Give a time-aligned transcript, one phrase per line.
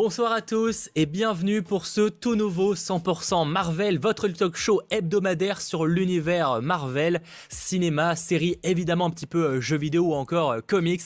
[0.00, 5.60] Bonsoir à tous et bienvenue pour ce tout nouveau 100% Marvel, votre talk show hebdomadaire
[5.60, 10.60] sur l'univers Marvel, cinéma, série, évidemment un petit peu euh, jeux vidéo ou encore euh,
[10.64, 11.02] comics.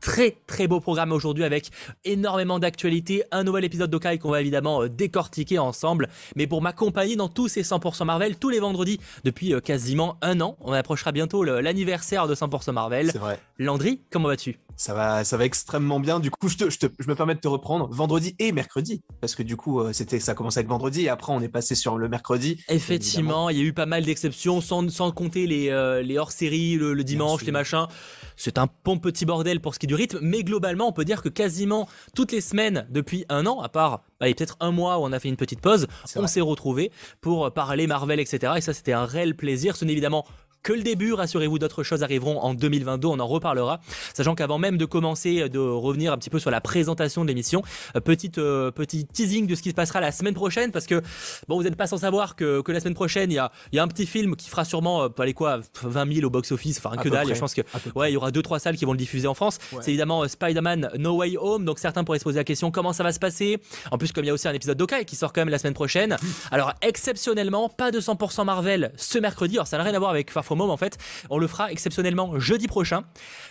[0.00, 1.68] Très très beau programme aujourd'hui avec
[2.06, 6.08] énormément d'actualités, un nouvel épisode d'Okai qu'on va évidemment euh, décortiquer ensemble.
[6.34, 10.56] Mais pour m'accompagner dans tous ces 100% Marvel, tous les vendredis depuis quasiment un an,
[10.62, 13.10] on approchera bientôt l'anniversaire de 100% Marvel.
[13.12, 13.38] C'est vrai.
[13.58, 14.58] Landry, comment vas-tu?
[14.80, 16.20] Ça va, ça va extrêmement bien.
[16.20, 19.02] Du coup, je, te, je, je, me permets de te reprendre vendredi et mercredi.
[19.20, 21.74] Parce que du coup, euh, c'était, ça commençait avec vendredi et après, on est passé
[21.74, 22.64] sur le mercredi.
[22.70, 26.76] Effectivement, il y a eu pas mal d'exceptions, sans, sans compter les, euh, les hors-séries,
[26.76, 27.88] le, le, dimanche, les machins.
[28.36, 31.04] C'est un bon petit bordel pour ce qui est du rythme, mais globalement, on peut
[31.04, 35.02] dire que quasiment toutes les semaines depuis un an, à part peut-être un mois où
[35.02, 38.54] on a fait une petite pause, on s'est retrouvés pour parler Marvel, etc.
[38.56, 39.76] Et ça, c'était un réel plaisir.
[39.76, 40.24] Ce n'est évidemment
[40.62, 41.12] que le début.
[41.12, 43.08] Rassurez-vous, d'autres choses arriveront en 2022.
[43.08, 43.80] On en reparlera.
[44.14, 47.62] Sachant qu'avant même de commencer, de revenir un petit peu sur la présentation de l'émission,
[47.96, 51.02] euh, petite euh, petit teasing de ce qui se passera la semaine prochaine, parce que
[51.48, 53.78] bon, vous n'êtes pas sans savoir que, que la semaine prochaine, il y a, y
[53.78, 56.96] a un petit film qui fera sûrement, euh, allez quoi, 20 000 au box-office, enfin
[56.96, 57.34] que dalle.
[57.34, 57.62] Je pense que
[57.94, 59.58] ouais, il y aura deux trois salles qui vont le diffuser en France.
[59.72, 59.78] Ouais.
[59.82, 61.64] C'est évidemment euh, Spider-Man No Way Home.
[61.64, 63.58] Donc certains pourraient se poser la question comment ça va se passer?
[63.90, 65.58] En plus, comme il y a aussi un épisode d'Okai qui sort quand même la
[65.58, 66.16] semaine prochaine.
[66.50, 69.56] Alors exceptionnellement, pas de 100% Marvel ce mercredi.
[69.56, 70.98] Alors ça n'a rien à voir avec En fait.
[71.30, 73.04] On le fera exceptionnellement jeudi prochain.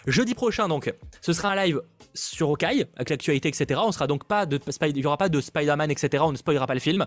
[0.07, 1.81] Jeudi prochain donc, ce sera un live
[2.13, 3.79] sur Okai avec l'actualité etc.
[3.83, 6.23] On sera donc pas de il y aura pas de Spider-Man etc.
[6.25, 7.05] On ne spoilera pas le film.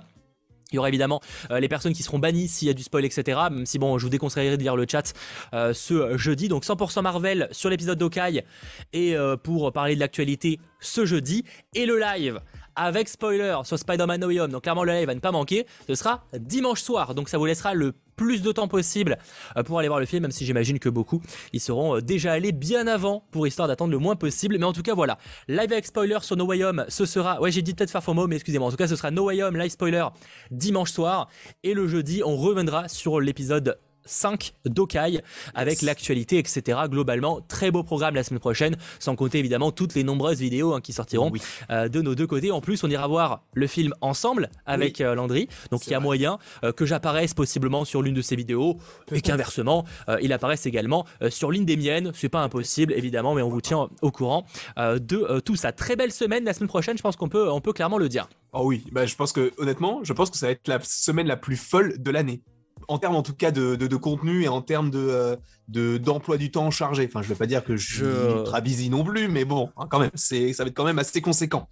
[0.72, 3.04] Il y aura évidemment euh, les personnes qui seront bannies s'il y a du spoil,
[3.04, 3.38] etc.
[3.50, 5.12] Même si bon, je vous déconseillerais de lire le chat
[5.52, 6.48] euh, ce jeudi.
[6.48, 8.44] Donc 100% Marvel sur l'épisode d'Okai
[8.92, 11.44] et euh, pour parler de l'actualité ce jeudi.
[11.74, 12.40] Et le live
[12.76, 14.50] avec spoiler sur Spider-Man No Way Home.
[14.50, 15.66] Donc clairement le live va ne pas manquer.
[15.86, 17.14] Ce sera dimanche soir.
[17.14, 19.16] Donc ça vous laissera le plus de temps possible
[19.64, 21.22] pour aller voir le film, même si j'imagine que beaucoup
[21.52, 24.58] ils seront déjà allés bien avant pour histoire d'attendre le moins possible.
[24.58, 25.18] Mais en tout cas, voilà,
[25.48, 28.36] live avec spoiler sur No Way Home, ce sera, ouais, j'ai dit peut-être Home, mais
[28.36, 30.06] excusez-moi, en tout cas, ce sera No Way Home live spoiler
[30.50, 31.28] dimanche soir.
[31.62, 35.20] Et le jeudi, on reviendra sur l'épisode 5 d'Okai
[35.54, 35.82] avec yes.
[35.82, 36.78] l'actualité, etc.
[36.88, 40.80] Globalement, très beau programme la semaine prochaine, sans compter évidemment toutes les nombreuses vidéos hein,
[40.80, 41.40] qui sortiront oui.
[41.70, 42.50] euh, de nos deux côtés.
[42.50, 45.04] En plus, on ira voir le film ensemble avec oui.
[45.04, 46.04] euh, Landry, donc il y a vrai.
[46.04, 48.78] moyen euh, que j'apparaisse possiblement sur l'une de ces vidéos
[49.12, 49.84] et qu'inversement,
[50.20, 52.12] il apparaisse également sur l'une des miennes.
[52.14, 54.46] C'est pas impossible évidemment, mais on vous tient au courant
[54.76, 55.72] de tout ça.
[55.72, 58.28] Très belle semaine la semaine prochaine, je pense qu'on peut, on peut clairement le dire.
[58.52, 61.26] Oh oui, bah, je pense que honnêtement, je pense que ça va être la semaine
[61.26, 62.42] la plus folle de l'année
[62.88, 65.38] en termes en tout cas de, de, de, contenu et en termes de
[65.68, 67.06] d'emploi du temps chargé.
[67.06, 68.38] Enfin, je ne vais pas dire que je suis je...
[68.38, 70.98] ultra busy non plus, mais bon, hein, quand même, c'est ça va être quand même
[70.98, 71.68] assez conséquent.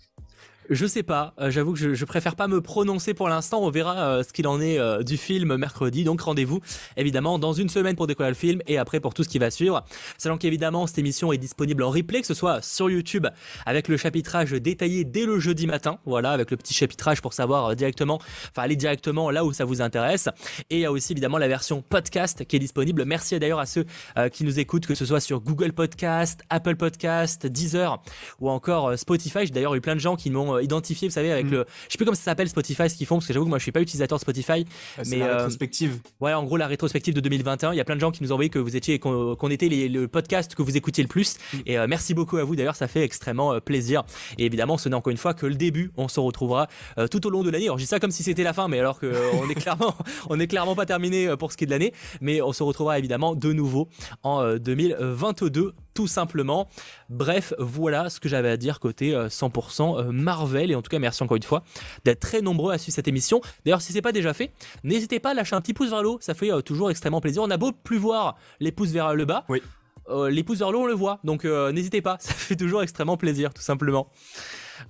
[0.73, 3.61] Je sais pas, euh, j'avoue que je, je, préfère pas me prononcer pour l'instant.
[3.61, 6.05] On verra euh, ce qu'il en est euh, du film mercredi.
[6.05, 6.61] Donc rendez-vous
[6.97, 9.51] évidemment dans une semaine pour découvrir le film et après pour tout ce qui va
[9.51, 9.85] suivre.
[10.17, 13.27] Sachant qu'évidemment cette émission est disponible en replay, que ce soit sur YouTube
[13.67, 15.99] avec le chapitrage détaillé dès le jeudi matin.
[16.07, 18.21] Voilà, avec le petit chapitrage pour savoir directement,
[18.53, 20.29] enfin aller directement là où ça vous intéresse.
[20.71, 23.05] Et il y a aussi évidemment la version podcast qui est disponible.
[23.07, 23.87] Merci d'ailleurs à ceux
[24.33, 28.01] qui nous écoutent, que ce soit sur Google Podcast, Apple Podcast, Deezer
[28.39, 29.47] ou encore Spotify.
[29.47, 31.51] J'ai d'ailleurs eu plein de gens qui m'ont identifié, vous savez, avec mmh.
[31.51, 31.65] le.
[31.87, 33.59] Je sais plus comment ça s'appelle Spotify, ce qu'ils font, parce que j'avoue que moi
[33.59, 34.65] je suis pas utilisateur de Spotify.
[34.99, 35.99] Ah, mais la euh, rétrospective.
[36.21, 37.73] Ouais, en gros, la rétrospective de 2021.
[37.73, 39.53] Il y a plein de gens qui nous ont envoyé que vous étiez, qu'on qu
[39.53, 41.37] était les, le podcast que vous écoutiez le plus.
[41.37, 41.59] Mmh.
[41.67, 44.05] Et euh, merci beaucoup à vous d'ailleurs, ça fait extrêmement euh, plaisir.
[44.39, 45.93] Et évidemment, ce n'est encore une fois que le début.
[45.97, 46.69] On se retrouvera
[47.11, 47.67] tout au long de l'année.
[47.67, 49.95] Alors, je dis ça comme si c'était la fin, mais alors que on est clairement,
[50.29, 51.93] on est clairement pas terminé pour ce qui est de l'année.
[52.21, 53.89] Mais on se retrouvera évidemment de nouveau
[54.23, 56.69] en 2022 tout simplement.
[57.09, 60.71] Bref, voilà ce que j'avais à dire côté 100% Marvel.
[60.71, 61.63] Et en tout cas, merci encore une fois
[62.05, 63.41] d'être très nombreux à suivre cette émission.
[63.65, 64.53] D'ailleurs, si c'est pas déjà fait,
[64.85, 66.19] n'hésitez pas à lâcher un petit pouce vers le haut.
[66.21, 67.43] Ça fait euh, toujours extrêmement plaisir.
[67.43, 69.45] On a beau plus voir les pouces vers le bas.
[69.49, 69.63] Oui.
[70.09, 71.21] Euh, les pouces vers le haut, on le voit.
[71.25, 72.17] Donc, euh, n'hésitez pas.
[72.21, 74.11] Ça fait toujours extrêmement plaisir, tout simplement.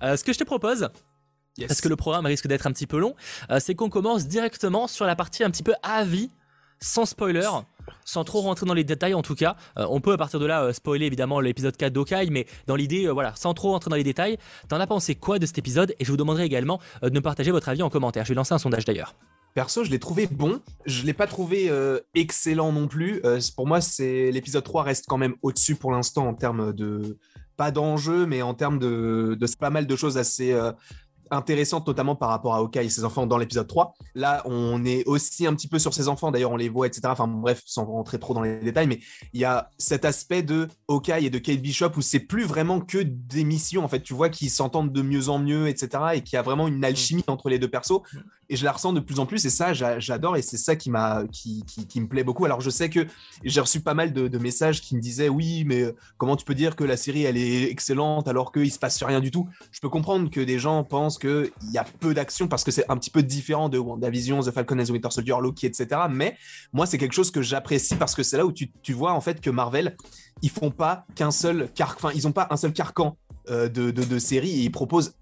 [0.03, 0.89] Euh, ce que je te propose,
[1.57, 1.67] Yes.
[1.67, 3.13] Parce que le programme risque d'être un petit peu long,
[3.49, 6.29] euh, c'est qu'on commence directement sur la partie un petit peu avis,
[6.81, 7.47] sans spoiler,
[8.03, 9.55] sans trop rentrer dans les détails en tout cas.
[9.77, 12.75] Euh, on peut à partir de là euh, spoiler évidemment l'épisode 4 d'Okai, mais dans
[12.75, 14.37] l'idée, euh, voilà, sans trop rentrer dans les détails,
[14.67, 15.95] t'en as pensé quoi de cet épisode?
[15.99, 18.25] Et je vous demanderai également de me partager votre avis en commentaire.
[18.25, 19.15] Je vais lancer un sondage d'ailleurs.
[19.53, 20.61] Perso, je l'ai trouvé bon.
[20.85, 21.69] Je l'ai pas trouvé
[22.15, 23.21] excellent non plus.
[23.55, 27.17] Pour moi, c'est l'épisode 3 reste quand même au-dessus pour l'instant en termes de
[27.57, 30.57] pas d'enjeu, mais en termes de, pas mal de choses assez
[31.31, 33.93] intéressante, notamment par rapport à Hawkeye et ses enfants dans l'épisode 3.
[34.15, 37.01] Là, on est aussi un petit peu sur ses enfants, d'ailleurs, on les voit, etc.
[37.05, 38.99] Enfin, bref, sans rentrer trop dans les détails, mais
[39.33, 42.81] il y a cet aspect de Hawkeye et de Kate Bishop où c'est plus vraiment
[42.81, 44.01] que des missions, en fait.
[44.01, 46.03] Tu vois qu'ils s'entendent de mieux en mieux, etc.
[46.13, 48.01] et qu'il y a vraiment une alchimie entre les deux persos.
[48.51, 50.91] Et je la ressens de plus en plus, et ça, j'adore, et c'est ça qui,
[50.91, 52.43] me plaît beaucoup.
[52.43, 53.07] Alors, je sais que
[53.45, 55.85] j'ai reçu pas mal de, messages qui me disaient Oui, mais
[56.17, 59.21] comment tu peux dire que la série, elle est excellente alors qu'il se passe rien
[59.21, 59.47] du tout?
[59.71, 62.91] Je peux comprendre que des gens pensent qu'il y a peu d'action parce que c'est
[62.91, 66.01] un petit peu différent de WandaVision, The Falcon and the Winter Soldier, Loki, etc.
[66.09, 66.35] Mais
[66.73, 69.39] moi, c'est quelque chose que j'apprécie parce que c'est là où tu, vois en fait
[69.39, 69.95] que Marvel,
[70.41, 73.15] ils font pas qu'un seul car, enfin, ils ont pas un seul carcan
[73.49, 75.13] euh, de, de, de série et ils proposent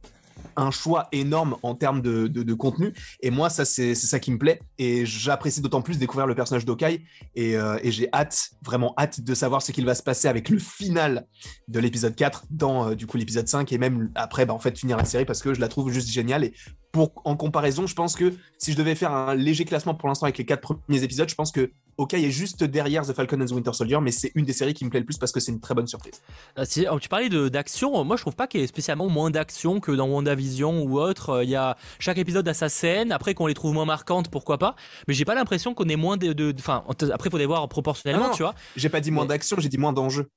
[0.60, 2.94] un choix énorme en termes de, contenu.
[3.22, 4.60] Et moi, ça, c'est ça qui me plaît.
[4.78, 7.04] Et j'apprécie d'autant plus découvrir le personnage d'Okai.
[7.36, 10.50] Et, euh, et j'ai hâte, vraiment hâte de savoir ce qu'il va se passer avec
[10.50, 11.26] le final
[11.68, 13.72] de l'épisode 4 dans, euh, du coup, l'épisode 5.
[13.72, 16.10] Et même après, bah, en fait, finir la série parce que je la trouve juste
[16.10, 16.44] géniale.
[16.44, 16.54] Et
[16.92, 20.26] pour, en comparaison, je pense que si je devais faire un léger classement pour l'instant
[20.26, 23.48] avec les quatre premiers épisodes, je pense que OK est juste derrière The Falcon and
[23.48, 25.42] the Winter Soldier, mais c'est une des séries qui me plaît le plus parce que
[25.42, 26.22] c'est une très bonne surprise.
[26.58, 29.82] Euh, oh, tu parlais d'action, moi je trouve pas qu'il y ait spécialement moins d'action
[29.82, 31.30] que dans WandaVision ou autre.
[31.30, 34.30] Euh, il y a chaque épisode a sa scène, après qu'on les trouve moins marquantes,
[34.30, 34.76] pourquoi pas.
[35.10, 38.44] Mais j'ai pas l'impression qu'on ait moins de, enfin, après il faudrait voir proportionnellement, tu
[38.44, 38.56] vois.
[38.78, 40.30] J'ai pas dit moins d'action, j'ai dit moins d'enjeux.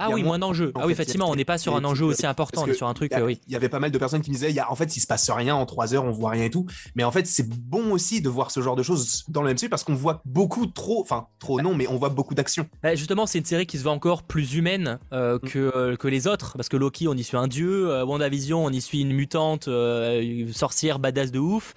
[0.00, 0.72] Ah oui, moins d'enjeux.
[0.74, 2.94] Ah oui, effectivement, on n'est pas sur un enjeu aussi important, on est sur un
[2.94, 3.12] truc.
[3.22, 3.40] oui.
[3.46, 5.00] Il y avait pas mal de personnes qui me disaient, y a, en fait, il
[5.00, 6.66] se passe rien en trois heures, on voit rien et tout.
[6.94, 9.68] Mais en fait, c'est bon aussi de voir ce genre de choses dans le MCU
[9.68, 12.66] parce qu'on voit beaucoup trop, enfin trop non, mais on voit beaucoup d'actions.
[12.82, 15.48] Bah, justement, c'est une série qui se voit encore plus humaine euh, mm.
[15.48, 18.64] que, euh, que les autres parce que Loki, on y suit un dieu, euh, WandaVision,
[18.64, 21.74] on y suit une mutante, une sorcière badass de ouf.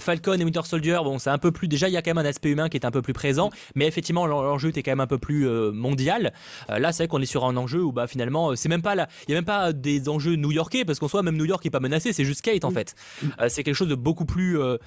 [0.00, 1.68] Falcon et Winter Soldier, bon, c'est un peu plus.
[1.68, 3.48] Déjà, il y a quand même un aspect humain qui est un peu plus présent,
[3.48, 3.72] mm.
[3.76, 6.32] mais effectivement, l'enjeu était quand même un peu plus mondial.
[6.68, 8.94] là, c'est vrai qu'on est sur un enjeu où bah finalement euh, c'est même pas
[8.94, 11.64] là, il y a même pas des enjeux new-yorkais parce qu'en soi même New York
[11.66, 12.94] est pas menacé, c'est juste Kate en fait.
[13.40, 14.78] Euh, c'est quelque chose de beaucoup plus euh,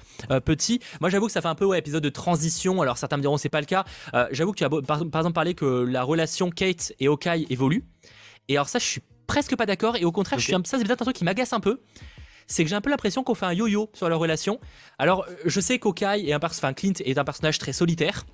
[0.44, 0.80] petit.
[1.00, 2.80] Moi j'avoue que ça fait un peu ouais épisode de transition.
[2.82, 3.84] Alors certains me diront c'est pas le cas.
[4.30, 7.84] j'avoue que tu as par, exemple parlé que la relation Kate et Hawkeye évolue.
[8.48, 10.78] Et alors ça je suis presque pas d'accord et au contraire je suis un, ça
[10.78, 11.80] c'est peut-être un truc qui m'agace un peu
[12.46, 14.60] c'est que j'ai un peu l'impression qu'on fait un yo-yo sur leur relation.
[14.98, 18.24] Alors, je sais qu'Hawkeye et un enfin Clint est un personnage très solitaire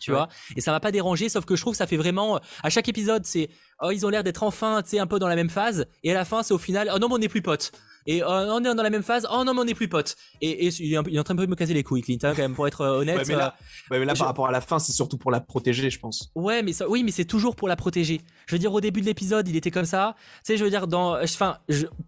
[0.00, 0.28] tu vois.
[0.56, 2.70] Et ça m'a pas dérangé, sauf que je trouve que ça fait vraiment, euh, à
[2.70, 3.48] chaque épisode, c'est,
[3.82, 6.10] oh, ils ont l'air d'être enfin, tu sais, un peu dans la même phase, et
[6.10, 7.72] à la fin, c'est au final, oh non, mais on n'est plus potes.
[8.06, 10.16] Et oh, on est dans la même phase, oh non, mais on n'est plus potes.
[10.40, 12.66] Et, il, est en train de me caser les couilles, Clint, hein, quand même, pour
[12.66, 13.26] être euh, honnête.
[13.28, 13.54] mais là,
[13.92, 16.30] euh, par rapport à la fin, c'est surtout pour la protéger, je pense.
[16.34, 18.22] Ouais, mais ça, oui, mais c'est toujours pour la protéger.
[18.46, 20.14] Je veux dire, au début de l'épisode, il était comme ça.
[20.18, 21.58] Tu sais, je veux dire, dans, enfin,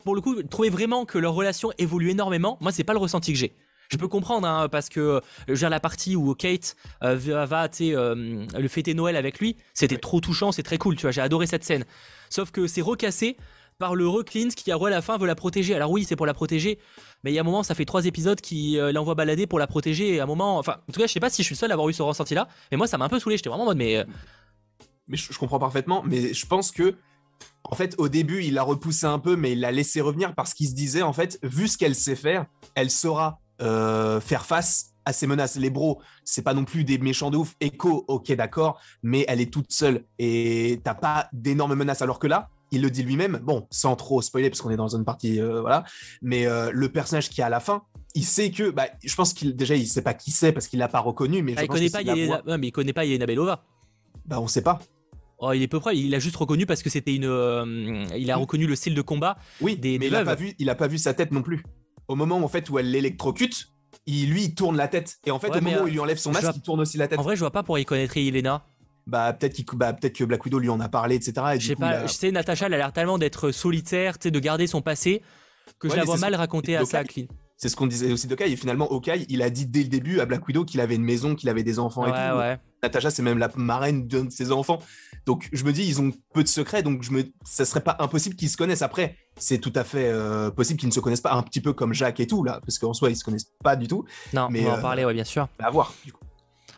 [0.04, 3.34] pour le coup, trouver vraiment que leur relation évolue énormément, moi, c'est pas le ressenti
[3.34, 3.54] que j'ai.
[3.90, 8.69] Je peux comprendre hein, parce que euh, la partie où Kate euh, va, euh, le
[8.69, 11.64] fêter Noël avec lui, c'était trop touchant, c'est très cool, tu vois, j'ai adoré cette
[11.64, 11.84] scène.
[12.28, 13.37] Sauf que c'est recassé
[13.78, 15.75] par le Reclins qui à la fin veut la protéger.
[15.75, 16.78] Alors oui, c'est pour la protéger,
[17.25, 19.66] mais il y a un moment, ça fait trois épisodes qui l'envoie balader pour la
[19.66, 20.14] protéger.
[20.14, 21.70] Et à un moment, enfin, en tout cas, je sais pas si je suis seul
[21.70, 23.38] à avoir eu ce ressenti-là, mais moi, ça m'a un peu saoulé.
[23.38, 24.04] J'étais vraiment en mode, mais.
[25.08, 26.94] Mais je, comprends parfaitement, mais je pense que
[27.64, 30.54] en fait, au début, il l'a repoussé un peu, mais il l'a laissé revenir parce
[30.54, 34.94] qu'il se disait, en fait, vu ce qu'elle sait faire, elle saura euh, faire face
[35.04, 35.56] à ces menaces.
[35.56, 37.54] Les bros, c'est pas non plus des méchants de ouf.
[37.60, 42.02] Echo, ok, d'accord, mais elle est toute seule et t'as pas d'énormes menaces.
[42.02, 44.94] Alors que là, il le dit lui-même, bon, sans trop spoiler parce qu'on est dans
[44.94, 45.84] une partie, euh, voilà,
[46.22, 47.82] mais euh, le personnage qui est à la fin,
[48.14, 50.78] il sait que, bah, je pense qu'il déjà il sait pas qui c'est parce qu'il
[50.78, 52.02] l'a pas reconnu, mais ah, il, connaît pas
[52.58, 53.64] mais il connaît pas Yelena Belova.
[54.26, 54.78] Bah on sait pas.
[55.38, 58.37] Oh, il est peu près, il a juste reconnu parce que c'était une, il a
[58.37, 59.38] reconnu le style de combat.
[59.61, 61.64] Oui, des, mais il a pas vu, il a pas vu sa tête non plus
[62.11, 63.69] au moment en fait où elle l'électrocute,
[64.07, 65.19] il, lui, il tourne la tête.
[65.26, 67.07] Et en fait, au moment où il lui enlève son masque, il tourne aussi la
[67.07, 67.21] tête.
[67.21, 68.64] En vrai, je vois pas pour y connaître Elena.
[69.07, 71.35] Bah peut-être bah, que Black Widow lui en a parlé, etc.
[71.59, 74.83] je sais pas, je sais, Natasha, elle a l'air tellement d'être solitaire, de garder son
[74.83, 75.23] passé,
[75.79, 77.26] que je la vois mal raconter à ça, Clean.
[77.61, 78.50] C'est ce qu'on disait aussi de Kai.
[78.50, 81.05] Et finalement, Okai, il a dit dès le début à Black Widow qu'il avait une
[81.05, 82.38] maison, qu'il avait des enfants et tout.
[82.38, 82.59] Ouais.
[82.83, 84.79] Natasha, c'est même la marraine d'un de ses enfants.
[85.26, 87.99] Donc je me dis, ils ont peu de secrets, donc je me, ça serait pas
[87.99, 88.81] impossible qu'ils se connaissent.
[88.81, 91.75] Après, c'est tout à fait euh, possible qu'ils ne se connaissent pas, un petit peu
[91.75, 94.07] comme Jacques et tout là, parce qu'en soi, ils se connaissent pas du tout.
[94.33, 95.47] Non, mais on va en euh, parler, ouais, bien sûr.
[95.59, 95.93] À voir.
[96.02, 96.25] Du coup.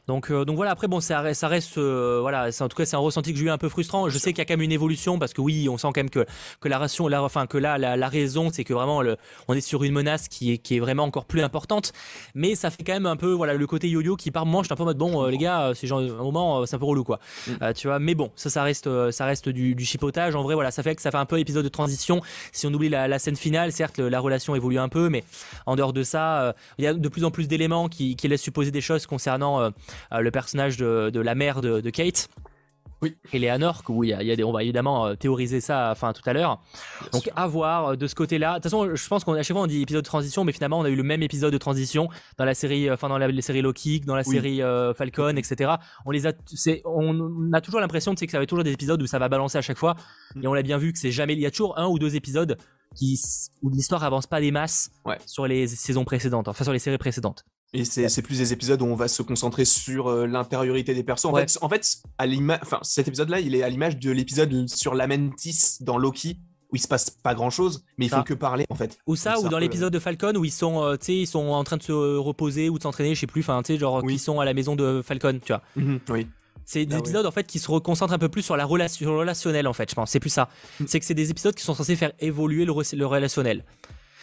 [0.09, 2.85] Donc, euh, donc voilà, après, bon, ça reste, ça reste euh, voilà, en tout cas,
[2.85, 4.09] c'est un ressenti que j'ai eu un peu frustrant.
[4.09, 5.99] Je sais qu'il y a quand même une évolution parce que oui, on sent quand
[5.99, 6.27] même que,
[6.61, 9.17] que la ration, la, enfin, que là, la, raison, c'est que vraiment, le,
[9.47, 11.93] on est sur une menace qui est, qui est vraiment encore plus importante.
[12.35, 14.67] Mais ça fait quand même un peu, voilà, le côté yo-yo qui par moment, je
[14.67, 16.79] suis un peu en mode, bon, euh, les gars, c'est genre, un moment, c'est un
[16.81, 17.21] peu relou, quoi.
[17.47, 17.73] Mm.
[17.75, 20.35] tu vois, mais bon, ça, ça reste, ça reste du, du chipotage.
[20.35, 22.21] En vrai, voilà, ça fait que ça fait un peu épisode de transition.
[22.51, 25.23] Si on oublie la, scène finale, certes, la relation évolue un peu, mais
[25.67, 28.43] en dehors de ça, il y a de plus en plus d'éléments qui, qui laissent
[28.43, 29.71] supposer des choses concernant
[30.11, 32.29] le personnage de, la mère de, Kate.
[33.03, 33.17] Oui.
[33.33, 35.91] Eleanor, où il y a, il y a des, on va évidemment euh, théoriser ça
[35.91, 36.63] enfin, tout à l'heure.
[37.13, 38.51] Donc à voir euh, de ce côté-là.
[38.51, 40.79] De toute façon, je pense qu'à chaque fois on dit épisode de transition, mais finalement
[40.79, 42.09] on a eu le même épisode de transition
[42.39, 44.61] dans la série, enfin dans la, les séries Loki, dans la série
[44.97, 45.73] Falcon, etc.
[46.07, 46.33] On les a,
[46.85, 49.59] on, a toujours l'impression que ça va être toujours des épisodes où ça va balancer
[49.59, 49.97] à chaque fois.
[50.37, 50.45] Mm.
[50.45, 52.15] Et on l'a bien vu que c'est jamais, il y a toujours un ou deux
[52.15, 52.57] épisodes
[52.95, 53.21] qui,
[53.63, 54.91] où l'histoire avance pas des masses
[55.27, 57.45] sur les saisons précédentes, enfin sur les séries précédentes.
[57.75, 61.25] Et c'est plus des épisodes où on va se concentrer sur euh, l'intériorité des persos.
[61.25, 62.27] En fait, en fait à
[62.61, 66.39] enfin, cet épisode-là, il est à l'image de l'épisode sur Lamentis dans Loki,
[66.71, 68.99] où il se passe pas grand chose, mais il faut que parler en fait.
[69.07, 71.79] Ou ça, ou dans l'épisode de Falcon où ils sont, euh, ils sont en train
[71.79, 74.39] de se reposer ou de s'entraîner, je sais plus, enfin, tu sais, genre, ils sont
[74.39, 75.63] à la maison de Falcon, tu vois.
[75.77, 76.27] Mhm, oui.
[76.65, 79.17] C'est des ah épisodes en fait qui se reconcentrent un peu plus sur la relation
[79.17, 80.11] relationnelle en fait, je pense.
[80.11, 80.49] C'est plus ça.
[80.79, 80.85] Mm.
[80.87, 83.65] C'est que c'est des épisodes qui sont censés faire évoluer le, le relationnel.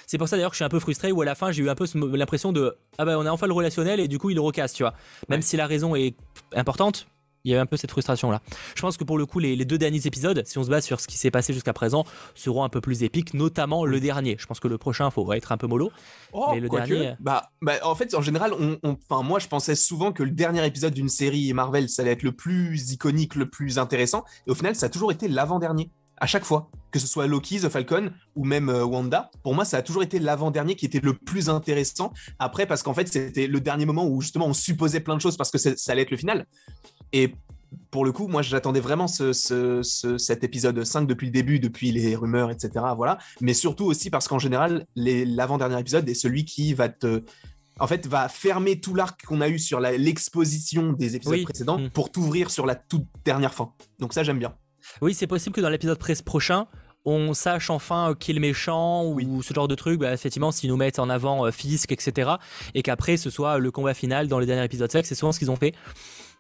[0.10, 1.62] C'est pour ça d'ailleurs que je suis un peu frustré où à la fin j'ai
[1.62, 1.86] eu un peu
[2.16, 4.82] l'impression de ah bah on a enfin le relationnel et du coup il recasse, tu
[4.82, 4.96] vois.
[5.30, 6.16] Même si la raison est
[6.56, 7.06] importante,
[7.44, 8.42] il y a un peu cette frustration là.
[8.74, 11.00] Je pense que pour le coup, les, deux derniers épisodes, si on se base sur
[11.00, 14.36] ce qui s'est passé jusqu'à présent, seront un peu plus épiques, notamment le dernier.
[14.40, 15.92] Je pense que le prochain, faut être un peu mollo.
[16.34, 17.14] Oh, mais le dernier.
[17.20, 20.96] Bah, bah, en fait, en général, on, moi, je pensais souvent que le dernier épisode
[20.96, 24.26] d'une série Marvel, ça allait être le plus iconique, le plus intéressant.
[24.48, 27.60] Et au final, ça a toujours été l'avant-dernier à chaque fois, que ce soit Loki,
[27.60, 29.30] The Falcon ou même euh, Wanda.
[29.44, 32.14] Pour moi, ça a toujours été l'avant-dernier qui était le plus intéressant.
[32.40, 35.38] Après, parce qu'en fait, c'était le dernier moment où justement on supposait plein de choses
[35.38, 36.46] parce que ça allait être le final.
[37.14, 37.34] Et
[37.92, 42.52] pour le coup, moi, j'attendais vraiment cet épisode 5 depuis le début, depuis les rumeurs,
[42.52, 42.86] etc.
[42.96, 43.18] Voilà.
[43.42, 47.24] Mais surtout aussi parce qu'en général, l'avant-dernier épisode est celui qui va te.
[47.80, 51.92] En fait, va fermer tout l'arc qu'on a eu sur l'exposition des épisodes précédents mm.
[51.92, 53.72] pour t'ouvrir sur la toute dernière fin.
[54.00, 54.54] Donc, ça, j'aime bien.
[55.02, 56.68] Oui, c'est possible que dans l'épisode prochain,
[57.06, 60.70] on sache enfin qui est le méchant ou ce genre de truc, bah, effectivement, s'ils
[60.70, 62.32] nous mettent en avant euh, Fisk, etc.
[62.74, 64.92] Et qu'après, ce soit le combat final dans le dernier épisode.
[64.92, 65.74] C'est c'est souvent ce qu'ils ont fait.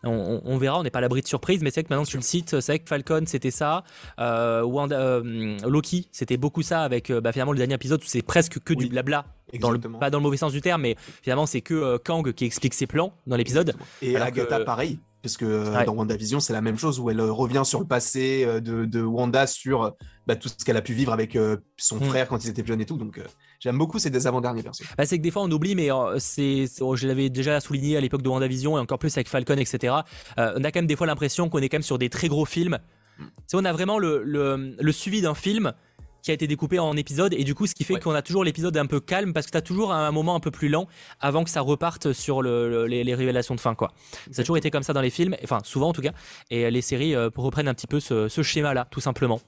[0.03, 2.15] On, verra, on n'est pas à l'abri de surprise, mais c'est que maintenant que tu
[2.15, 3.83] le cites, c'est vrai que Falcon c'était ça,
[4.19, 8.21] euh, euh, Loki c'était beaucoup ça avec euh, bah, finalement le dernier épisode où c'est
[8.21, 9.25] presque que du blabla,
[9.59, 12.45] dans le, pas dans le mauvais sens du terme, mais finalement c'est que Kang qui
[12.45, 13.75] explique ses plans dans l'épisode.
[14.01, 17.79] Et Agatha pareil, parce que dans WandaVision c'est la même chose où elle revient sur
[17.79, 19.95] le passé de, Wanda sur
[20.27, 21.37] bah, tout ce qu'elle a pu vivre avec
[21.77, 22.03] son hmm.
[22.03, 23.19] frère quand ils étaient jeunes et tout, donc
[23.59, 24.83] J'aime beaucoup ces deux avant-derniers persos.
[24.97, 27.97] Bah, c'est que des fois on oublie, mais euh, c'est, oh, je l'avais déjà souligné
[27.97, 29.95] à l'époque de WandaVision et encore plus avec Falcon, etc.
[30.37, 32.29] Euh, on a quand même des fois l'impression qu'on est quand même sur des très
[32.29, 32.79] gros films.
[33.17, 33.23] Mm.
[33.53, 35.73] on a vraiment le, le suivi d'un film
[36.21, 38.43] qui a été découpé en épisodes et du coup ce qui fait qu'on a toujours
[38.43, 40.87] l'épisode un peu calme parce que tu as toujours un moment un peu plus lent
[41.19, 43.91] avant que ça reparte sur le, les, révélations de fin quoi.
[44.31, 46.11] Ça a toujours été comme ça dans les films, enfin souvent en tout cas,
[46.49, 49.41] et les séries euh, reprennent un petit peu ce, schéma là tout simplement.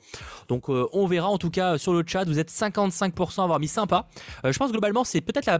[0.47, 3.59] Donc euh, on verra en tout cas sur le chat, vous êtes 55% à avoir
[3.59, 4.07] mis sympa.
[4.45, 5.59] Euh, je pense globalement c'est peut-être la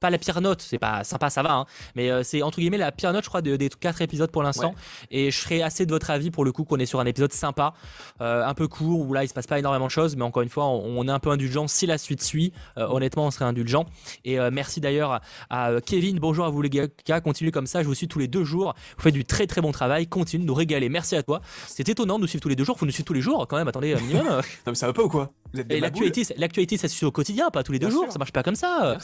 [0.00, 2.78] pas la pire note, c'est pas sympa, ça va, hein, mais euh, c'est entre guillemets
[2.78, 4.74] la pire note, je crois, des quatre épisodes pour l'instant.
[5.10, 7.32] Et je serais assez de votre avis pour le coup qu'on est sur un épisode
[7.32, 7.74] sympa,
[8.20, 10.42] euh, un peu court, où là il se passe pas énormément de choses, mais encore
[10.42, 11.66] une fois, on, est un peu indulgent.
[11.68, 13.86] Si la suite suit, euh, honnêtement, on serait indulgent.
[14.24, 17.94] Et merci d'ailleurs à, Kevin, bonjour à vous les gars, continuez comme ça, je vous
[17.94, 20.54] suis tous les deux jours, vous faites du très très bon travail, continuez de nous
[20.54, 21.40] régaler, merci à toi.
[21.66, 23.46] C'est étonnant de nous suivre tous les deux jours, faut nous suivre tous les jours
[23.48, 24.24] quand même, attendez, minimum.
[24.26, 25.32] non mais ça va pas ou quoi?
[25.70, 28.32] Et l'actualité, l'actualité ça se suit au quotidien, pas tous les deux jours, ça marche
[28.32, 28.98] pas comme ça.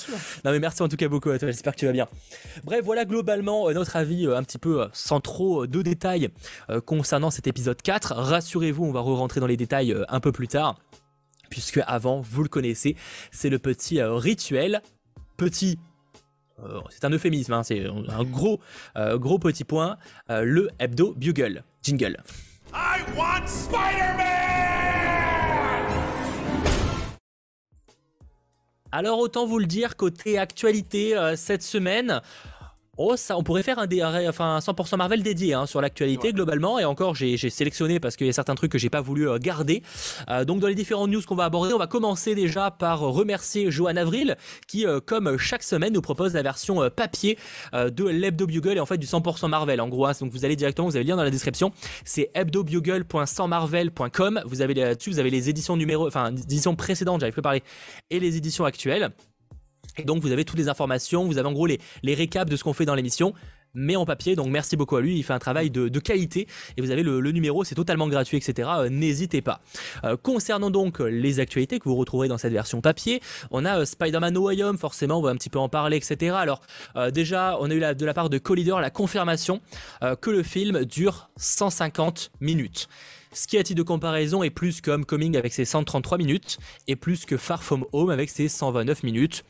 [0.45, 2.09] Non mais merci en tout cas beaucoup à toi j'espère que tu vas bien.
[2.65, 6.29] Bref, voilà globalement euh, notre avis euh, un petit peu euh, sans trop de détails
[6.87, 8.15] concernant cet épisode 4.
[8.15, 10.77] Rassurez-vous, on va re-rentrer dans les détails un peu plus tard.
[11.51, 12.97] Puisque avant, vous le connaissez,
[13.31, 14.83] c'est le petit rituel.
[15.37, 15.79] Petit
[16.89, 18.61] c'est un euphémisme, hein, c'est un gros,
[18.97, 19.97] gros petit point,
[20.29, 21.65] le hebdo bugle.
[21.83, 22.17] Jingle.
[22.73, 23.49] I want
[28.97, 32.21] Alors autant vous le dire, côté actualité euh, cette semaine,
[32.97, 33.89] Oh, ça, on pourrait faire un,
[34.29, 36.79] enfin, 100% Marvel dédié hein, sur l'actualité globalement.
[36.79, 39.39] Et encore, j'ai sélectionné parce qu'il y a certains trucs que j'ai pas voulu euh,
[39.39, 39.83] garder.
[40.29, 43.71] Euh, donc, dans les différentes news qu'on va aborder, on va commencer déjà par remercier
[43.71, 44.37] Johan Avril
[44.67, 47.39] qui, euh, comme chaque semaine, nous propose la version papier
[47.73, 49.81] de l'Hebdo Bugle et en fait du 100% Marvel.
[49.81, 51.73] En gros, hein, donc vous allez directement, vous avez le lien dans la description.
[52.05, 54.43] C'est hebdobugle.100marvel.com.
[54.47, 57.63] Vous avez là-dessus, vous avez les éditions numéro, enfin, éditions précédentes, j'avais plus parler,
[58.11, 59.11] et les éditions actuelles.
[59.97, 62.65] Et donc vous avez toutes les informations, vous avez en gros les, récaps de ce
[62.65, 63.35] qu'on fait dans l'émission
[63.77, 64.37] mais en papier.
[64.37, 67.21] Donc merci beaucoup à lui, il fait un travail de, qualité et vous avez le,
[67.33, 68.69] numéro, c'est totalement gratuit, etc.
[68.77, 69.61] Euh, n'hésitez pas.
[70.05, 73.85] Euh, concernant donc les actualités que vous retrouverez dans cette version papier, on a euh,
[73.85, 76.37] Spider-Man No Way forcément, on va un petit peu en parler, etc.
[76.39, 76.61] Alors
[77.13, 79.61] déjà, on a eu de la part de Collider la confirmation
[80.21, 82.89] que le film dure 150 minutes.
[83.35, 86.95] Ce qui, à titre de comparaison, est plus que Homecoming avec ses 133 minutes et
[86.95, 89.45] plus que Far From Home avec ses 129 minutes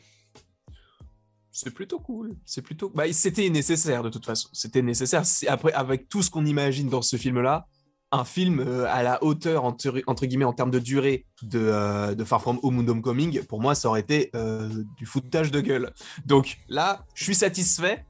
[1.55, 2.35] c'est plutôt cool.
[2.43, 2.91] C'est plutôt.
[2.93, 4.49] Bah, c'était nécessaire de toute façon.
[4.51, 5.23] C'était nécessaire.
[5.47, 7.65] Après, avec tout ce qu'on imagine dans ce film-là,
[8.11, 12.25] un film euh, à la hauteur, entre, guillemets, en termes de durée de, euh, de
[12.25, 15.93] Far From Home ou Homecoming, pour moi, ça aurait été euh, du foutage de gueule.
[16.25, 18.05] Donc là, je suis satisfait,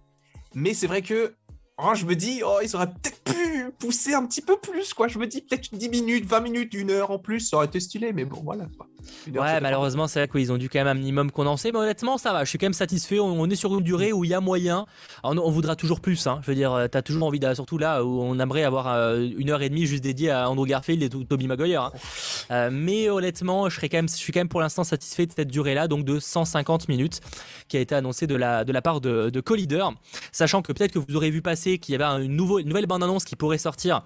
[0.56, 1.36] mais c'est vrai que
[1.78, 5.08] oh, je me dis, oh, ils auraient peut-être pu pousser un petit peu plus, quoi.
[5.08, 7.80] Je me dis peut-être 10 minutes, 20 minutes, une heure en plus, ça aurait été
[7.80, 8.66] stylé, mais bon, voilà.
[9.28, 12.34] ouais, malheureusement, c'est vrai qu'ils ont dû quand même un minimum condenser, mais honnêtement, ça
[12.34, 12.44] va.
[12.44, 13.20] Je suis quand même satisfait.
[13.20, 14.86] On, est sur une durée où il y a moyen.
[15.24, 16.40] on, voudra toujours plus, hein.
[16.44, 19.28] Je veux dire, euh, t'as toujours envie, de, surtout là où on aimerait avoir euh,
[19.38, 21.84] une heure et demie juste dédiée à Andrew Garfield et Toby Maguire.
[21.84, 21.92] Hein.
[22.52, 25.34] Euh, mais honnêtement, je, serais quand même, je suis quand même pour l'instant satisfait de
[25.34, 27.22] cette durée-là, donc de 150 minutes,
[27.68, 29.86] qui a été annoncée de la, de la part de, de Collider.
[30.32, 33.36] Sachant que peut-être que vous aurez vu passer qu'il y avait une, nouvelle bande-annonce qui
[33.36, 34.04] pourrait sortir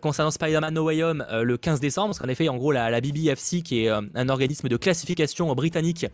[0.00, 2.08] concernant Spider-Man No Way Home le 15 décembre.
[2.08, 6.06] Parce qu'en effet, en gros, la, la BBFC, qui est un organisme de classification britannique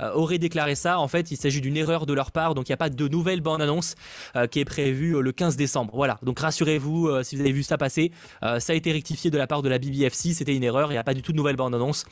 [0.00, 0.98] euh, aurait déclaré ça.
[0.98, 3.08] En fait, il s'agit d'une erreur de leur part, donc il n'y a pas de
[3.08, 3.94] nouvelle bande-annonce
[4.34, 5.92] euh, qui est prévue euh, le 15 décembre.
[5.94, 8.10] Voilà, donc rassurez-vous si vous avez vu ça passer,
[8.42, 10.98] ça a été rectifié de la part de la BBFC, c'était une erreur, il n'y
[10.98, 12.04] a pas du tout de nouvelle bande-annonce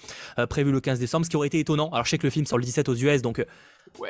[0.48, 1.88] prévue le 15 décembre, ce qui aurait été étonnant.
[1.90, 3.44] Alors je sais que le film sort le 17 aux US, donc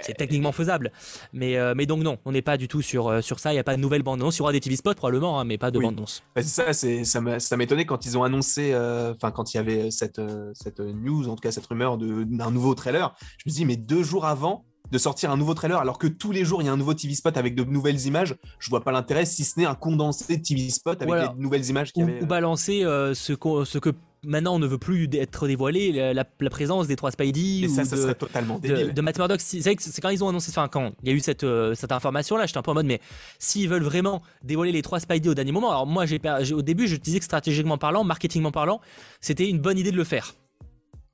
[0.02, 0.92] c'est techniquement faisable.
[1.32, 3.64] Mais, mais donc non, on n'est pas du tout sur, sur ça, il n'y a
[3.64, 5.78] pas de nouvelle bande-annonce, il y aura des TV spots probablement, hein, mais pas de
[5.78, 6.22] bande-annonce.
[6.34, 10.20] Bah, ça, ça m'étonnait quand ils ont annoncé, enfin quand il y avait cette,
[10.54, 13.14] cette news, en tout cas cette rumeur d'un nouveau trailer.
[13.38, 16.30] Je me dis, mais deux jours avant de sortir un nouveau trailer, alors que tous
[16.30, 18.84] les jours il y a un nouveau TV spot avec de nouvelles images, je vois
[18.84, 21.90] pas l'intérêt si ce n'est un condensé de TV spot avec les nouvelles images.
[21.96, 22.22] Ou, avait...
[22.22, 23.90] ou balancer euh, ce, ce que
[24.26, 27.68] maintenant on ne veut plus être dévoilé, la, présence des trois Spidey.
[27.68, 28.92] ça, de, ça serait totalement débile.
[28.92, 29.40] De, Matt Murdock.
[29.40, 32.36] C'est quand ils ont annoncé, enfin, quand il y a eu cette, euh, cette information
[32.36, 33.00] là, j'étais un peu en mode, mais
[33.38, 36.20] s'ils veulent vraiment dévoiler les trois Spidey au dernier moment, alors moi, j'ai
[36.52, 38.80] au début, je disais que stratégiquement parlant, marketingment parlant,
[39.20, 40.34] c'était une bonne idée de le faire.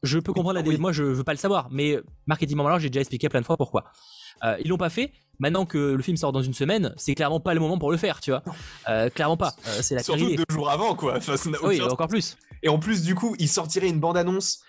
[0.03, 3.01] Je peux comprendre la Moi, je veux pas le savoir, mais marketingment parlant, j'ai déjà
[3.01, 3.85] expliqué plein de fois pourquoi.
[4.45, 5.13] Euh, ils l'ont pas fait.
[5.39, 7.97] Maintenant que le film sort dans une semaine, c'est clairement pas le moment pour le
[7.97, 8.43] faire, tu vois.
[8.89, 9.55] Euh, clairement pas.
[9.67, 11.19] Euh, c'est la Surtout deux jours avant, quoi.
[11.63, 12.37] oui, encore plus.
[12.63, 14.61] Et en plus, du coup, ils sortiraient une bande-annonce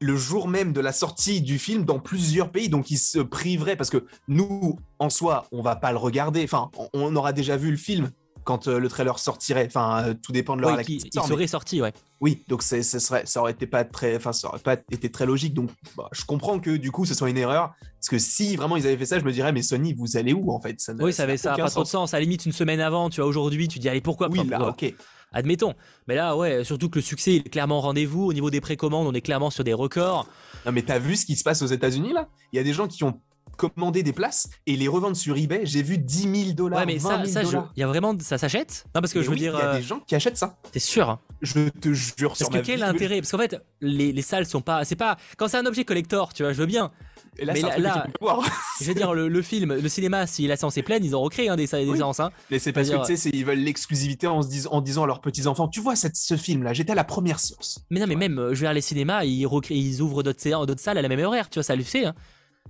[0.00, 3.76] le jour même de la sortie du film dans plusieurs pays, donc ils se priveraient
[3.76, 6.44] parce que nous, en soi, on va pas le regarder.
[6.44, 8.10] Enfin, on aura déjà vu le film
[8.46, 9.66] quand euh, le trailer sortirait.
[9.66, 11.92] Enfin, euh, tout dépend de leur Il, serait sorti, ouais.
[12.20, 15.26] Oui, donc ça serait, ça aurait été pas très, enfin, ça aurait pas été très
[15.26, 15.52] logique.
[15.52, 18.76] Donc, bah, je comprends que du coup, ce soit une erreur, parce que si vraiment
[18.76, 20.80] ils avaient fait ça, je me dirais, mais Sony, vous allez où en fait?
[20.80, 22.14] Ça Oui, ça avait ça, pas trop de sens.
[22.14, 24.30] À la limite, une semaine avant, tu vois, aujourd'hui, tu dis, allez, pourquoi?
[24.30, 24.94] Oui, là, ok.
[25.32, 25.74] Admettons.
[26.06, 28.24] Mais là, ouais, surtout que le succès est clairement rendez-vous.
[28.24, 30.26] Au niveau des précommandes, on est clairement sur des records.
[30.64, 32.28] Non, mais t'as vu ce qui se passe aux États-Unis là?
[32.52, 33.20] Il y a des gens qui ont
[33.56, 35.62] commander des places et les revendre sur eBay.
[35.64, 36.80] J'ai vu 10 000 dollars.
[36.80, 38.84] Ouais, mais ça, ça, il y a vraiment, ça s'achète?
[38.94, 39.54] Non, parce que je veux dire.
[39.54, 40.56] Il y a des euh, gens qui achètent ça.
[40.72, 41.20] T'es sûr hein?
[41.42, 43.20] Je te jure Parce que quel intérêt?
[43.20, 44.84] Parce qu'en fait, les, les, salles sont pas.
[44.84, 45.16] C'est pas.
[45.36, 46.90] Quand c'est un objet collector, tu vois, je veux bien.
[47.38, 48.06] Et là, mais là,
[48.80, 51.48] je veux dire, le, film, le cinéma, si la séance est pleine, ils ont recréé
[51.48, 51.98] hein, des, des oui.
[51.98, 52.20] séances.
[52.20, 52.30] Hein.
[52.50, 55.20] Mais c'est parce que tu sais, ils veulent l'exclusivité en, se en disant à leurs
[55.20, 57.84] petits-enfants Tu vois cette, ce film-là, j'étais à la première séance.
[57.90, 60.40] Mais non, mais même, euh, je veux dire, les cinémas, ils, ils ouvrent d'autres
[60.80, 62.06] salles à la même horaire, tu vois, ça le fait.
[62.06, 62.14] Hein.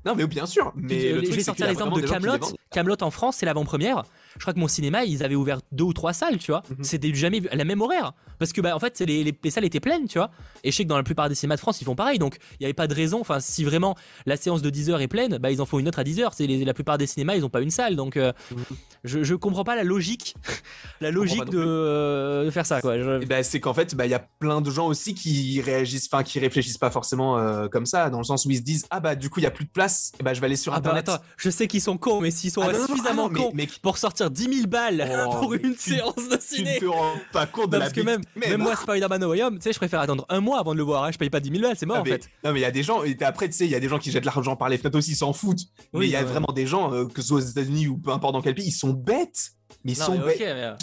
[0.04, 0.72] Non, mais bien sûr.
[0.76, 2.38] Mais je vais sortir l'exemple de Camelot.
[2.70, 4.04] Camelot en France, c'est l'avant-première
[4.37, 6.62] je crois que mon cinéma, ils avaient ouvert deux ou trois salles, tu vois.
[6.70, 6.85] Mhm.
[6.85, 8.12] C'était jamais vu à la même horaire.
[8.38, 10.31] Parce que, bah, en fait, les, les, salles étaient pleines, tu vois.
[10.62, 12.18] Et je sais que dans la plupart des cinémas de France, ils font pareil.
[12.18, 13.20] Donc, il n'y avait pas de raison.
[13.20, 13.96] Enfin, si vraiment
[14.27, 16.20] la séance de 10 heures est pleine, bah, ils en font une autre à 10
[16.20, 16.35] heures.
[16.35, 17.96] C'est la plupart des cinémas, ils n'ont pas une salle.
[17.96, 18.64] Donc, euh, mhm.
[19.05, 20.35] je, je comprends pas la logique,
[21.01, 22.96] la logique euh, de, faire ça, quoi.
[23.27, 26.22] Bah, c'est qu'en fait, bah, il y a plein de gens aussi qui réagissent, enfin,
[26.22, 29.01] qui réfléchissent pas forcément euh, comme ça, dans le sens où ils se disent, ah
[29.01, 30.72] bah, du coup, il y a plus de place, et bah, je vais aller sur
[30.75, 31.09] ah bah, Internet.
[31.09, 34.54] attends, je sais qu'ils sont cons, mais s'ils sont ah suffisamment cons pour sortir 10
[34.54, 36.74] 000 balles Oh, pour une séance de ciné.
[36.74, 39.42] Tu te rends pas compte de la Parce que même, même moi, Spider-Man No Way
[39.42, 41.04] Home, tu sais, je préfère attendre un mois avant de le voir.
[41.04, 41.10] Hein.
[41.12, 42.28] Je paye pas 10 000 balles, c'est mort en fait.
[42.44, 43.88] Non, mais il y a des gens, et après, tu sais, il y a des
[43.88, 45.64] gens qui jettent l'argent par les fenêtres aussi, ils s'en foutent.
[45.92, 48.10] mais il y a vraiment des gens, euh, que ce soit aux États-Unis ou peu
[48.10, 49.52] importe dans quel pays, ils sont bêtes.
[49.84, 50.40] Mais ils sont bêtes.
[50.40, 50.74] Euh,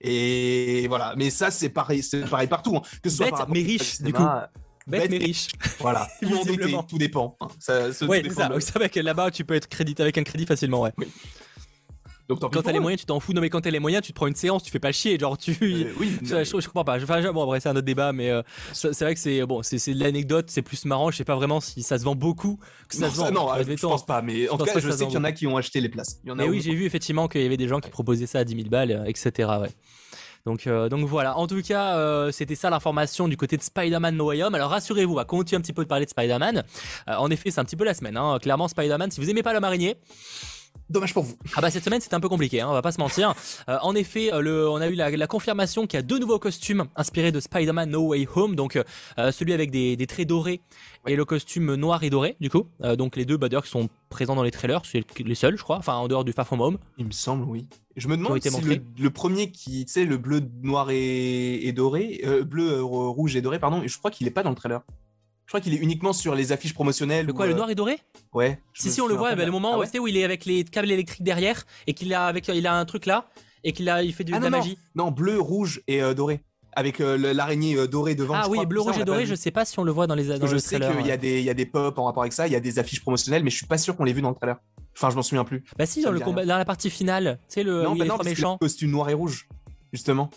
[0.00, 2.76] et voilà, mais ça, c'est pareil, c'est pareil partout.
[2.76, 2.82] Hein.
[3.02, 4.24] Que ce soit Bête, mais riche, du coup.
[4.86, 5.48] Bête, mais riche.
[5.78, 6.08] Voilà.
[6.88, 7.36] tout dépend.
[7.40, 7.48] Hein.
[7.60, 8.48] Ça, oui, c'est ça.
[8.48, 10.92] Vous savez que là-bas, tu peux être crédité avec un crédit facilement, ouais.
[10.98, 11.06] Oui
[12.40, 13.32] quand t'as les moyens, tu t'en fous.
[13.32, 15.18] Non, mais quand t'as les moyens, tu te prends une séance, tu fais pas chier.
[15.18, 15.52] Genre, tu.
[15.62, 16.96] Euh, oui, je, comprends pas.
[17.02, 18.42] Enfin, bon, après, c'est un autre débat, mais euh,
[18.72, 21.10] c'est vrai que c'est bon, c'est de l'anecdote, c'est plus marrant.
[21.10, 22.58] Je sais pas vraiment si ça se vend beaucoup.
[22.88, 23.30] Que ça non, se vend.
[23.30, 24.22] non, je pense pas.
[24.22, 26.20] Mais en tout cas, je sais qu'il y en a qui ont acheté les places.
[26.24, 27.90] Il y en a mais oui, j'ai vu effectivement qu'il y avait des gens qui
[27.90, 29.48] proposaient ça à 10 000 balles, euh, etc.
[29.60, 29.70] Ouais.
[30.44, 34.42] Donc, donc voilà, en tout cas, c'était ça l'information du côté de Spider-Man No Way
[34.42, 34.56] Home.
[34.56, 36.64] Alors rassurez-vous, on va continuer un petit peu de parler de Spider-Man.
[37.06, 38.16] en effet, c'est un petit peu la semaine.
[38.16, 38.38] Hein.
[38.42, 39.98] Clairement, Spider-Man, si vous aimez pas le marinier,
[40.92, 41.34] Dommage pour vous.
[41.56, 43.34] Ah bah cette semaine c'était un peu compliqué, hein, on va pas se mentir.
[43.68, 46.84] Euh, en effet, le, on a eu la, confirmation qu'il y a deux nouveaux costumes
[46.96, 48.78] inspirés de Spider-Man No Way Home, donc
[49.16, 50.60] celui avec des, des traits dorés
[51.06, 52.66] et le costume noir et doré du coup.
[52.98, 55.78] donc les deux bah, qui sont présents dans les trailers, c'est les seuls je crois,
[55.78, 56.78] enfin en dehors du Far From Home.
[56.98, 57.66] Il me semble oui.
[57.96, 62.22] Je me demande si le, le, premier qui, tu sais, le bleu, noir et, doré,
[62.24, 64.82] euh, bleu, euh, rouge et doré, pardon, je crois qu'il est pas dans le trailer.
[65.52, 67.26] Je crois qu'il est uniquement sur les affiches promotionnelles.
[67.26, 67.98] Le quoi, le euh, noir et doré?
[68.32, 68.58] Ouais.
[68.72, 70.90] Si, si, on le voit, bah, le moment ah où il est avec les câbles
[70.90, 73.26] électriques derrière et qu'il a, avec, il a un truc là
[73.62, 74.78] et qu'il a, il fait du, ah, de la magie.
[74.94, 76.40] Non, bleu, rouge et doré
[76.74, 78.32] avec l'araignée dorée devant.
[78.34, 80.38] Ah oui, bleu, rouge et doré, je sais pas si on le voit dans les
[80.38, 82.32] dans Je sais qu'il y, a des, il y a des pop en rapport avec
[82.32, 84.22] ça, il y a des affiches promotionnelles, mais je suis pas sûr qu'on l'ait vu
[84.22, 84.56] dans le trailer.
[84.96, 85.64] Enfin, je m'en souviens plus.
[85.76, 88.16] Bah si, dans, le combat, dans la partie finale, tu sais, le, non, bah non,
[88.16, 89.48] Le costume noir et rouge,
[89.92, 90.30] justement.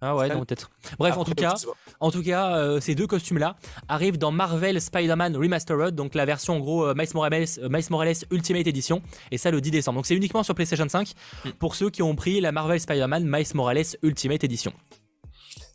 [0.00, 0.70] Ah ouais, non, peut-être.
[0.98, 1.54] Bref, en tout cas,
[2.00, 3.56] en tout cas euh, ces deux costumes-là
[3.88, 7.84] arrivent dans Marvel Spider-Man Remastered, donc la version en gros euh, Miles, Morales, euh, Miles
[7.90, 9.98] Morales Ultimate Edition, et ça le 10 décembre.
[9.98, 11.12] Donc c'est uniquement sur PlayStation 5
[11.44, 11.50] hmm.
[11.58, 14.72] pour ceux qui ont pris la Marvel Spider-Man Miles Morales Ultimate Edition.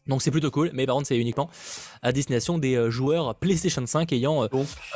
[0.08, 1.50] Donc c'est plutôt cool, mais par contre c'est uniquement
[2.02, 4.48] à destination des euh, joueurs PlayStation 5 ayant euh,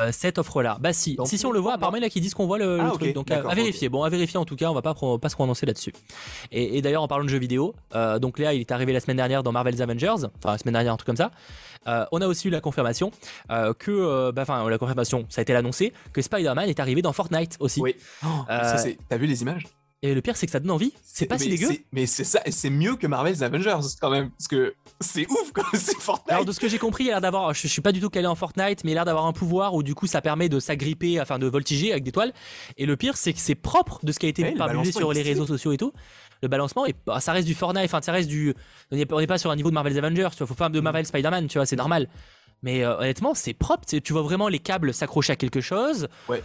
[0.01, 0.77] euh, cette offre-là.
[0.79, 2.91] Bah si, si, si on le voit, apparemment a qui disent qu'on voit le, ah,
[2.93, 3.87] truc, donc à, vérifier.
[3.87, 5.93] Bon, à vérifier en tout cas, on va pas, pas se prononcer là-dessus.
[6.51, 7.75] Et, d'ailleurs en parlant de jeux vidéo,
[8.19, 10.93] donc Léa il est arrivé la semaine dernière dans Marvel's Avengers, enfin la semaine dernière
[10.93, 11.31] un truc comme ça.
[12.11, 13.11] on a aussi eu la confirmation
[13.49, 17.57] que, bah, enfin la confirmation, ça a été annoncé que Spider-Man est arrivé dans Fortnite
[17.59, 17.79] aussi.
[17.79, 17.95] Oui.
[18.25, 19.65] Oh, t'as vu les images?
[20.05, 20.93] Et le pire, c'est que ça donne envie.
[21.03, 21.69] C'est pas si dégueu.
[21.91, 25.63] Mais c'est ça, c'est mieux que Marvel's Avengers quand même, parce que c'est ouf quand
[25.73, 26.31] c'est Fortnite.
[26.31, 28.09] Alors de ce que j'ai compris, il a l'air d'avoir, je, suis pas du tout
[28.09, 30.49] calé en Fortnite, mais il a l'air d'avoir un pouvoir où du coup ça permet
[30.49, 32.33] de s'agripper, enfin de voltiger avec des toiles.
[32.77, 35.21] Et le pire, c'est que c'est propre de ce qui a été ouais, sur les
[35.21, 35.91] réseaux sociaux et tout.
[36.41, 38.53] Le balancement, et bah, ça reste du Fortnite, enfin ça reste du,
[38.91, 41.05] on n'est pas sur un niveau de Marvel's Avengers, tu vois, faut pas de Marvel
[41.05, 42.09] Spider-Man, tu vois, c'est normal.
[42.61, 43.85] Mais euh, honnêtement, c'est propre.
[43.85, 46.07] Tu vois vraiment les câbles s'accrocher à quelque chose.
[46.27, 46.43] Ouais.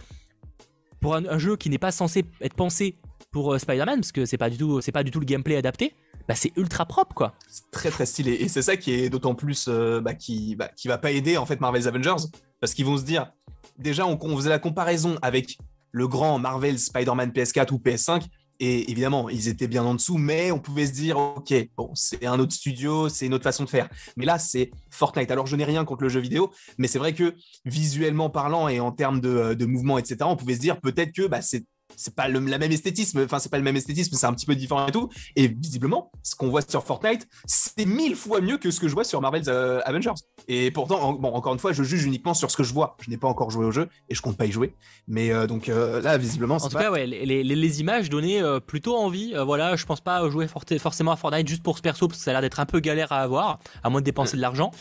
[0.99, 2.95] Pour un jeu qui n'est pas censé être pensé
[3.31, 5.55] pour euh, Spider-Man, parce que c'est pas du tout, c'est pas du tout le gameplay
[5.55, 5.93] adapté.
[6.27, 7.33] Bah, c'est ultra propre quoi.
[7.71, 8.33] Très très stylé.
[8.33, 11.37] Et c'est ça qui est d'autant plus euh, bah, qui, bah, qui va pas aider
[11.37, 12.27] en fait Marvel's Avengers.
[12.59, 13.31] Parce qu'ils vont se dire
[13.79, 15.57] déjà on, faisait la comparaison avec
[15.91, 18.23] le grand Marvel Spider-Man PS4 ou PS5
[18.59, 22.25] et évidemment ils étaient bien en dessous mais on pouvait se dire ok bon c'est
[22.27, 23.89] un autre studio c'est une autre façon de faire.
[24.15, 25.31] Mais là c'est Fortnite.
[25.31, 27.33] Alors je n'ai rien contre le jeu vidéo mais c'est vrai que
[27.65, 31.25] visuellement parlant et en termes de, de mouvement etc on pouvait se dire peut-être que
[31.25, 34.25] bah, c'est c'est pas le la même esthétisme, enfin c'est pas le même esthétisme, c'est
[34.25, 35.09] un petit peu différent et tout.
[35.35, 38.93] Et visiblement, ce qu'on voit sur Fortnite, c'est mille fois mieux que ce que je
[38.93, 40.13] vois sur Marvel's euh, Avengers.
[40.47, 42.97] Et pourtant, bon, encore une fois, je juge uniquement sur ce que je vois.
[43.01, 44.73] Je n'ai pas encore joué au jeu et je compte pas y jouer.
[45.07, 48.97] Mais euh, donc euh, là, visiblement, en tout cas, ouais, les, les, images donnaient plutôt
[48.97, 49.33] envie.
[49.45, 52.31] voilà, je pense pas jouer forcément à Fortnite juste pour ce perso parce que ça
[52.31, 54.71] a l'air d'être un peu galère à avoir, à moins de dépenser de l'argent.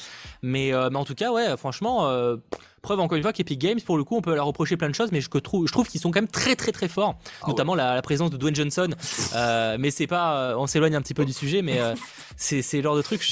[0.43, 2.11] Mais, mais en tout cas, ouais, franchement
[2.83, 4.95] Preuve encore une fois qu'Epic Games, pour le coup, on peut leur reprocher plein de
[4.95, 7.49] choses, mais je trouve, je trouve qu'ils sont quand même très très très forts, ah
[7.49, 8.89] notamment la, présence de Dwayne Johnson.
[9.35, 11.95] Euh, mais c'est pas, euh, on s'éloigne un petit peu du sujet, mais euh,
[12.37, 13.23] c'est genre de truc.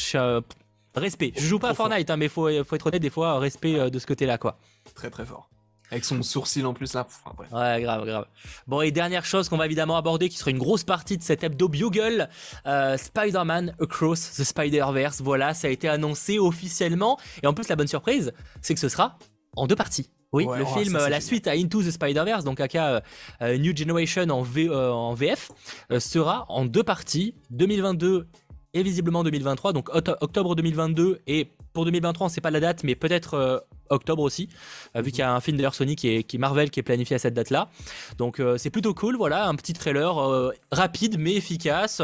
[0.94, 1.32] respect.
[1.36, 3.98] Je joue pas à Fortnite, hein, mais faut faut être honnête des fois, respect de
[3.98, 4.58] ce côté-là, quoi.
[4.94, 5.48] Très très fort.
[5.90, 7.06] Avec son sourcil en plus là.
[7.50, 8.26] ouais, grave, grave.
[8.66, 11.42] Bon, et dernière chose qu'on va évidemment aborder, qui sera une grosse partie de cet
[11.42, 12.28] hebdo Bugle,
[12.66, 15.22] Spider-Man Across the Spider-Verse.
[15.22, 17.18] Voilà, ça a été annoncé officiellement.
[17.42, 19.18] Et en plus, la bonne surprise, c'est que ce sera
[19.56, 20.10] en deux parties.
[20.32, 23.02] Oui, le oh, film, la suite à Into the Spider-Verse, donc aka
[23.40, 25.50] euh, New Generation en, euh, en VF,
[25.90, 28.26] euh, sera en deux parties, 2022
[28.74, 32.94] et visiblement 2023, donc octobre 2022 et pour 2023 on sait pas la date, mais
[32.94, 34.50] peut-être octobre aussi,
[34.94, 37.16] vu qu'il y a un film d'ailleurs Sony qui est, qui Marvel qui est planifié
[37.16, 37.70] à cette date-là.
[38.18, 42.02] Donc c'est plutôt cool, voilà, un petit trailer rapide mais efficace.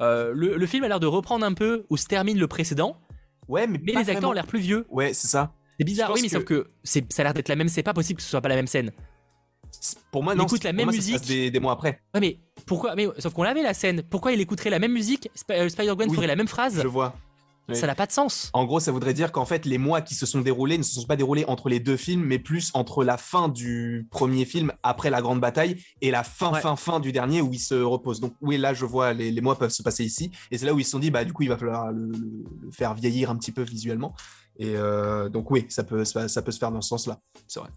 [0.00, 2.96] Le, film a l'air de reprendre un peu où se termine le précédent.
[3.46, 4.86] Ouais, mais, les acteurs ont l'air plus vieux.
[4.88, 5.52] Ouais, c'est ça.
[5.78, 7.68] C'est bizarre, oui, mais sauf que ça a l'air d'être la même.
[7.68, 8.92] C'est pas possible que ce soit pas la même scène.
[10.10, 10.44] Pour moi, non.
[10.44, 11.20] Il écoute la même musique.
[11.26, 12.00] des, mois après.
[12.14, 14.02] Ouais, mais pourquoi Mais sauf qu'on l'avait la scène.
[14.02, 16.80] Pourquoi il écouterait la même musique euh, Spider-Gwen ferait la même phrase.
[16.82, 17.14] Je vois.
[17.72, 18.50] Ça n'a pas de sens.
[18.52, 20.94] En gros, ça voudrait dire qu'en fait, les mois qui se sont déroulés ne se
[20.94, 24.72] sont pas déroulés entre les deux films, mais plus entre la fin du premier film,
[24.84, 28.20] après la grande bataille, et la fin, fin, fin du dernier où il se repose.
[28.20, 30.30] Donc, oui, là, je vois, les, les mois peuvent se passer ici.
[30.52, 32.12] Et c'est là où ils se sont dit, bah, du coup, il va falloir le
[32.70, 34.14] faire vieillir un petit peu visuellement.
[34.58, 37.68] Et euh, donc oui, ça peut, ça, peut se faire dans ce sens-là, c'est vrai.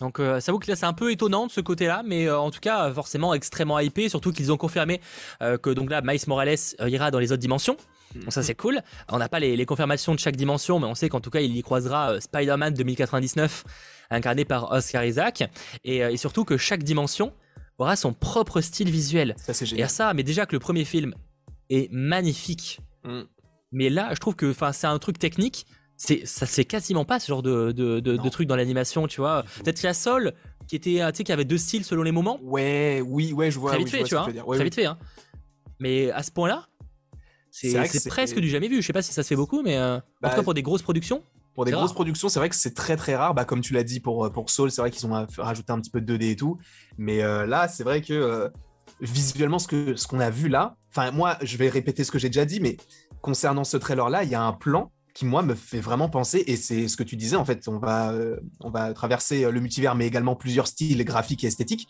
[0.00, 2.38] Donc euh, ça vaut que là c'est un peu étonnant de ce côté-là, mais euh,
[2.38, 5.00] en tout cas forcément extrêmement hypé, surtout qu'ils ont confirmé
[5.40, 7.76] que donc là Miles Morales ira dans les autres dimensions.
[8.14, 8.82] Donc ça c'est cool.
[9.10, 11.56] On n'a pas les, confirmations de chaque dimension, mais on sait qu'en tout cas il
[11.56, 13.64] y croisera Spider-Man 2099
[14.10, 15.50] incarné par Oscar Isaac,
[15.84, 17.32] et, surtout que chaque dimension
[17.78, 19.34] aura son propre style visuel.
[19.38, 19.86] Ça c'est génial.
[19.86, 21.14] Et ça, mais déjà que le premier film
[21.70, 22.80] est magnifique.
[23.04, 23.22] Mm.
[23.72, 25.66] Mais là, je trouve que c'est un truc technique.
[25.96, 29.20] C'est, ça se fait quasiment pas ce genre de, de, de, truc dans l'animation, tu
[29.20, 29.44] vois.
[29.62, 30.34] Peut-être qu'il y a Sol
[30.66, 32.38] qui était, tu sais, qui avait deux styles selon les moments.
[32.42, 33.70] Ouais, oui, ouais, je vois.
[33.70, 34.28] Très vite fait, tu vois.
[34.54, 34.86] très vite fait.
[34.86, 34.98] Hein.
[35.80, 36.66] Mais à ce point-là,
[37.50, 38.82] c'est presque du jamais vu.
[38.82, 40.62] Je sais pas si ça se fait beaucoup, mais en tout bah, cas pour des
[40.62, 41.22] grosses productions.
[41.54, 43.32] Pour des grosses productions, c'est vrai que c'est très très rare.
[43.32, 45.90] Bah, comme tu l'as dit pour, pour Soul, c'est vrai qu'ils ont rajouté un petit
[45.90, 46.58] peu de 2D et tout.
[46.98, 48.50] Mais là, c'est vrai que
[49.00, 52.18] visuellement, ce qu'on ce qu'on a vu là, enfin, moi, je vais répéter ce que
[52.18, 52.76] j'ai déjà dit, mais
[53.22, 56.56] concernant ce trailer-là, il y a un plan qui, moi, me fait vraiment penser, et
[56.56, 59.94] c'est ce que tu disais, en fait, on va, euh, on va traverser le multivers,
[59.94, 61.88] mais également plusieurs styles graphiques et esthétiques.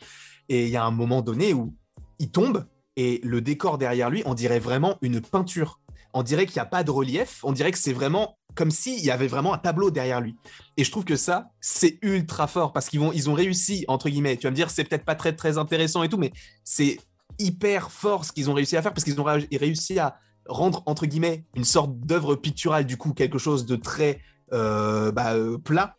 [0.48, 1.74] Et il y a un moment donné où
[2.20, 5.80] il tombe, et le décor derrière lui, on dirait vraiment une peinture.
[6.14, 9.04] On dirait qu'il n'y a pas de relief, on dirait que c'est vraiment comme s'il
[9.04, 10.36] y avait vraiment un tableau derrière lui.
[10.76, 14.36] Et je trouve que ça, c'est ultra fort parce qu'ils ils ont réussi, entre guillemets.
[14.36, 16.98] Tu vas me dire, c'est peut-être pas très, très intéressant et tout, mais c'est
[17.40, 20.16] hyper fort ce qu'ils ont réussi à faire parce qu'ils ont réussi à
[20.48, 24.20] rendre, entre guillemets, une sorte d'œuvre picturale, du coup, quelque chose de très
[24.52, 25.96] euh, bah, euh, plat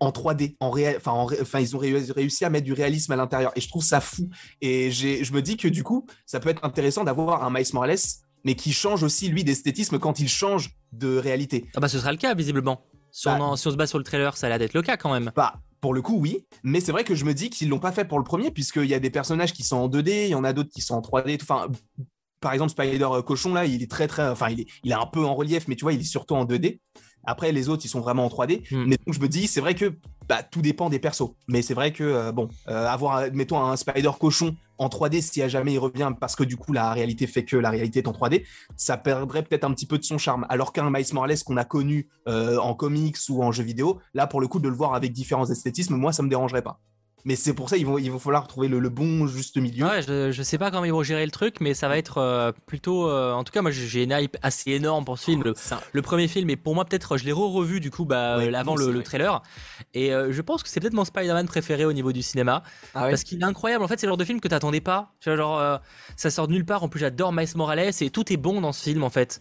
[0.00, 3.52] en 3D, en réel, enfin, enfin, ils ont réussi à mettre du réalisme à l'intérieur,
[3.56, 4.30] et je trouve ça fou.
[4.62, 7.98] Et je me dis que du coup, ça peut être intéressant d'avoir un Miles Morales
[8.44, 11.66] mais qui change aussi, lui, d'esthétisme quand il change de réalité.
[11.76, 12.84] Ah bah ce sera le cas, visiblement.
[13.10, 13.56] Si, on, bah.
[13.56, 15.32] se base sur le trailer, ça a l'air d'être le cas quand même.
[15.36, 16.46] Bah, pour le coup, oui.
[16.62, 18.86] Mais c'est vrai que je me dis qu'ils l'ont pas fait pour le premier, puisqu'il
[18.86, 20.94] y a des personnages qui sont en 2D, il y en a d'autres qui sont
[20.94, 21.38] en 3D.
[21.42, 21.68] Enfin,
[22.42, 24.28] par exemple, Spider Cochon, là, il est très, très.
[24.28, 26.34] Enfin, il est, il est un peu en relief, mais tu vois, il est surtout
[26.34, 26.80] en 2D.
[27.24, 28.62] Après, les autres, ils sont vraiment en 3D.
[28.70, 28.84] Hmm.
[28.86, 29.94] Mais donc, je me dis, c'est vrai que
[30.28, 31.30] bah, tout dépend des persos.
[31.46, 35.40] Mais c'est vrai que, euh, bon, euh, avoir, mettons, un Spider cochon en 3D, si
[35.40, 38.08] à jamais il revient, parce que du coup, la réalité fait que la réalité est
[38.08, 38.44] en 3D,
[38.76, 40.44] ça perdrait peut-être un petit peu de son charme.
[40.48, 44.26] Alors qu'un Miles Morales qu'on a connu euh, en comics ou en jeu vidéo, là,
[44.26, 46.80] pour le coup, de le voir avec différents esthétismes, moi, ça me dérangerait pas.
[47.24, 49.86] Mais c'est pour ça qu'il va falloir trouver le, bon juste milieu.
[49.86, 52.18] Ouais, je, je sais pas comment ils vont gérer le truc, mais ça va être
[52.18, 53.08] euh, plutôt.
[53.08, 55.42] Euh, en tout cas, moi j'ai une hype assez énorme pour ce film.
[55.92, 59.02] Le, premier film, et pour moi, peut-être, je l'ai re-revu du coup bah, avant le,
[59.02, 59.42] trailer.
[59.94, 62.62] Et euh, je pense que c'est peut-être mon Spider-Man préféré au niveau du cinéma.
[62.94, 63.84] Ah parce qu'il est incroyable.
[63.84, 65.12] En fait, c'est le genre de film que t'attendais pas.
[65.20, 65.80] Tu vois, genre,
[66.16, 66.82] ça sort de nulle part.
[66.82, 69.40] En plus, j'adore Miles Morales et tout est bon dans ce film en fait.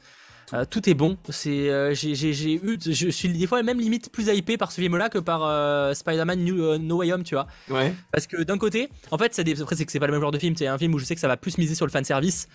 [0.54, 1.18] Euh, tout est bon.
[1.30, 5.10] C'est, euh, j'ai eu, je suis des fois même limite plus hypé par ce film-là
[5.10, 6.44] que par euh, Spider-Man
[6.80, 7.48] No Way Home, tu vois.
[7.70, 7.94] Ouais.
[8.12, 10.32] Parce que d'un côté, en fait, c'est après c'est que c'est pas le même genre
[10.32, 10.56] de film.
[10.56, 12.48] C'est un film où je sais que ça va plus miser sur le fan service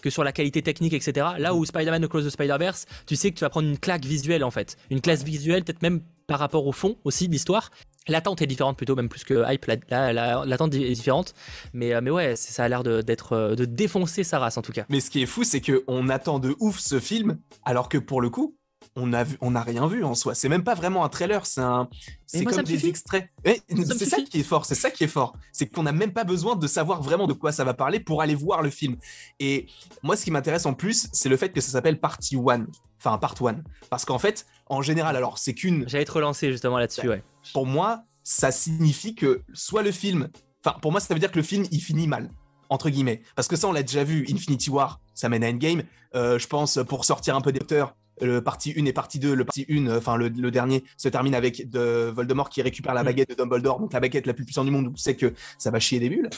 [0.00, 1.26] que sur la qualité technique, etc.
[1.38, 4.44] Là où Spider-Man Across the Spider-Verse, tu sais que tu vas prendre une claque visuelle
[4.44, 7.70] en fait, une classe visuelle peut-être même par rapport au fond aussi de l'histoire.
[8.08, 9.66] L'attente est différente plutôt, même plus que hype.
[9.90, 11.34] L'attente est différente,
[11.72, 14.62] mais euh, mais ouais, ça a l'air de d'être euh, de défoncer sa race en
[14.62, 14.86] tout cas.
[14.88, 17.98] Mais ce qui est fou, c'est que on attend de ouf ce film, alors que
[17.98, 18.56] pour le coup,
[18.96, 20.34] on a vu, on n'a rien vu en soi.
[20.34, 21.88] C'est même pas vraiment un trailer, c'est un,
[22.26, 23.28] c'est comme des extraits.
[23.44, 26.24] C'est ça qui est fort, c'est ça qui est fort, c'est qu'on n'a même pas
[26.24, 28.96] besoin de savoir vraiment de quoi ça va parler pour aller voir le film.
[29.38, 29.66] Et
[30.02, 32.66] moi, ce qui m'intéresse en plus, c'est le fait que ça s'appelle Party One,
[32.98, 35.86] enfin Part One, parce qu'en fait, en général, alors c'est qu'une.
[35.88, 37.22] J'allais te relancer justement là-dessus, ouais.
[37.52, 40.28] Pour moi, ça signifie que soit le film,
[40.64, 42.30] enfin pour moi, ça veut dire que le film il finit mal
[42.70, 43.20] entre guillemets.
[43.34, 45.82] Parce que ça, on l'a déjà vu, Infinity War, ça mène à Endgame.
[46.14, 49.34] Euh, je pense, pour sortir un peu des auteurs, le partie 1 et partie 2,
[49.34, 53.06] le partie 1, enfin le, dernier, se termine avec de Voldemort qui récupère la mm.
[53.06, 55.70] baguette de Dumbledore, donc la baguette la plus puissante du monde, où c'est que ça
[55.70, 56.30] va chier des bulles.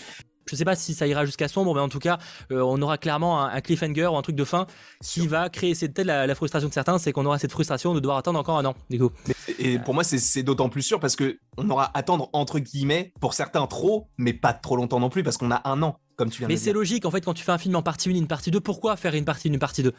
[0.47, 2.19] Je sais pas si ça ira jusqu'à sombre, mais en tout cas,
[2.51, 4.67] euh, on aura clairement un, cliffhanger ou un truc de fin
[5.03, 5.75] qui va créer.
[5.75, 8.59] C'est peut-être la, frustration de certains, c'est qu'on aura cette frustration de devoir attendre encore
[8.59, 9.11] un an, du coup.
[9.59, 13.35] et pour moi, c'est d'autant plus sûr parce que on aura attendre entre guillemets pour
[13.35, 16.39] certains trop, mais pas trop longtemps non plus parce qu'on a un an, comme tu
[16.39, 16.65] viens mais de dire.
[16.65, 18.51] Mais c'est logique en fait quand tu fais un film en partie 1 une partie
[18.51, 19.93] 2, pourquoi faire une partie 1 une partie 2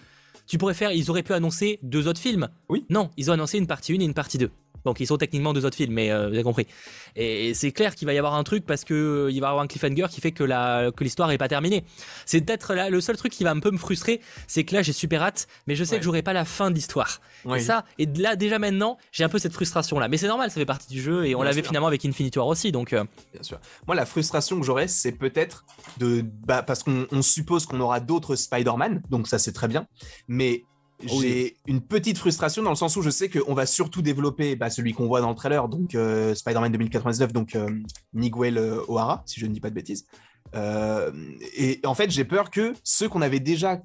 [0.46, 2.50] tu pourrais faire, ils auraient pu annoncer deux autres films.
[2.70, 2.86] Oui.
[2.90, 4.52] Non, ils ont annoncé une partie 1 et une partie 2.
[4.86, 6.68] Donc ils sont techniquement deux autres films, mais euh, vous avez compris.
[7.16, 9.50] Et, c'est clair qu'il va y avoir un truc parce que euh, il va y
[9.50, 11.84] avoir un cliffhanger qui fait que la que l'histoire est pas terminée.
[12.26, 14.94] C'est peut-être le seul truc qui va un peu me frustrer, c'est que là j'ai
[14.94, 17.22] super hâte, mais je sais que j'aurai pas la fin de l'histoire.
[17.56, 20.08] Et ça, et là déjà maintenant, j'ai un peu cette frustration là.
[20.08, 22.48] Mais c'est normal, ça fait partie du jeu et on l'avait finalement avec Infinity War
[22.48, 22.94] aussi, donc.
[22.94, 23.04] Euh.
[23.34, 23.60] Bien sûr.
[23.88, 25.66] Moi la frustration que j'aurais, c'est peut-être
[25.98, 29.88] de bah, parce qu'on suppose qu'on aura d'autres Spider-Man, donc ça c'est très bien,
[30.28, 30.66] mais
[31.06, 34.70] j'ai une petite frustration dans le sens où je sais qu'on va surtout développer bah,
[34.70, 37.70] celui qu'on voit dans le trailer, donc euh, Spider-Man 2099, donc euh,
[38.14, 40.06] Miguel euh, O'Hara, si je ne dis pas de bêtises.
[40.54, 43.82] et en fait, j'ai peur que ceux qu'on avait déjà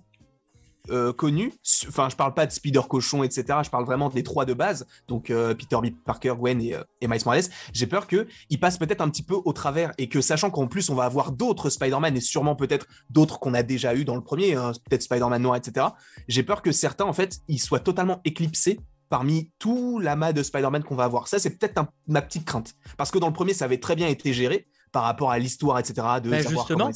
[0.91, 1.53] euh, connus.
[1.89, 3.45] Enfin, je parle pas de Spider Cochon, etc.
[3.65, 5.95] Je parle vraiment des trois de base, donc euh, Peter B.
[6.05, 7.45] Parker, Gwen et, euh, et Miles Morales.
[7.73, 10.91] J'ai peur qu'ils passent peut-être un petit peu au travers et que, sachant qu'en plus,
[10.91, 14.23] on va avoir d'autres Spider-Man et sûrement peut-être d'autres qu'on a déjà eu dans le
[14.23, 15.87] premier, hein, peut-être Spider-Man noir, etc.
[16.29, 20.85] J'ai peur que certains, en fait, ils soient totalement éclipsés parmi tout l'amas de Spider-Man
[20.85, 21.29] qu'on va avoir.
[21.29, 22.75] Ça, c'est peut-être ma petite crainte.
[22.97, 25.79] Parce que dans le premier, ça avait très bien été géré par rapport à l'histoire,
[25.79, 26.07] etc.
[26.23, 26.91] De justement,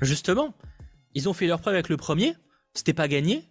[0.00, 0.54] justement,
[1.14, 2.34] ils ont fait leur preuve avec le premier
[2.74, 3.48] c'était pas gagné.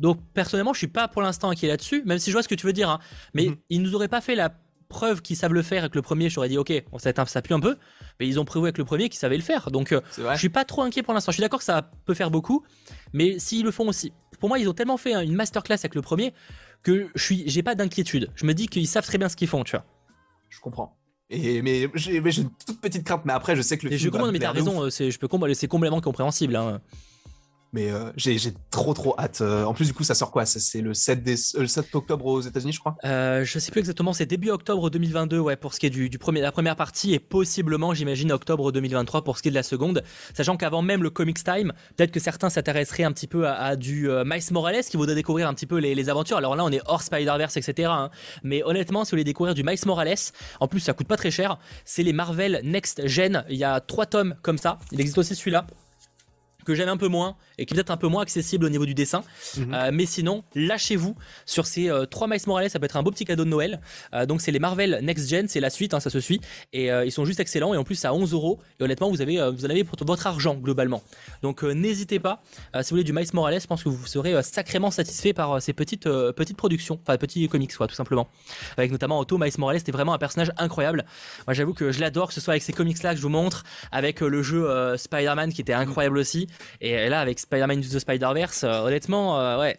[0.00, 2.54] Donc personnellement, je suis pas pour l'instant inquiet là-dessus, même si je vois ce que
[2.54, 2.90] tu veux dire.
[2.90, 2.98] Hein.
[3.34, 3.56] Mais mhm.
[3.70, 4.54] ils nous auraient pas fait la
[4.88, 7.60] preuve qu'ils savent le faire avec le premier, j'aurais dit ok, ça, ça pue un
[7.60, 7.76] peu,
[8.20, 9.70] mais ils ont prouvé avec le premier qu'ils savaient le faire.
[9.70, 11.32] Donc euh, je suis pas trop inquiet pour l'instant.
[11.32, 12.64] Je suis d'accord que ça peut faire beaucoup,
[13.12, 16.02] mais s'ils le font aussi, pour moi ils ont tellement fait une masterclass avec le
[16.02, 16.32] premier
[16.82, 18.30] que je suis, j'ai pas d'inquiétude.
[18.34, 19.84] Je me dis qu'ils savent très bien ce qu'ils font, tu vois.
[20.48, 20.96] Je comprends.
[21.30, 24.06] Et, mais j'ai une toute petite crainte, mais après je sais que le et film.
[24.06, 26.54] Je comprends, mais t'as raison, euh, je peux c'est complètement compréhensible.
[26.54, 26.80] Hein.
[27.74, 28.38] Mais euh, j'ai
[28.70, 29.40] trop trop hâte.
[29.40, 30.46] Euh, en plus, du coup, ça sort quoi?
[30.46, 32.94] C'est le 7, des, 7 euh, octobre aux États-Unis, je crois?
[33.04, 36.18] Euh, Je sais plus exactement, c'est début octobre 2022, ouais, pour ce qui est du,
[36.18, 39.64] premier, la première partie, et possiblement, j'imagine, octobre 2023 pour ce qui est de la
[39.64, 40.04] seconde.
[40.34, 44.08] Sachant qu'avant même le Comics Time, peut-être que certains s'intéresseraient un petit peu à, du
[44.24, 46.36] Miles Morales qui voudrait découvrir un petit peu les, aventures.
[46.36, 47.88] Alors là, on est hors Spider-Verse, etc.
[47.90, 48.10] Hein.
[48.44, 50.14] Mais honnêtement, si vous voulez découvrir du Miles Morales,
[50.60, 51.58] en plus, ça coûte pas très cher.
[51.84, 53.44] C'est les Marvel Next Gen.
[53.48, 54.78] Il y a trois tomes comme ça.
[54.92, 55.66] Il existe aussi celui-là
[56.64, 58.86] que j'aime un peu moins et qui est peut-être un peu moins accessible au niveau
[58.86, 59.22] du dessin.
[59.56, 59.74] Mhm.
[59.74, 63.10] Euh, mais sinon, lâchez-vous sur ces euh, trois Miles Morales, ça peut être un beau
[63.10, 63.80] petit cadeau de Noël.
[64.12, 66.40] Euh, donc c'est les Marvel Next Gen, c'est la suite, hein, ça se suit.
[66.72, 68.60] Et ils sont juste excellents et en plus à 11 euros.
[68.80, 71.02] Et honnêtement, vous avez, vous en avez pour votre argent globalement.
[71.42, 72.42] Donc n'hésitez pas,
[72.74, 75.72] si vous voulez du Miles Morales, je pense que vous serez sacrément satisfait par ces
[75.72, 78.28] petites, petites productions, enfin petits comics quoi, tout simplement.
[78.76, 81.04] Avec notamment Otto, Miles Morales, c'était vraiment un personnage incroyable.
[81.46, 83.28] Moi j'avoue que je l'adore, que ce soit avec ces comics là que je vous
[83.28, 86.48] montre, avec le jeu Spider-Man qui était incroyable aussi.
[86.80, 89.76] Et là avec Spider-Man the Spider-Verse, euh, honnêtement, euh, ouais.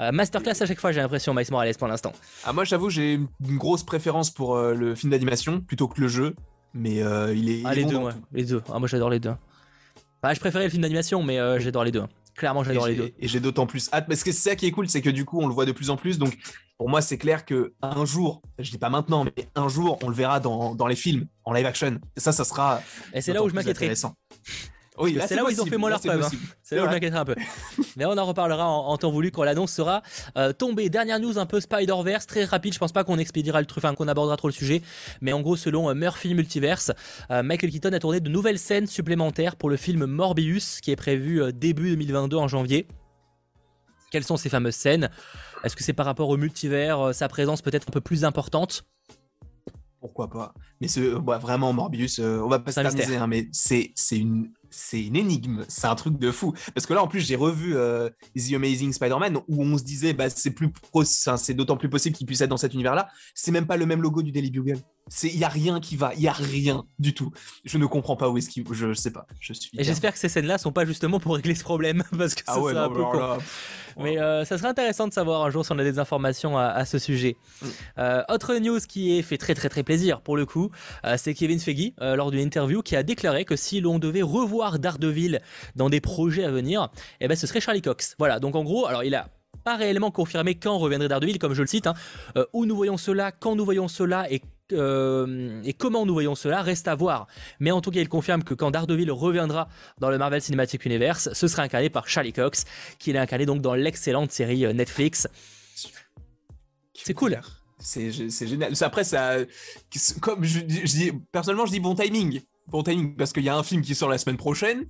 [0.00, 2.12] Euh, masterclass à chaque fois, j'ai l'impression, Miles Morales pour l'instant.
[2.44, 6.34] Ah, moi, j'avoue, j'ai une grosse préférence pour le film d'animation plutôt que le jeu.
[6.74, 6.96] Mais
[7.34, 7.62] il est.
[7.64, 7.98] Ah, les, deux,
[8.32, 9.34] les deux, Ah, moi, j'adore les deux.
[10.22, 12.04] Bah, je préférais le film d'animation, mais j'adore les deux.
[12.36, 13.12] Clairement, j'adore les deux.
[13.18, 14.06] Et j'ai d'autant plus hâte.
[14.08, 15.72] Parce que c'est ça qui est cool, c'est que du coup, on le voit de
[15.72, 16.18] plus en plus.
[16.18, 16.38] Donc,
[16.78, 20.08] pour moi, c'est clair que un jour, je dis pas maintenant, mais un jour, on
[20.08, 22.00] le verra dans, dans les films, en live action.
[22.16, 22.80] Et ça, ça sera.
[23.12, 23.92] Et c'est là où je m'inquiéterais.
[25.00, 26.22] Oui, c'est là où ils ont fait moins leur preuve.
[26.22, 26.30] Hein.
[26.62, 27.34] C'est là où je m'inquiéterai un peu.
[27.96, 30.02] Mais on en reparlera en, temps voulu quand l'annonce sera
[30.36, 30.90] euh, tombée.
[30.90, 32.74] Dernière news un peu Spider-Verse, très rapide.
[32.74, 34.82] Je pense pas qu'on expédiera le truc, enfin qu'on abordera trop le sujet.
[35.20, 36.92] Mais en gros, selon euh, Murphy Multiverse,
[37.30, 40.96] euh, Michael Keaton a tourné de nouvelles scènes supplémentaires pour le film Morbius qui est
[40.96, 42.86] prévu début 2022 en janvier.
[44.10, 45.08] Quelles sont ces fameuses scènes?
[45.64, 48.84] Est-ce que c'est par rapport au multivers, sa présence peut-être un peu plus importante?
[50.00, 50.54] Pourquoi pas?
[50.80, 55.16] Mais ce, bah, vraiment, Morbius, on va pas s'amuser, hein, mais c'est une c'est une
[55.16, 56.54] énigme, c'est un truc de fou.
[56.74, 60.12] Parce que là, en plus, j'ai revu euh, The Amazing Spider-Man où on se disait,
[60.12, 60.70] bah, c'est plus,
[61.36, 63.08] c'est d'autant plus possible qu'il puisse être dans cet univers-là.
[63.34, 64.78] C'est même pas le même logo du Daily Bugle.
[65.22, 67.32] Il y a rien qui va, il y a rien du tout.
[67.64, 69.26] Je ne comprends pas où est-ce qu'il, je, sais pas.
[69.40, 69.70] Je suis.
[69.78, 72.60] Et j'espère que ces scènes-là sont pas justement pour régler ce problème parce que ah
[72.60, 73.38] ouais, un peu con.
[73.98, 76.84] Mais euh, ça serait intéressant de savoir un jour si on a des informations à,
[76.84, 77.36] ce sujet.
[77.60, 77.66] Mm.
[77.98, 80.70] Euh, autre news qui est fait très très très plaisir pour le coup,
[81.16, 85.40] c'est Kevin Feige lors d'une interview qui a déclaré que si l'on devait revoir d'Ardeville
[85.76, 86.88] dans des projets à venir,
[87.20, 88.14] eh ben ce serait Charlie Cox.
[88.18, 89.28] Voilà, donc en gros, alors il a
[89.64, 91.86] pas réellement confirmé quand reviendrait Daredevil, comme je le cite.
[91.86, 91.94] Hein.
[92.36, 96.34] Euh, où nous voyons cela, quand nous voyons cela et, euh, et comment nous voyons
[96.34, 97.26] cela reste à voir.
[97.58, 101.30] Mais en tout cas, il confirme que quand Daredevil reviendra dans le Marvel Cinematic Universe,
[101.32, 102.64] ce sera incarné par Charlie Cox,
[102.98, 105.28] qui est incarné donc dans l'excellente série euh, Netflix.
[106.94, 107.40] C'est cool.
[107.78, 108.74] C'est génial.
[108.82, 109.36] Après, ça,
[110.20, 113.56] comme je, je, dis, personnellement, je dis bon timing bon timing parce qu'il y a
[113.56, 114.86] un film qui sort la semaine prochaine.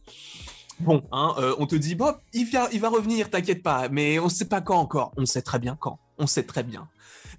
[0.80, 4.18] Bon, hein, euh, on te dit, bon, il, vient, il va revenir, t'inquiète pas, mais
[4.18, 5.12] on ne sait pas quand encore.
[5.16, 5.98] On sait très bien quand.
[6.16, 6.88] On sait très bien.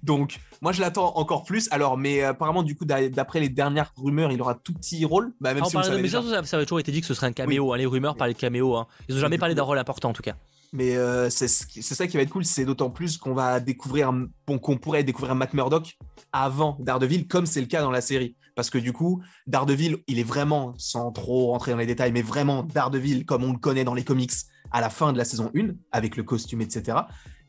[0.02, 1.68] Donc, moi, je l'attends encore plus.
[1.70, 5.32] Alors, mais apparemment, du coup, d'après les dernières rumeurs, il aura tout petit rôle.
[5.40, 7.28] Bah, même ah, si on mais ça, ça, avait toujours été dit que ce serait
[7.28, 7.72] un caméo.
[7.72, 8.76] Hein, les rumeurs parlaient de caméo.
[8.76, 8.86] Hein.
[9.08, 10.34] Ils n'ont jamais parlé d'un rôle important, en tout cas.
[10.72, 14.10] Mais euh, c'est ça qui va être cool, c'est d'autant plus qu'on va découvrir,
[14.46, 15.98] qu'on pourrait découvrir Matt Murdock
[16.32, 18.36] avant Daredevil, comme c'est le cas dans la série.
[18.54, 22.22] Parce que du coup, Daredevil, il est vraiment, sans trop rentrer dans les détails, mais
[22.22, 24.32] vraiment Daredevil comme on le connaît dans les comics
[24.70, 26.98] à la fin de la saison 1, avec le costume, etc.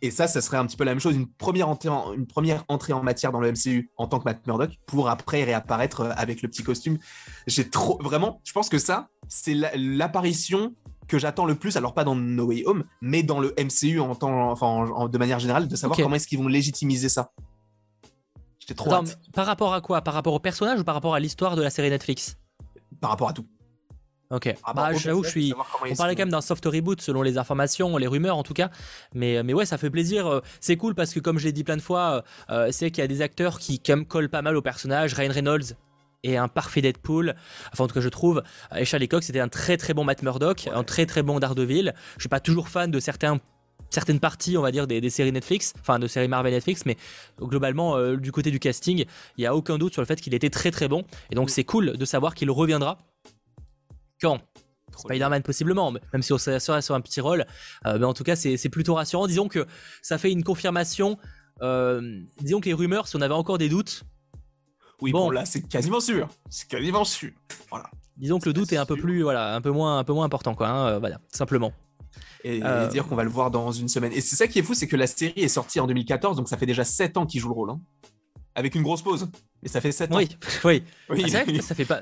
[0.03, 2.27] Et ça, ça serait un petit peu la même chose, une première entrée en, une
[2.27, 6.01] première entrée en matière dans le MCU en tant que Matt Murdock, pour après réapparaître
[6.01, 6.97] euh, avec le petit costume.
[7.47, 10.75] J'ai trop, vraiment, je pense que ça, c'est l'apparition
[11.07, 14.13] que j'attends le plus, alors pas dans No Way Home, mais dans le MCU en
[14.13, 17.31] temps, enfin, de manière générale, de savoir comment est-ce qu'ils vont légitimiser ça.
[18.59, 18.89] J'étais trop
[19.33, 20.01] Par rapport à quoi?
[20.01, 22.37] Par rapport au personnage ou par rapport à l'histoire de la série Netflix?
[22.99, 23.47] Par rapport à tout.
[24.29, 24.53] Ok.
[24.73, 25.53] bah, j'avoue que je suis.
[25.89, 28.69] On parlait quand même d'un soft reboot selon les informations, les rumeurs en tout cas.
[29.13, 30.27] Mais, mais ouais, ça fait plaisir.
[30.27, 33.01] Euh, c'est cool parce que, comme je l'ai dit plein de fois, euh, c'est qu'il
[33.01, 35.13] y a des acteurs qui collent pas mal au personnage.
[35.13, 35.75] Ryan Reynolds,
[36.23, 37.35] et un parfait Deadpool.
[37.71, 38.43] Enfin, en tout cas, je trouve.
[38.75, 41.93] Et Charlie Cox, c'était un très très bon Matt Murdock, un très très bon Daredevil.
[42.17, 43.39] Je suis pas toujours fan de certains
[43.89, 46.97] certaines parties, on va dire, des, séries Netflix, enfin de séries Marvel Netflix, mais
[47.39, 49.05] globalement, euh, du côté du casting,
[49.37, 51.03] il n'y a aucun doute sur le fait qu'il était très très bon.
[51.29, 52.97] Et donc, c'est cool de savoir qu'il reviendra.
[54.23, 54.39] Quand
[54.97, 57.45] Spider-Man possiblement, même si on serait sur un petit rôle.
[57.85, 59.27] Euh, mais en tout cas, c'est plutôt rassurant.
[59.27, 59.65] Disons que
[60.01, 61.17] ça fait une confirmation.
[61.61, 64.03] Euh, disons que les rumeurs, si on avait encore des doutes,
[65.01, 66.29] Oui, bon, là, c'est quasiment sûr.
[66.49, 67.31] C'est quasiment sûr.
[67.69, 67.89] Voilà.
[68.17, 70.25] Disons que le doute est un peu plus, voilà, un peu moins, un peu moins
[70.25, 70.69] important, quoi.
[70.69, 71.73] Hein, voilà, simplement.
[72.43, 72.87] Et, euh.
[72.87, 74.11] dire qu'on va le voir dans une semaine.
[74.13, 76.47] Et c'est ça qui est fou, c'est que la série est sortie en 2014, donc
[76.47, 77.69] ça fait déjà 7 ans qu'il joue le rôle.
[77.71, 77.81] Hein.
[78.55, 79.29] Avec une grosse pause.
[79.63, 80.17] Mais ça fait 7 ans.
[80.17, 80.29] Oui,
[80.63, 80.83] oui.
[81.09, 81.23] oui.
[81.33, 82.01] Ah, vrai ça fait pas.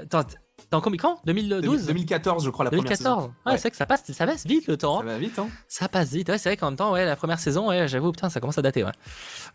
[0.74, 1.20] En combien quand?
[1.26, 3.04] 2012 2014, je crois, la 2014.
[3.04, 3.34] première saison.
[3.46, 5.00] Ouais, c'est vrai que ça passe, ça passe vite le temps.
[5.00, 5.50] Ça va vite, hein.
[5.68, 6.30] Ça passe vite.
[6.30, 8.58] Ouais, c'est vrai qu'en même temps, ouais, la première saison, ouais, j'avoue, putain, ça commence
[8.58, 8.84] à dater.
[8.84, 8.92] Ouais.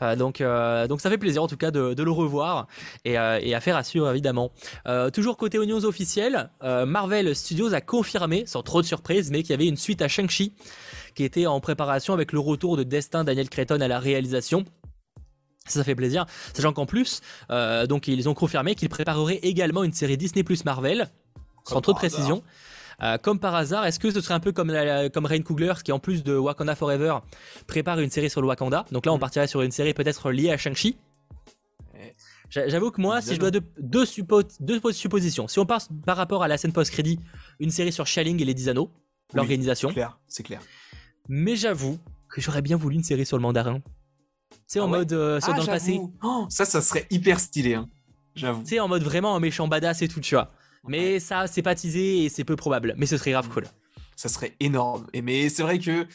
[0.02, 2.66] Euh, donc, euh, donc ça fait plaisir en tout cas de, de le revoir
[3.04, 4.50] et, euh, et affaire à suivre évidemment.
[4.86, 9.50] Euh, toujours côté news officiel, Marvel Studios a confirmé, sans trop de surprise, mais qu'il
[9.50, 10.52] y avait une suite à Shang-Chi
[11.14, 14.64] qui était en préparation avec le retour de Destin Daniel Cretton à la réalisation.
[15.66, 19.92] Ça, fait plaisir, sachant qu'en plus, euh, donc ils ont confirmé qu'ils prépareraient également une
[19.92, 21.08] série Disney Plus Marvel,
[21.64, 22.42] sans trop de précision.
[23.02, 25.74] Euh, comme par hasard, est-ce que ce serait un peu comme, la, comme Rain Coogler,
[25.84, 27.18] qui en plus de Wakanda Forever
[27.66, 28.86] prépare une série sur le Wakanda?
[28.90, 29.20] Donc là, on mm.
[29.20, 30.96] partirait sur une série peut-être liée à Shang-Chi.
[32.48, 34.06] J'avoue que moi, si je dois deux, deux,
[34.92, 37.18] suppositions, si on passe par rapport à la scène post-crédit,
[37.58, 38.90] une série sur Shaling et les 10 anneaux,
[39.34, 39.88] l'organisation.
[39.88, 40.60] C'est clair, c'est clair.
[41.28, 41.98] Mais j'avoue
[42.28, 43.80] que j'aurais bien voulu une série sur le mandarin.
[44.66, 46.00] C'est en ah mode euh, ah, dans le passé.
[46.22, 47.88] Oh, ça, ça serait hyper stylé, hein.
[48.34, 48.62] j'avoue.
[48.64, 50.50] C'est en mode vraiment un méchant badass et tout, tu vois.
[50.88, 52.94] Mais ça, c'est pas teasé et c'est peu probable.
[52.96, 53.64] Mais ce serait grave cool.
[54.16, 55.06] Ça serait énorme.
[55.12, 56.06] Et mais c'est vrai que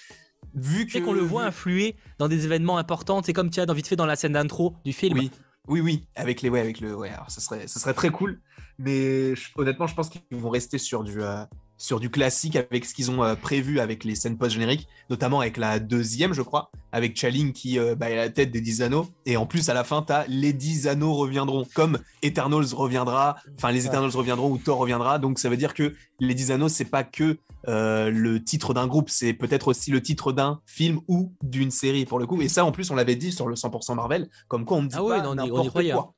[0.56, 3.74] vu que qu'on le voit influer dans des événements importants, c'est comme tu as dans
[3.74, 5.18] vite fait dans la scène d'intro du film.
[5.18, 5.32] Oui.
[5.68, 8.42] Oui, oui, avec les, ouais, avec le, ouais, alors ça serait, ça serait très cool.
[8.80, 11.46] Mais honnêtement, je pense qu'ils vont rester sur du, euh,
[11.82, 15.58] sur du classique avec ce qu'ils ont euh, prévu avec les scènes post-génériques, notamment avec
[15.58, 18.84] la deuxième, je crois, avec Chaling qui euh, bah, est à la tête des 10
[18.84, 19.08] anneaux.
[19.26, 23.72] Et en plus, à la fin, t'as les 10 anneaux reviendront, comme Eternals reviendra, enfin
[23.72, 25.18] les Eternals reviendront ou Thor reviendra.
[25.18, 28.86] Donc ça veut dire que les 10 anneaux, c'est pas que euh, le titre d'un
[28.86, 32.40] groupe, c'est peut-être aussi le titre d'un film ou d'une série pour le coup.
[32.44, 34.88] Et ça, en plus, on l'avait dit sur le 100% Marvel, comme quoi on ne
[34.88, 36.14] dit ah pas non, on y, quoi.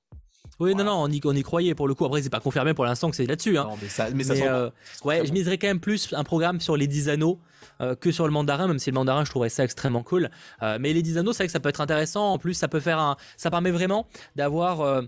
[0.60, 2.06] Oui, non, non, on y, on y, croyait pour le coup.
[2.06, 3.58] Après, c'est pas confirmé pour l'instant que c'est là-dessus.
[3.58, 3.70] Hein.
[3.82, 4.70] mais ça, mais ça euh,
[5.04, 7.39] ouais, je miserais quand même plus un programme sur les 10 anneaux
[7.82, 10.30] euh, que sur le mandarin, même si le mandarin, je trouverais ça extrêmement cool.
[10.62, 12.34] Euh, mais les 10 anneaux, c'est vrai que ça peut être intéressant.
[12.34, 13.18] En plus, ça peut faire un.
[13.38, 15.04] Ça permet vraiment d'avoir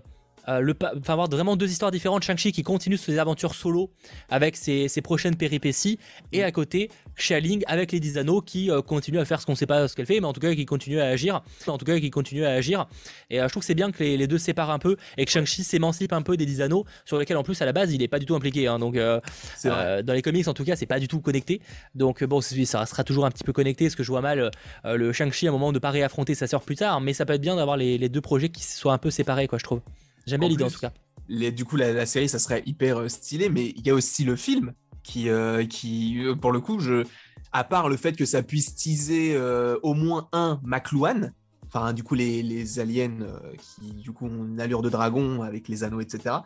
[0.48, 2.22] euh, le, enfin, avoir vraiment deux histoires différentes.
[2.22, 3.90] Shang-Chi qui continue ses aventures solo
[4.28, 5.98] avec ses, prochaines péripéties,
[6.32, 9.54] et à côté, Xialing avec les 10 anneaux qui euh, continue à faire ce qu'on
[9.54, 11.42] sait pas ce qu'elle fait, mais en tout cas qui continue à agir.
[11.66, 12.86] En tout cas, qui continue à agir.
[13.30, 15.30] Et euh, je trouve que c'est bien que les, deux séparent un peu et que
[15.30, 18.02] Shang-Chi s'émancipe un peu des 10 anneaux sur lesquels en plus à la base il
[18.02, 18.66] est pas du tout impliqué.
[18.66, 18.78] Hein.
[18.78, 21.60] donc dans les comics en tout cas, c'est pas du tout connecté.
[21.94, 23.90] Donc bon, ça sera toujours un petit peu connecté.
[23.90, 24.50] Ce que je vois mal
[24.84, 27.34] le Shang-Chi à un moment de pas réaffronter sa sœur plus tard, mais ça peut
[27.34, 29.80] être bien d'avoir les, les deux projets qui soient un peu séparés, quoi, je trouve.
[30.26, 30.92] J'aime bien l'idée en tout cas.
[31.28, 34.36] du coup, la, série, ça serait hyper euh, stylé, mais il y a aussi le
[34.36, 34.72] film
[35.02, 37.04] qui, euh, qui euh, pour le coup, je,
[37.52, 39.38] à part le fait que ça puisse teaser
[39.82, 41.30] au moins un McLuhan,
[41.68, 43.18] enfin, du coup, les, les aliens
[43.58, 46.36] qui, du coup, ont une allure de dragon avec les anneaux, etc.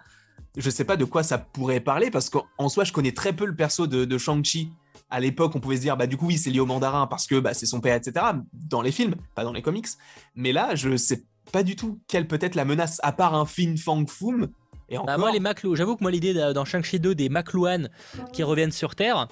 [0.56, 3.46] Je sais pas de quoi ça pourrait parler parce qu'en soi, je connais très peu
[3.46, 4.70] le perso de, de Shang-Chi.
[5.08, 7.26] À l'époque, on pouvait se dire, bah, du coup, oui, c'est lié au mandarin parce
[7.26, 8.26] que bah, c'est son père, etc.
[8.52, 9.88] Dans les films, pas dans les comics.
[10.36, 13.46] Mais là, je sais pas du tout quelle peut être la menace à part un
[13.46, 14.48] Fin Fang Foom.
[14.88, 15.40] Et bah, moi, les
[15.74, 17.84] j'avoue que moi, l'idée dans Shang-Chi 2 des McLuhan
[18.32, 19.28] qui reviennent sur Terre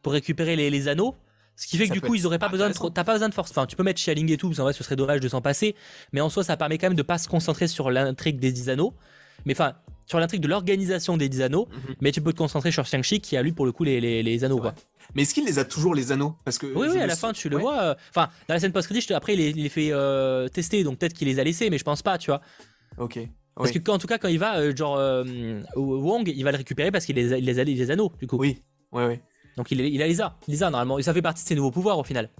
[0.00, 1.14] pour récupérer les, anneaux.
[1.56, 3.34] Ce qui fait que du coup, ils auraient pas besoin de, t'as pas besoin de
[3.34, 3.50] force.
[3.50, 5.42] Enfin, tu peux mettre Xialing et tout, parce qu'en vrai, ce serait dommage de s'en
[5.42, 5.76] passer.
[6.12, 8.70] Mais en soi, ça permet quand même de pas se concentrer sur l'intrigue des 10
[8.70, 8.94] anneaux.
[9.44, 9.74] Mais enfin,
[10.06, 11.68] sur l'intrigue de l'organisation des 10 anneaux.
[11.70, 11.94] Mhm.
[12.00, 14.44] Mais tu peux te concentrer sur Shang-Chi qui a lui, pour le coup, les, les,
[14.44, 14.74] anneaux, quoi.
[15.14, 16.36] Mais est-ce qu'il les a toujours les anneaux?
[16.44, 17.82] Parce que oui, oui, à la fin tu le vois.
[17.82, 21.28] Euh, enfin, dans la scène post-crédit, après il les, fait euh, tester, donc peut-être qu'il
[21.28, 22.40] les a laissés, mais je pense pas, tu vois.
[22.98, 23.18] Ok.
[23.54, 24.96] Parce que en tout cas, quand il va, euh, genre
[25.76, 28.38] Wong, il va le récupérer parce qu'il les, les a les anneaux, du coup.
[28.38, 29.18] Oui, oui, oui.
[29.56, 30.98] Donc il, il a les a, il les a normalement.
[30.98, 32.30] Et ça fait partie de ses nouveaux pouvoirs au final.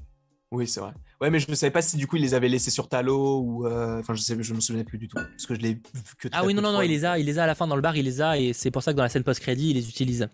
[0.50, 0.92] Oui, c'est vrai.
[1.22, 3.40] Ouais, mais je ne savais pas si du coup il les avait laissés sur Talo
[3.40, 3.66] ou.
[3.66, 5.16] Enfin, je je me souvenais plus du tout.
[5.16, 5.80] Parce que je l'ai vu
[6.18, 6.28] que.
[6.32, 7.76] Ah oui, non, non, non, il les a, il les a à la fin dans
[7.76, 9.74] le bar, il les a, et c'est pour ça que dans la scène post-crédit, il
[9.76, 10.28] les utilise.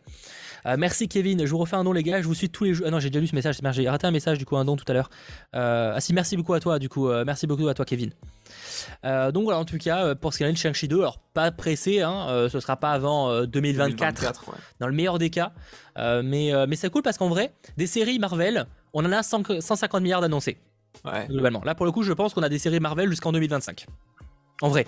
[0.66, 2.74] Euh, merci Kevin, je vous refais un don les gars, je vous suis tous les
[2.74, 2.86] jours.
[2.88, 4.76] Ah non, j'ai déjà lu ce message, j'ai raté un message du coup, un don
[4.76, 5.10] tout à l'heure.
[5.54, 8.10] Euh, ah si, merci beaucoup à toi du coup, euh, merci beaucoup à toi Kevin.
[9.04, 12.02] donc voilà, en tout cas, pour ce qui est de Shang-Chi 2, alors pas pressé,
[12.02, 14.44] hein, ce sera pas avant 2024,
[14.80, 15.52] dans le meilleur des cas.
[15.96, 20.20] mais mais c'est cool parce qu'en vrai, des séries Marvel, on en a 150 milliards
[20.20, 20.58] d'annoncés.
[21.04, 21.26] Ouais.
[21.28, 21.62] Globalement.
[21.64, 23.86] Là pour le coup, je pense qu'on a des séries Marvel jusqu'en 2025.
[24.62, 24.86] En vrai.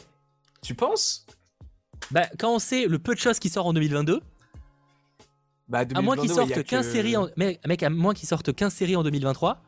[0.62, 1.26] Tu penses?
[2.10, 4.20] Bah, quand on sait le peu de choses qui sortent en 2022,
[5.68, 7.28] bah, à moins qu'ils sortent 15 séries, en...
[7.36, 9.62] mec, mec, à moins qu'ils sortent 15 séries en 2023.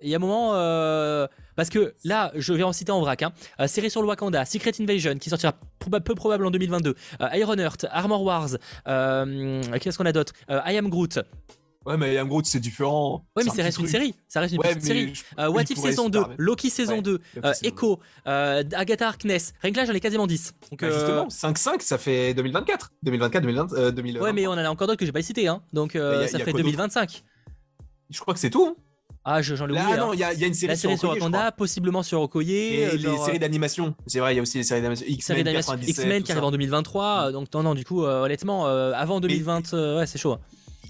[0.00, 1.26] Il y a un moment, euh,
[1.56, 3.22] parce que là, je vais en citer en vrac.
[3.22, 3.32] Hein.
[3.60, 6.94] Euh, série sur le Wakanda, Secret Invasion, qui sortira peu probable en 2022.
[7.20, 8.48] Euh, Iron Heart, Armor Wars,
[8.84, 10.32] qu'est-ce qu'on a d'autre?
[10.48, 11.20] I Am Groot.
[11.86, 13.26] Ouais, mais en gros, c'est différent.
[13.36, 14.14] Ouais, mais ça reste une série.
[14.26, 15.12] Ça reste une petite série.
[15.38, 19.52] Euh, What If saison 2, Loki saison 2, euh, Echo, euh, Agatha Harkness.
[19.60, 20.54] Rien que là, j'en ai quasiment 10.
[20.70, 22.92] Donc, bah, justement, 5-5, ça fait 2024.
[23.02, 24.20] 2024, 2020, 2020.
[24.20, 25.46] Ouais, mais on en a encore d'autres que j'ai pas cité.
[25.46, 25.62] Hein.
[25.72, 27.22] Donc, ça fait 2025.
[28.10, 28.66] Je crois que c'est tout.
[28.66, 28.76] Hein.
[29.26, 29.80] Ah, j'en ai oublié.
[29.80, 32.52] Ah non, il y, a une série, la série sur Wakanda, possiblement sur Okoye.
[32.52, 33.94] Et les séries d'animation.
[34.06, 35.76] C'est vrai, il y a aussi les séries d'animation.
[35.76, 37.32] X-Men qui arrive en 2023.
[37.32, 40.38] Donc, non, non, du coup, honnêtement, avant 2020, ouais, c'est chaud.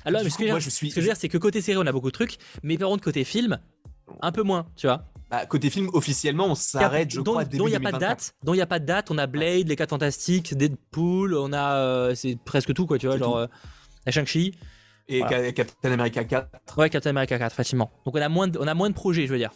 [0.04, 0.90] Alors, ce, que, je suis...
[0.90, 2.76] ce que je veux dire, c'est que côté série, on a beaucoup de trucs, mais
[2.76, 3.58] par contre, côté film,
[4.20, 5.04] un peu moins, tu vois.
[5.30, 7.98] Bah, côté film, officiellement, on s'arrête, je crois, début dont il n'y a pas de
[7.98, 8.34] date.
[8.44, 9.10] Dont il y a pas de date.
[9.10, 11.76] On a Blade, Les 4 Fantastiques, Deadpool, on a.
[11.76, 13.16] Euh, c'est presque tout, quoi, tu vois.
[13.18, 13.46] genre, euh,
[14.06, 14.54] la Shang-Chi.
[15.08, 16.78] Et Captain America 4.
[16.78, 17.90] Ouais, Captain America 4, facilement.
[18.04, 19.50] Donc on a moins de, on a moins de projets, je veux dire.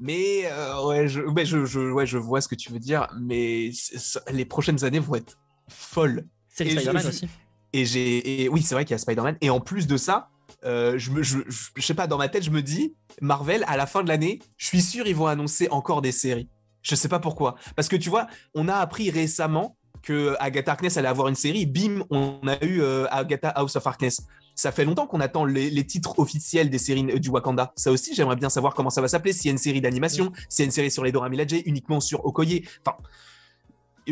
[0.00, 1.22] Mais euh, ouais, je,
[1.64, 3.70] je, ouais, je vois ce que tu veux dire, mais
[4.30, 6.24] les prochaines années vont être folles.
[6.48, 7.28] C'est Spider-Man aussi.
[7.72, 9.36] Et j'ai, oui, c'est vrai qu'il y a Spider-Man.
[9.40, 10.30] Et en plus de ça,
[10.64, 11.42] euh, je, me, je,
[11.78, 14.66] sais pas, dans ma tête, je me dis, Marvel, à la fin de l'année, je
[14.66, 16.48] suis sûr ils vont annoncer encore des séries.
[16.82, 17.56] Je sais pas pourquoi.
[17.76, 21.66] Parce que tu vois, on a appris récemment que Agatha Harkness allait avoir une série.
[21.66, 24.22] Bim, on a eu euh, Agatha House of Harkness.
[24.54, 27.72] Ça fait longtemps qu'on attend les, titres officiels des séries du Wakanda.
[27.76, 29.32] Ça aussi, j'aimerais bien savoir comment ça va s'appeler.
[29.32, 31.62] S'il y a une série d'animation, s'il y a une série sur les Dora Milaje,
[31.64, 32.64] uniquement sur Okoye.
[32.84, 32.96] Enfin,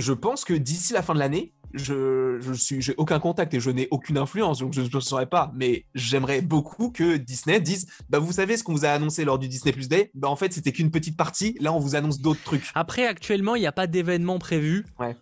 [0.00, 3.60] je pense que d'ici la fin de l'année, je, je suis, j'ai aucun contact et
[3.60, 5.52] je n'ai aucune influence, donc je ne saurais pas.
[5.54, 9.38] Mais j'aimerais beaucoup que Disney dise, bah vous savez ce qu'on vous a annoncé lors
[9.38, 11.56] du Disney Plus Day, bah en fait c'était qu'une petite partie.
[11.60, 12.70] Là on vous annonce d'autres trucs.
[12.74, 14.84] Après actuellement il n'y a pas d'événement prévu.
[14.98, 15.16] Ouais.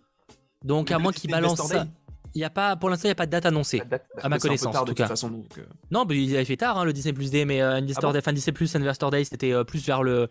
[0.63, 1.87] Donc à moins qu'ils balancent ça.
[2.33, 3.81] Il y a pas, pour l'instant, il n'y a pas de date annoncée,
[4.21, 4.75] à ma connaissance.
[4.75, 5.07] en tout cas.
[5.07, 5.63] Façon, donc, euh.
[5.89, 8.13] Non, mais il avait fait tard, hein, le Disney Plus Day, mais euh, Investor ah
[8.13, 10.27] Day, fin Disney Plus, Investor Day, c'était euh, plus vers le.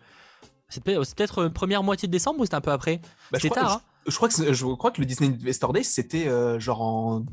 [0.69, 3.01] C'était peut-être première moitié de décembre ou c'était un peu après?
[3.31, 3.81] Bah, C'était tard.
[4.07, 7.23] Je crois que je crois que le Disney Investor Day c'était euh, genre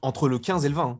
[0.00, 0.82] entre le 15 et le 20.
[0.82, 0.98] Hein.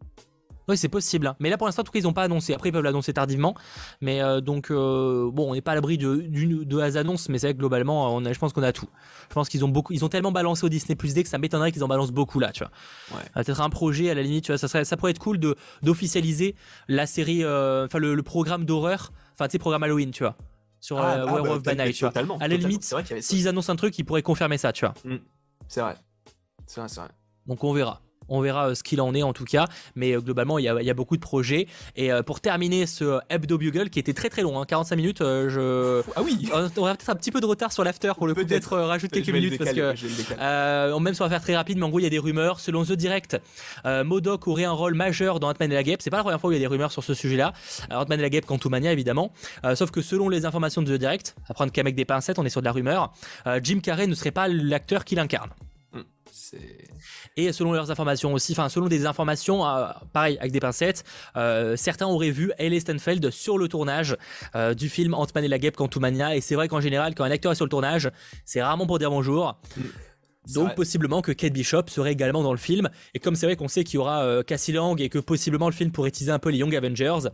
[0.68, 1.26] Oui, c'est possible.
[1.26, 1.36] Hein.
[1.40, 2.54] Mais là, pour l'instant, en tout cas, ils n'ont pas annoncé.
[2.54, 3.54] Après, ils peuvent l'annoncer tardivement.
[4.00, 7.38] Mais euh, donc, euh, bon, on n'est pas à l'abri de, de, de annonces, mais
[7.38, 8.88] c'est vrai que globalement, on je pense qu'on a tout.
[9.28, 11.38] Je pense qu'ils ont beaucoup, ils ont tellement balancé au Disney Plus D que ça
[11.38, 13.22] m'étonnerait qu'ils en balancent beaucoup là, tu vois.
[13.34, 15.38] Peut-être un projet à la limite, tu vois, ça, serait, ça pourrait être cool
[15.82, 16.54] d'officialiser
[16.88, 20.36] la série, enfin le, programme d'horreur, enfin tu sais, programme Halloween, tu vois
[20.82, 22.04] sur ah, ah Werewolf bah, by Night.
[22.40, 24.94] À la limite, s'ils annoncent un truc, ils pourraient confirmer ça, tu vois.
[25.04, 25.18] Mm.
[25.68, 25.94] C'est vrai.
[26.66, 27.10] C'est vrai, c'est vrai.
[27.46, 28.02] Donc on verra.
[28.28, 30.68] On verra euh, ce qu'il en est en tout cas, mais euh, globalement il y,
[30.68, 31.66] a, beaucoup de projets.
[31.96, 35.18] Et euh, pour terminer ce Hebdo Bugle qui était très très long, 45 hein, minutes,
[35.20, 36.02] je...
[36.16, 38.44] ah oui, on aura peut-être un petit peu de retard sur l'after pour le peut
[38.44, 41.88] peut-être rajouter quelques minutes parce que même si on va faire très rapide, mais en
[41.88, 42.60] gros il y a des rumeurs.
[42.60, 43.40] Selon The Direct,
[43.84, 46.02] Modoc aurait un rôle majeur dans Ant-Man et la Guêpe.
[46.02, 47.52] C'est pas la première fois où il y a des rumeurs sur ce sujet-là.
[47.90, 49.32] Ant-Man et la Guêpe, Quantumania évidemment.
[49.74, 52.50] sauf que selon les informations de The Direct, à prendre qu'avec des pincettes, on est
[52.50, 53.12] sur de la rumeur.
[53.62, 55.50] Jim Carrey ne serait pas l'acteur qui l'incarne.
[57.36, 61.04] Et selon leurs informations aussi, enfin selon des informations, euh, pareil avec des pincettes,
[61.36, 64.16] euh, certains auraient vu Hayley Stenfeld sur le tournage
[64.54, 66.36] euh, du film Ant-Man et la Guêpe Quantumania.
[66.36, 68.10] Et c'est vrai qu'en général, quand un acteur est sur le tournage,
[68.44, 69.60] c'est rarement pour dire bonjour.
[69.76, 69.82] Mm.
[70.54, 72.90] Donc possiblement que Kate Bishop serait également dans le film.
[73.14, 75.72] Et comme c'est vrai qu'on sait qu'il y aura Cassie Lang et que possiblement le
[75.72, 77.28] film pourrait utiliser un peu les Young Avengers,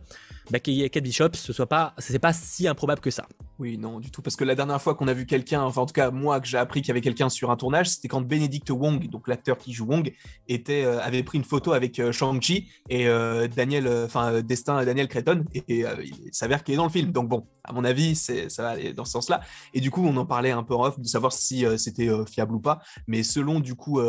[0.51, 3.27] bah, qu'il y ait Kate Bishop, ce soit pas, c'est pas si improbable que ça.
[3.59, 4.21] Oui, non, du tout.
[4.21, 6.47] Parce que la dernière fois qu'on a vu quelqu'un, enfin en tout cas moi que
[6.47, 9.57] j'ai appris qu'il y avait quelqu'un sur un tournage, c'était quand Benedict Wong, donc l'acteur
[9.57, 10.13] qui joue Wong,
[10.47, 15.09] était, euh, avait pris une photo avec euh, Shang-Chi et euh, Daniel, enfin Destin Daniel
[15.09, 17.11] Cretton, et, il s'avère qu'il est dans le film.
[17.11, 19.41] Donc bon, à mon avis, c'est, ça va aller dans ce sens-là.
[19.73, 22.59] Et du coup, on en parlait un peu off de savoir si c'était fiable ou
[22.59, 22.79] pas.
[23.07, 23.99] Mais selon du coup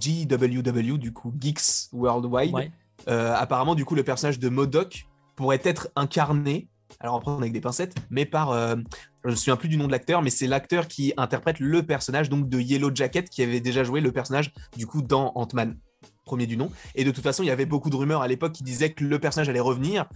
[0.00, 2.72] GWW, du coup Geeks Worldwide,
[3.06, 5.06] apparemment du coup le personnage de Modoc
[5.36, 6.68] pourrait être incarné,
[7.00, 8.76] alors on prend avec des pincettes, mais par, euh,
[9.24, 11.82] je ne me souviens plus du nom de l'acteur, mais c'est l'acteur qui interprète le
[11.82, 15.76] personnage donc de Yellow Jacket qui avait déjà joué le personnage du coup dans Ant-Man,
[16.24, 16.70] premier du nom.
[16.94, 19.04] Et de toute façon, il y avait beaucoup de rumeurs à l'époque qui disaient que
[19.04, 20.06] le personnage allait revenir.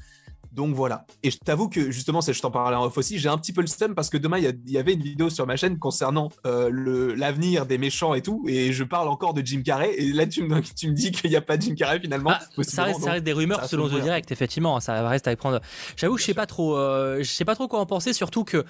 [0.56, 1.04] Donc voilà.
[1.22, 3.60] Et je t'avoue que justement, je t'en parlais en off aussi, j'ai un petit peu
[3.60, 7.14] le seum parce que demain, il y, avait une vidéo sur ma chaîne concernant euh,
[7.14, 8.42] l'avenir des méchants et tout.
[8.48, 9.94] Et je parle encore de Jim Carrey.
[9.98, 12.30] Et là, tu me, tu me dis qu'il n'y a pas de Jim Carrey finalement.
[12.32, 14.80] Ah, ça, reste, ça, reste, des rumeurs selon The Direct, effectivement.
[14.80, 15.60] Ça reste à prendre.
[15.94, 18.44] J'avoue que je sais pas trop, euh, je sais pas trop quoi en penser, surtout
[18.44, 18.64] que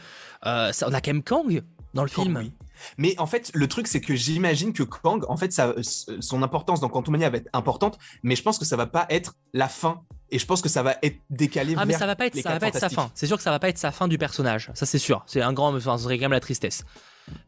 [0.45, 1.63] euh, ça, on a quand même Kang
[1.95, 2.51] dans le film.
[2.99, 5.73] Mais en fait, le truc, c'est que j'imagine que Kang, en fait, ça,
[6.21, 9.35] son importance dans Quantumania va être importante, mais je pense que ça va pas être
[9.55, 11.75] la fin et je pense que ça va être décalé.
[11.77, 13.11] Ah, mais ça va pas être, ça va pas être sa fin.
[13.15, 14.71] C'est sûr que ça va pas être sa fin du personnage.
[14.75, 15.23] Ça, c'est sûr.
[15.27, 15.75] C'est un grand.
[15.75, 16.85] Enfin, ce serait quand même la tristesse.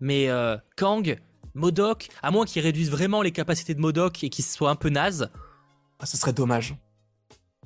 [0.00, 1.18] Mais euh, Kang,
[1.54, 4.90] Modoc, à moins qu'il réduise vraiment les capacités de Modoc et qu'il soit un peu
[4.90, 5.30] naze.
[5.98, 6.76] Ah, ce serait dommage.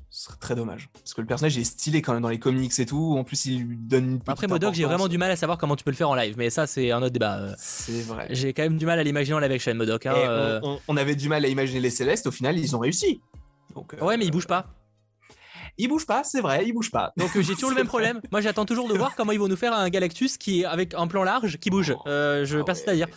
[0.09, 0.91] Ce serait très dommage.
[0.93, 3.17] Parce que le personnage est stylé quand même dans les comics et tout.
[3.17, 5.77] En plus, il lui donne une Après, Modoc, j'ai vraiment du mal à savoir comment
[5.77, 6.35] tu peux le faire en live.
[6.37, 7.55] Mais ça, c'est un autre débat.
[7.59, 8.29] C'est vrai.
[8.31, 10.07] J'ai quand même du mal à l'imaginer en live action, Modoc.
[10.07, 10.61] Hein, euh.
[10.87, 12.27] on, avait du mal à imaginer les Célestes.
[12.27, 13.23] Au final, ils ont réussi.
[13.75, 14.67] Donc, euh, ouais, mais il bouge pas.
[15.79, 17.13] Il bouge pas, c'est vrai, il bouge pas.
[17.17, 18.21] Donc j'ai toujours le même problème.
[18.31, 20.95] Moi j'attends toujours de voir comment ils vont nous faire un Galactus qui est avec
[20.95, 21.95] un plan large qui bouge.
[22.07, 23.09] je ah persiste à dire.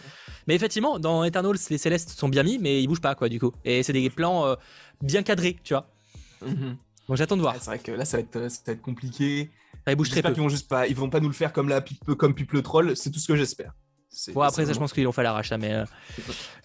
[0.48, 3.40] Mais effectivement, dans Eternals, les célestes sont bien mis, mais ils bougent pas quoi du
[3.40, 3.52] coup.
[3.64, 4.56] Et c'est des plans
[5.02, 5.88] bien cadrés, tu vois.
[6.46, 6.78] Mhm.
[7.08, 7.56] Donc j'attends de voir.
[7.60, 9.52] c'est vrai que là ça va être, ça va être compliqué.
[9.88, 10.30] Ça bouge très peu.
[10.30, 11.84] Ils vont juste pas, ils vont pas nous le faire comme la
[12.18, 12.96] comme pipe le troll.
[12.96, 13.74] C'est tout ce que j'espère.
[14.34, 15.86] Bon après ça je pense qu'ils l'ont fait à l'arrache ça mais euh,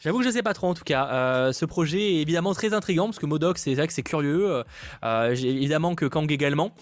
[0.00, 1.08] j'avoue que je sais pas trop en tout cas.
[1.08, 4.62] Euh, ce projet est évidemment très intrigant parce que Modoc c'est vrai que c'est curieux.
[5.04, 6.74] Euh, évidemment que Kang également.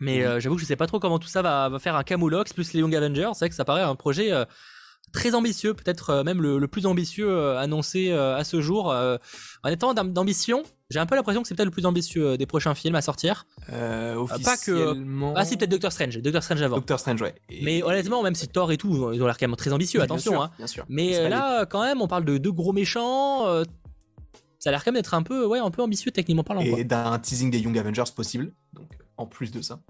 [0.00, 2.72] Mais j'avoue que je sais pas trop comment tout ça va, faire un Camoulox plus
[2.72, 3.30] les Young Avengers.
[3.34, 4.32] C'est vrai que ça paraît un projet
[5.12, 10.98] très ambitieux peut-être même le, plus ambitieux annoncé à ce jour en étant d'ambition j'ai
[10.98, 13.46] un peu l'impression que c'est peut-être le plus ambitieux euh, des prochains films à sortir.
[13.72, 15.32] Euh, officiellement...
[15.32, 15.40] Pas que.
[15.40, 16.18] Ah, si, peut-être Doctor Strange.
[16.18, 16.76] Doctor Strange avant.
[16.76, 17.34] Doctor Strange, ouais.
[17.62, 20.40] Mais honnêtement, même si Thor et tout, ils ont l'air quand même très ambitieux, attention.
[20.42, 20.50] hein.
[20.58, 20.84] bien sûr.
[20.88, 23.46] Mais euh, là, quand même, on parle de deux gros méchants.
[24.58, 26.60] ça a l'air quand même d'être un peu, ouais, un peu ambitieux techniquement parlant.
[26.60, 28.52] Et d'un teasing des Young Avengers possible.
[28.74, 29.80] Donc, en plus de ça,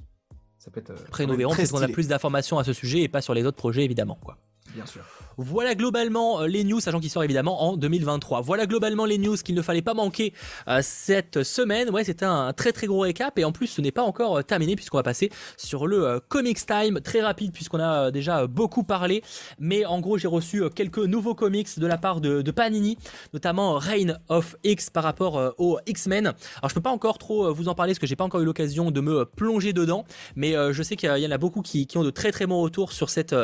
[0.59, 0.93] ça peut être.
[1.09, 3.45] Après, nous verrons, parce qu'on a plus d'informations à ce sujet et pas sur les
[3.45, 4.19] autres projets, évidemment.
[4.25, 4.39] Quoi.
[4.71, 5.05] Bien sûr.
[5.39, 8.41] Voilà globalement euh, les news, sachant qu'ils sortent évidemment en 2023.
[8.43, 10.33] Voilà globalement les news qu'il ne fallait pas manquer
[10.69, 11.91] euh, cette semaine.
[11.91, 14.43] Ouais, c'était un très très gros récap et en plus ce n'est pas encore euh,
[14.43, 19.23] terminé puisqu'on va passer sur le Comics Time très rapide puisqu'on a déjà beaucoup parlé.
[19.59, 22.99] Mais en gros, j'ai reçu quelques nouveaux comics de la part de, Panini,
[23.33, 26.27] notamment Reign of X par rapport aux X-Men.
[26.27, 28.45] Alors je peux pas encore trop vous en parler parce que j'ai pas encore eu
[28.45, 30.05] l'occasion de me plonger dedans,
[30.37, 32.93] mais je sais qu'il y en a beaucoup qui, ont de très très bons retours
[32.93, 33.35] sur cette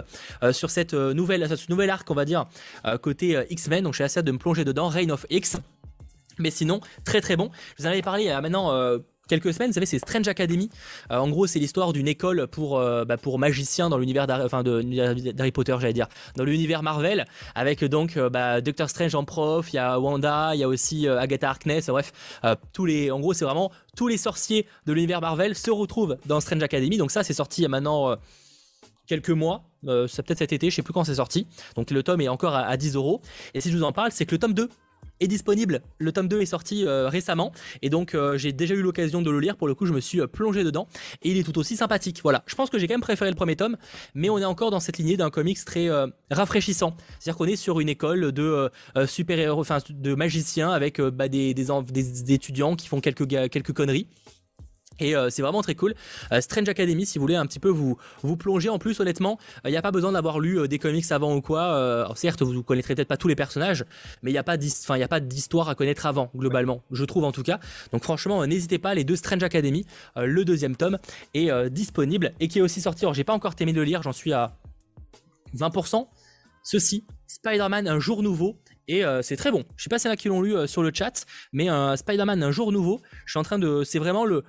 [0.53, 0.69] sur
[1.15, 2.47] nouvelle, cette nouvelle arc, on va dire,
[2.87, 3.85] euh, côté euh, X-Men.
[3.85, 4.89] Donc, j'ai assez hâte de me plonger dedans.
[4.89, 5.57] Reign of X.
[6.39, 7.51] Mais sinon, très très bon.
[7.77, 8.99] Je vous en avais parlé il y a maintenant euh,
[9.29, 10.71] quelques semaines, vous savez, c'est Strange Academy.
[11.11, 15.93] en gros, c'est l'histoire d'une école pour, bah, pour magiciens dans l'univers d'Harry Potter, j'allais
[15.93, 16.07] dire,
[16.37, 20.61] dans l'univers Marvel, avec donc bah, Doctor Strange en prof, il y a Wanda, il
[20.61, 22.41] y a aussi Agatha Harkness, bref,
[22.73, 26.41] tous les, en gros, c'est vraiment tous les sorciers de l'univers Marvel se retrouvent dans
[26.41, 26.97] Strange Academy.
[26.97, 28.17] Donc ça, c'est sorti maintenant
[29.09, 31.49] quelques mois, euh, c'est peut-être cet été, je sais plus quand c'est sorti.
[31.75, 33.21] Donc le tome est encore à, 10 euros.
[33.55, 34.69] Et si je vous en parle, c'est que le tome 2
[35.21, 35.83] est disponible.
[35.99, 37.51] Le tome 2 est sorti euh, récemment
[37.83, 39.57] et donc euh, j'ai déjà eu l'occasion de le lire.
[39.57, 40.87] Pour le coup, je me suis plongé dedans
[41.23, 42.21] et il est tout aussi sympathique.
[42.23, 43.77] Voilà, je pense que j'ai quand même préféré le premier tome,
[44.15, 45.89] mais on est encore dans cette lignée d'un comics très
[46.31, 46.95] rafraîchissant.
[47.19, 48.71] C'est-à-dire qu'on est sur une école de
[49.07, 54.07] super-héros, enfin de magiciens avec bah, des, des, étudiants qui font quelques, quelques conneries.
[55.01, 55.95] Et euh, c'est vraiment très cool.
[56.33, 57.97] Euh, Strange Academy, si vous voulez un petit peu vous,
[58.37, 61.35] plonger en plus, honnêtement, il euh, n'y a pas besoin d'avoir lu des comics avant
[61.35, 62.13] ou quoi.
[62.17, 63.85] certes, vous ne connaîtrez peut-être pas tous les personnages,
[64.23, 67.61] mais il n'y a pas d'histoire à connaître avant, globalement, je trouve en tout cas.
[67.93, 69.87] Donc franchement, n'hésitez pas, les deux Strange Academy,
[70.17, 70.99] le deuxième tome
[71.35, 73.05] est disponible et qui est aussi sorti.
[73.05, 74.57] Alors j'ai pas encore terminé de le lire, j'en suis à
[75.57, 76.07] 20%.
[76.63, 78.57] Ceci, Spider-Man, un jour nouveau,
[78.89, 79.65] et c'est très bon.
[79.77, 82.43] Je sais pas si y en a qui l'ont lu sur le chat, mais Spider-Man
[82.43, 84.45] un jour nouveau, je suis en train de c'est vraiment le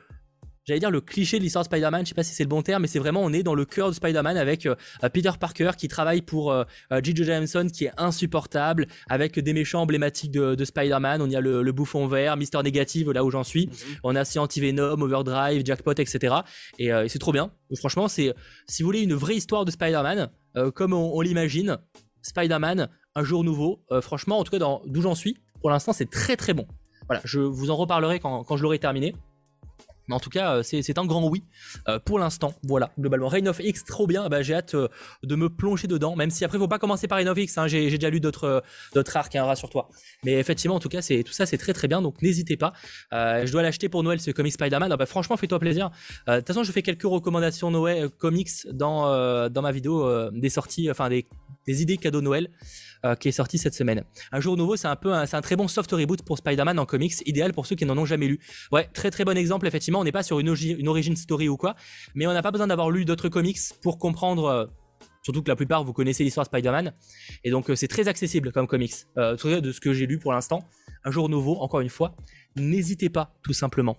[0.65, 2.61] j'allais dire le cliché de l'histoire de Spider-Man, je sais pas si c'est le bon
[2.61, 4.75] terme, mais c'est vraiment on est dans le cœur de Spider-Man avec euh,
[5.13, 10.31] Peter Parker qui travaille pour euh, euh Jameson qui est insupportable, avec des méchants emblématiques
[10.31, 11.21] de, Spider-Man.
[11.21, 13.67] On y a le, bouffon vert, Mister Négative là où j'en suis.
[13.67, 13.73] Mhm.
[14.03, 16.35] On a Anti-Venom, Overdrive, Jackpot, etc.
[16.77, 17.51] Et, c'est trop bien.
[17.77, 18.33] franchement, c'est
[18.67, 20.29] si vous voulez une vraie histoire de Spider-Man,
[20.75, 21.77] comme on, l'imagine,
[22.21, 23.83] Spider-Man, un jour nouveau.
[24.01, 26.67] franchement, en tout cas, d'où j'en suis, pour l'instant, c'est très très bon.
[27.07, 29.15] Voilà, je vous en reparlerai quand, quand je l'aurai terminé.
[30.09, 31.43] Mais en tout cas, euh, c'est un grand oui
[31.87, 32.53] euh, pour l'instant.
[32.63, 33.27] Voilà, globalement.
[33.27, 34.27] Reign of X, trop bien.
[34.27, 34.87] Bah, j'ai hâte euh,
[35.23, 36.15] de me plonger dedans.
[36.15, 37.57] Même si après, faut pas commencer par Reign of X.
[37.59, 37.67] Hein.
[37.67, 38.63] J'ai déjà lu d'autres
[39.13, 39.87] arcs, hein, rassure-toi.
[40.25, 42.01] Mais effectivement, en tout cas, tout ça, c'est très très bien.
[42.01, 42.73] Donc n'hésitez pas.
[43.11, 44.91] je dois l'acheter pour Noël, ce comic Spider-Man.
[44.91, 45.91] Ah, bah, franchement, fais-toi plaisir.
[46.27, 50.89] De toute façon, je fais quelques recommandations Noël comics dans dans ma vidéo des sorties,
[50.89, 51.27] enfin des,
[51.69, 52.49] des idées cadeaux Noël.
[53.05, 54.03] Euh, qui est sorti cette semaine.
[54.33, 56.85] Un jour nouveau, c'est un peu, c'est un très bon soft reboot pour Spider-Man en
[56.85, 58.41] comics, idéal pour ceux qui n'en ont jamais lu.
[58.73, 59.65] Ouais, très très bon exemple.
[59.67, 61.77] Effectivement, on n'est pas sur une, une origin story ou quoi,
[62.13, 64.45] mais on n'a pas besoin d'avoir lu d'autres comics pour comprendre.
[64.47, 64.65] Euh,
[65.23, 66.91] surtout que la plupart vous connaissez l'histoire de Spider-Man,
[67.45, 68.95] et donc euh, c'est très accessible comme comics.
[69.15, 70.67] de ce que j'ai lu pour l'instant,
[71.05, 72.17] un jour nouveau, encore une fois,
[72.57, 73.97] n'hésitez pas tout simplement.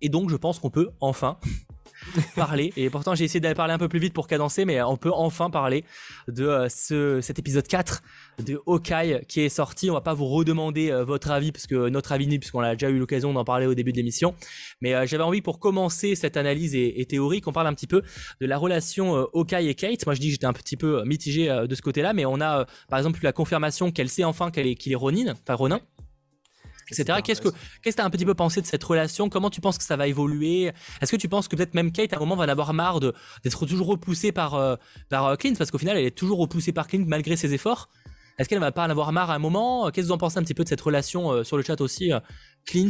[0.00, 1.38] Et donc je pense qu'on peut enfin
[2.34, 2.72] parler.
[2.76, 5.10] Et pourtant, j'ai essayé d'aller parler un peu plus vite pour cadencer, mais on peut
[5.12, 5.84] enfin parler
[6.28, 8.02] de euh, ce, cet épisode 4
[8.44, 9.90] de Hawkeye qui est sorti.
[9.90, 12.90] On va pas vous redemander euh, votre avis, parce que notre avis, puisqu'on a déjà
[12.90, 14.34] eu l'occasion d'en parler au début de l'émission.
[14.80, 18.02] Mais euh, j'avais envie, pour commencer cette analyse et, théorie, qu'on parle un petit peu
[18.40, 20.06] de la relation Hawkeye et Kate.
[20.06, 22.66] Moi, je dis que j'étais un petit peu mitigé de ce côté-là, mais on a,
[22.88, 25.80] par exemple, la confirmation qu'elle sait enfin qu'elle est, qu'il est Ronin, enfin Ronin
[26.90, 27.20] etc.
[27.24, 27.48] Qu'est-ce que
[27.82, 29.28] qu'est-ce que tu as un petit peu pensé de cette relation?
[29.28, 30.72] Comment tu penses que ça va évoluer?
[31.00, 33.00] Est-ce que tu penses que peut-être même Kate à un moment va en avoir marre
[33.00, 34.76] d'être toujours repoussée par euh,
[35.08, 35.54] par euh, Clint?
[35.56, 37.88] Parce qu'au final elle est toujours repoussée par Clint malgré ses efforts.
[38.38, 39.90] Est-ce qu'elle va pas en avoir marre à un moment?
[39.90, 41.80] Qu'est-ce que vous en pensez un petit peu de cette relation euh, sur le chat
[41.80, 42.10] aussi
[42.64, 42.88] Clint,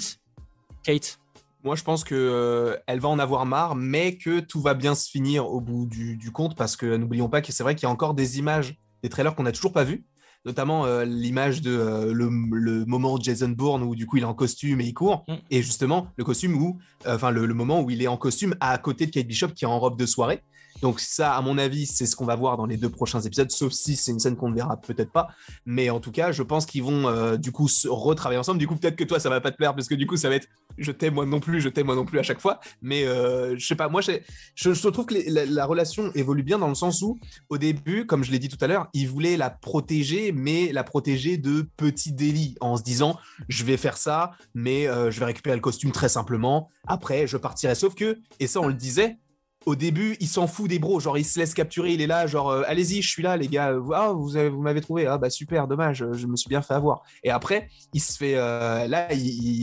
[0.84, 1.20] Kate?
[1.62, 4.94] Moi, je pense que euh, elle va en avoir marre, mais que tout va bien
[4.94, 7.86] se finir au bout du, compte, parce que n'oublions pas que c'est vrai qu'il y
[7.86, 10.06] a encore des images, des trailers qu'on n'a toujours pas vus,
[10.44, 14.26] notamment euh, l'image de euh, le, moment de Jason Bourne où du coup il est
[14.26, 15.34] en costume et il court, mm.
[15.50, 19.06] et justement le costume où, enfin le, moment où il est en costume à côté
[19.06, 20.42] de Kate Bishop qui est en robe de soirée.
[20.82, 23.50] Donc ça, à mon avis, c'est ce qu'on va voir dans les deux prochains épisodes,
[23.50, 25.28] sauf si c'est une scène qu'on ne verra peut-être pas.
[25.66, 28.58] Mais en tout cas, je pense qu'ils vont euh, du coup se retravailler ensemble.
[28.58, 30.28] Du coup, peut-être que toi, ça va pas te plaire parce que du coup, ça
[30.28, 30.48] va être
[30.78, 32.60] je t'aime moi non plus, je t'aime moi non plus à chaque fois.
[32.82, 34.12] Mais euh, je sais pas, moi, je,
[34.54, 37.18] je, trouve que la, relation évolue bien dans le sens où,
[37.48, 40.84] au début, comme je l'ai dit tout à l'heure, il voulait la protéger, mais la
[40.84, 43.18] protéger de petits délits en se disant
[43.48, 46.68] je vais faire ça, mais euh, je vais récupérer le costume très simplement.
[46.86, 47.74] Après, je partirai.
[47.74, 49.18] Sauf que, et ça, on le disait,
[49.66, 52.26] au début, il s'en fout des bros, genre il se laisse capturer, il est là,
[52.26, 55.28] genre euh, allez-y, je suis là les gars, ah, vous, vous m'avez trouvé, ah bah
[55.28, 57.02] super, dommage, je me suis bien fait avoir.
[57.24, 59.08] Et après, il se fait euh, là,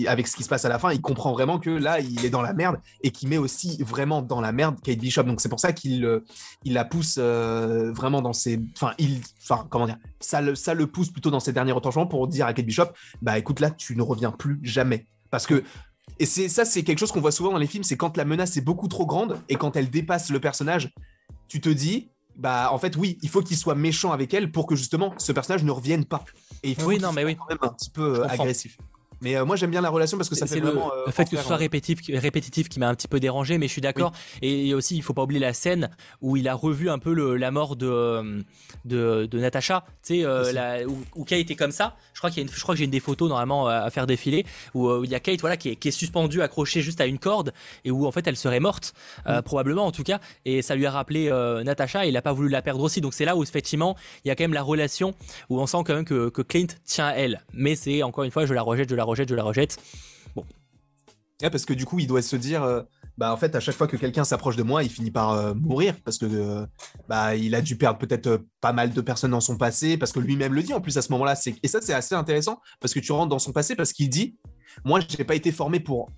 [0.07, 2.29] avec ce qui se passe à la fin, il comprend vraiment que là, il est
[2.29, 5.23] dans la merde et qu'il met aussi vraiment dans la merde Kate Bishop.
[5.23, 6.23] Donc c'est pour ça qu'il euh,
[6.63, 10.85] il la pousse vraiment dans ses, enfin il, enfin comment dire, ça le, ça le
[10.87, 12.89] pousse plutôt dans ses derniers retranchements pour dire à Kate Bishop,
[13.21, 15.05] bah écoute là, tu ne reviens plus jamais.
[15.29, 15.63] Parce que
[16.19, 18.25] et c'est ça, c'est quelque chose qu'on voit souvent dans les films, c'est quand la
[18.25, 20.93] menace est beaucoup trop grande et quand elle dépasse le personnage,
[21.47, 24.67] tu te dis, bah en fait oui, il faut qu'il soit méchant avec elle pour
[24.67, 26.23] que justement ce personnage ne revienne pas.
[26.63, 27.35] Et il faut oui, non, mais oui.
[27.35, 28.77] quand même un petit peu agressif.
[29.21, 30.91] Mais euh, moi j'aime bien la relation parce que ça fait le, vraiment.
[31.05, 33.71] le fait que ce soit répétitif, répétitif qui m'a un petit peu dérangé, mais je
[33.71, 34.11] suis d'accord.
[34.41, 35.89] Et, aussi, il faut pas oublier la scène
[36.21, 38.41] où il a revu un peu le, la mort de euh,
[38.85, 39.85] de, de Natacha.
[40.03, 41.95] Tu sais, euh, où, où, Kate était comme ça.
[42.13, 43.89] Je crois qu'il y a une, je crois que j'ai une des photos normalement à,
[43.89, 47.01] faire défiler où, il y a Kate voilà qui est, qui est suspendue, accrochée juste
[47.01, 47.53] à une corde
[47.85, 48.93] et où en fait elle serait morte
[49.45, 50.19] probablement en tout cas.
[50.45, 51.29] Et ça lui a rappelé
[51.63, 52.05] Natacha.
[52.05, 53.01] Et il a pas voulu la perdre aussi.
[53.01, 55.15] Donc c'est là où effectivement il y a quand même la relation
[55.49, 57.41] où on sent quand même que, que Clint tient à elle.
[57.53, 59.77] Mais c'est encore une fois, je la rejette, je la rejette, je la rejette.
[61.39, 62.81] Parce que du coup, il doit se dire, euh,
[63.17, 65.53] bah en fait, à chaque fois que quelqu'un s'approche de moi, il finit par euh,
[65.53, 66.65] mourir parce que euh,
[67.07, 70.19] bah il a dû perdre peut-être pas mal de personnes dans son passé, parce que
[70.19, 71.35] lui-même le dit en plus à ce moment-là.
[71.61, 74.35] Et ça, c'est assez intéressant parce que tu rentres dans son passé parce qu'il dit,
[74.83, 76.09] moi, j'ai pas été formé pour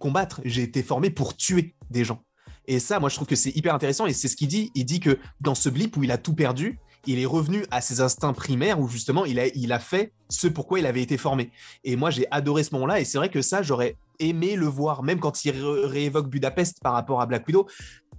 [0.00, 2.24] combattre, j'ai été formé pour tuer des gens.
[2.66, 4.06] Et ça, moi, je trouve que c'est hyper intéressant.
[4.06, 4.70] Et c'est ce qu'il dit.
[4.74, 7.80] Il dit que dans ce blip où il a tout perdu, il est revenu à
[7.80, 11.16] ses instincts primaires où justement il a, il a fait ce pourquoi il avait été
[11.16, 11.50] formé.
[11.84, 15.02] Et moi j'ai adoré ce moment-là et c'est vrai que ça j'aurais aimé le voir
[15.02, 17.66] même quand il réévoque Budapest par rapport à Black Widow.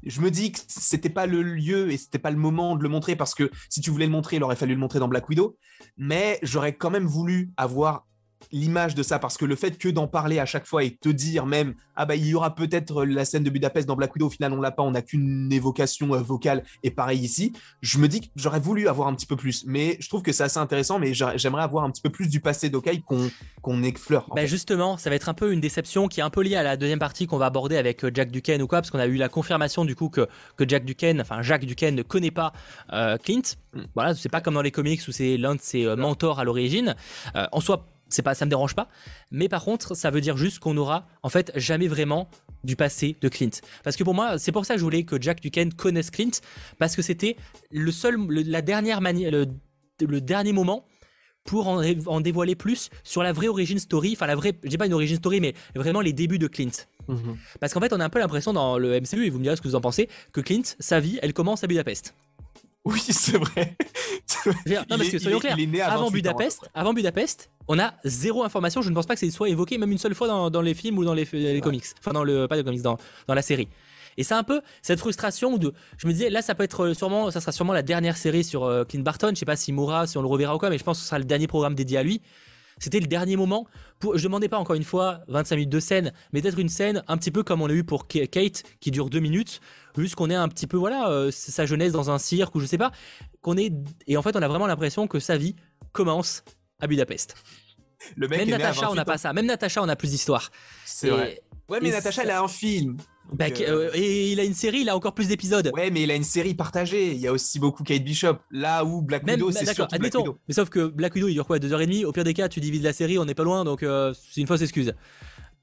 [0.03, 2.89] Je me dis que c'était pas le lieu et c'était pas le moment de le
[2.89, 5.29] montrer parce que si tu voulais le montrer, il aurait fallu le montrer dans Black
[5.29, 5.57] Widow.
[5.97, 8.07] Mais j'aurais quand même voulu avoir
[8.51, 11.09] l'image de ça parce que le fait que d'en parler à chaque fois et te
[11.09, 14.27] dire même ah bah il y aura peut-être la scène de Budapest dans Black Widow
[14.27, 17.53] au final on l'a pas on n'a qu'une évocation euh, vocale et pareil ici.
[17.81, 20.31] Je me dis que j'aurais voulu avoir un petit peu plus mais je trouve que
[20.31, 23.29] c'est assez intéressant mais j'aimerais avoir un petit peu plus du passé d'Okai qu'on
[23.61, 26.41] qu'on effleure bah justement ça va être un peu une déception qui est un peu
[26.41, 28.91] liée à la deuxième partie qu'on va aborder avec euh, Jack Duquesne ou quoi parce
[28.91, 30.27] qu'on a eu la confirmation du coup que,
[30.57, 32.53] que Jack Duquesne enfin Jack Duquesne ne connaît pas
[32.93, 33.41] euh, Clint.
[33.73, 33.81] Mm.
[33.93, 36.95] voilà c'est pas comme dans les comics où c'est l'un de ses mentors à l'origine.
[37.51, 38.87] En soi c'est pas, ça me dérange pas.
[39.31, 42.29] Mais par contre, ça veut dire juste qu'on aura en fait jamais vraiment
[42.63, 43.49] du passé de Clint.
[43.83, 46.31] Parce que pour moi, c'est pour ça que je voulais que Jack Duquesne connaisse Clint,
[46.77, 47.35] parce que c'était
[47.71, 50.85] le seul, la dernière manière, le, dernier moment
[51.43, 54.85] pour en, dévoiler plus sur la vraie origin story, enfin la vraie, je dis pas
[54.85, 56.71] une origin story, mais vraiment les débuts de Clint.
[57.07, 57.37] Mhm.
[57.59, 59.55] Parce qu'en fait, on a un peu l'impression dans le MCU, et vous me direz
[59.55, 62.13] ce que vous en pensez, que Clint, sa vie, elle commence à Budapest.
[62.83, 63.75] Oui, c'est vrai.
[64.65, 65.57] non, parce que soyons clairs,
[65.87, 68.81] avant Budapest, avant Budapest, on a zéro information.
[68.81, 70.97] Je ne pense pas que c'est soit évoqué même une seule fois dans, les films
[70.97, 71.25] ou dans les,
[71.61, 71.85] comics.
[71.99, 73.67] Enfin, dans le pas les comics, dans, dans la série.
[74.17, 77.31] Et c'est un peu cette frustration de, je me disais, là, ça peut être sûrement,
[77.31, 79.29] ça sera sûrement la dernière série sur euh, Clint Barton.
[79.33, 81.03] Je sais pas si mourra, si on le reverra ou quoi, mais je pense que
[81.03, 82.21] ce sera le dernier programme dédié à lui.
[82.81, 83.67] C'était le dernier moment.
[83.99, 87.03] Pour, je demandais pas encore une fois 25 minutes de scène, mais peut-être une scène
[87.07, 89.61] un petit peu comme on a eu pour Kate, qui dure deux minutes,
[89.95, 92.65] juste qu'on est un petit peu, voilà, euh, sa jeunesse dans un cirque ou je
[92.65, 92.91] sais pas,
[93.41, 93.71] qu'on est,
[94.07, 95.55] et en fait, on a vraiment l'impression que sa vie
[95.91, 96.43] commence
[96.79, 97.35] à Budapest.
[98.15, 99.31] Le mec Même Natacha, on n'a pas ça.
[99.31, 100.49] Même Natacha, on a plus d'histoire.
[100.83, 101.39] C'est vrai.
[101.69, 102.97] Ouais, mais Natacha, elle a un film.
[103.31, 105.71] Bah, euh, et il a une série, il a encore plus d'épisodes.
[105.73, 107.11] Ouais, mais il a une série partagée.
[107.11, 108.37] Il y a aussi beaucoup Kate Bishop.
[108.51, 110.37] Là où Black Widow, c'est surtout Black Widow.
[110.47, 112.83] Mais sauf que Black Widow, il dure quoi 2h30 Au pire des cas, tu divises
[112.83, 114.93] la série, on n'est pas loin, donc euh, c'est une fausse excuse.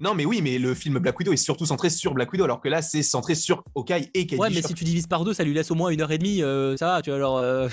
[0.01, 2.61] Non, mais oui, mais le film Black Widow est surtout centré sur Black Widow, alors
[2.61, 5.35] que là, c'est centré sur Hawkeye et Kate Ouais, mais si tu divises par deux,
[5.35, 6.43] ça lui laisse au moins une heure et demie.
[6.43, 7.69] Euh, ça va, tu vois, alors.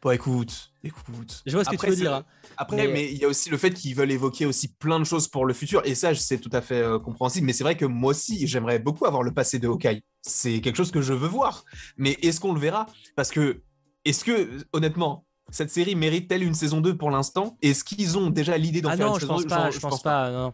[0.00, 1.42] Bon, écoute, écoute.
[1.46, 2.14] Je vois ce que tu veux dire.
[2.14, 2.24] Hein.
[2.56, 3.12] Après, mais...
[3.12, 5.54] il y a aussi le fait qu'ils veulent évoquer aussi plein de choses pour le
[5.54, 7.46] futur, et ça, c'est tout à fait euh, compréhensible.
[7.46, 10.02] Mais c'est vrai que moi aussi, j'aimerais beaucoup avoir le passé de Hawkeye.
[10.22, 11.64] C'est quelque chose que je veux voir.
[11.96, 12.86] Mais est-ce qu'on le verra?
[13.16, 13.62] Parce que,
[14.04, 17.56] est-ce que, honnêtement, cette série mérite-t-elle une saison 2 pour l'instant?
[17.62, 19.78] Est-ce qu'ils ont déjà l'idée d'en ah faire non, une je saison pense pas, je,
[19.78, 20.30] pense, pas.
[20.30, 20.52] Non.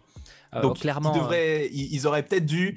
[0.62, 2.76] Donc clairement, ils, devraient, ils, auraient peut-être dû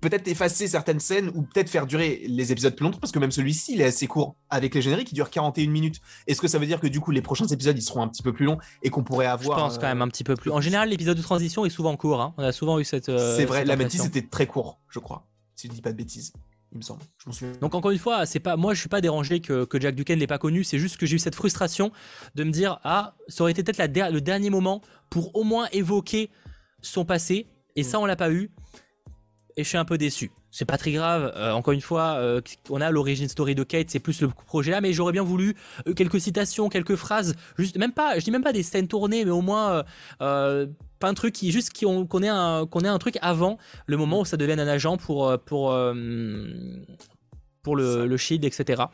[0.00, 3.30] peut-être effacer certaines scènes ou peut-être faire durer les épisodes plus longtemps parce que même
[3.30, 6.00] celui-ci il est assez court avec les génériques qui durent 41 minutes.
[6.26, 8.22] Est-ce que ça veut dire que du coup les prochains épisodes ils seront un petit
[8.22, 10.50] peu plus longs et qu'on pourrait avoir Je pense quand même un petit peu plus.
[10.50, 12.22] En général l'épisode de transition est souvent court.
[12.22, 12.34] Hein.
[12.38, 13.06] On a souvent eu cette.
[13.06, 13.64] c'est vrai.
[13.64, 15.26] La bêtise c'était très court, je crois.
[15.54, 16.32] Si je dis pas de bêtises
[16.72, 17.02] il me semble.
[17.60, 20.18] Donc encore une fois, c'est pas moi je suis pas dérangé que, que Jack Duquesne
[20.18, 21.92] l'ait pas connu, c'est juste que j'ai eu cette frustration
[22.34, 26.30] de me dire ah ça aurait été peut-être le dernier moment pour au moins évoquer
[26.82, 28.50] son passé et ça on l'a pas eu
[29.56, 30.30] et je suis un peu déçu.
[30.50, 31.32] C'est pas très grave.
[31.36, 34.70] Euh, encore une fois, euh, on a l'origine story de Kate, c'est plus le projet
[34.70, 35.54] là, mais j'aurais bien voulu
[35.86, 39.24] euh, quelques citations, quelques phrases, juste même pas, je dis même pas des scènes tournées,
[39.24, 39.84] mais au moins
[40.18, 44.20] pas un truc qui juste qu'on ait un qu'on ait un truc avant le moment
[44.20, 45.76] où ça devienne un agent pour pour
[47.62, 48.84] pour le, le, shield, etc.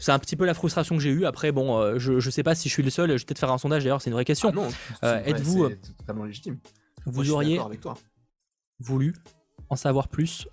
[0.00, 1.24] C'est un petit peu la frustration que j'ai eue.
[1.24, 3.10] Après, bon, je, je sais pas si je suis le seul.
[3.10, 4.52] Je vais peut-être faire un sondage d'ailleurs, c'est une vraie question.
[5.02, 5.70] Ah Êtes-vous.
[5.98, 6.58] totalement légitime.
[7.10, 7.60] Vous auriez
[8.80, 9.14] voulu
[9.70, 10.46] en savoir plus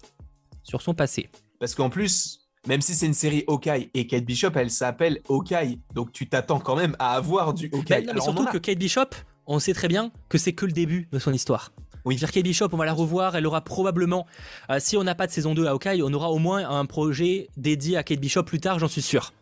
[0.63, 1.29] sur son passé.
[1.59, 5.79] Parce qu'en plus, même si c'est une série Hawkeye et Kate Bishop, elle s'appelle Hawkeye,
[5.93, 8.07] donc tu t'attends quand même à avoir du Hawkeye.
[8.13, 9.09] mais surtout que Kate Bishop,
[9.45, 11.71] on sait très bien que c'est que le début de son histoire.
[12.05, 12.15] Oui.
[12.15, 14.27] Dire Kate Bishop, on va la revoir, elle aura probablement,
[14.69, 16.85] euh, si on n'a pas de saison 2 à Hawkeye, on aura au moins un
[16.85, 19.33] projet dédié à Kate Bishop plus tard, j'en suis sûr.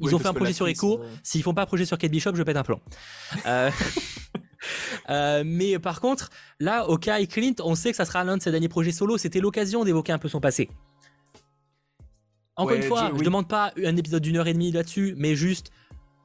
[0.00, 1.00] Ils ont fait un projet sur Echo.
[1.00, 2.64] Euh, S'ils font pas un projet sur Kate Bishop, je pète un
[3.46, 3.70] euh...
[5.08, 8.42] Euh, mais par contre, là, Oka et Clint, on sait que ça sera l'un de
[8.42, 9.18] ses derniers projets solo.
[9.18, 10.68] C'était l'occasion d'évoquer un peu son passé.
[12.56, 15.34] Encore une fois, je je demande pas un épisode d'une heure et demie là-dessus, mais
[15.34, 15.70] juste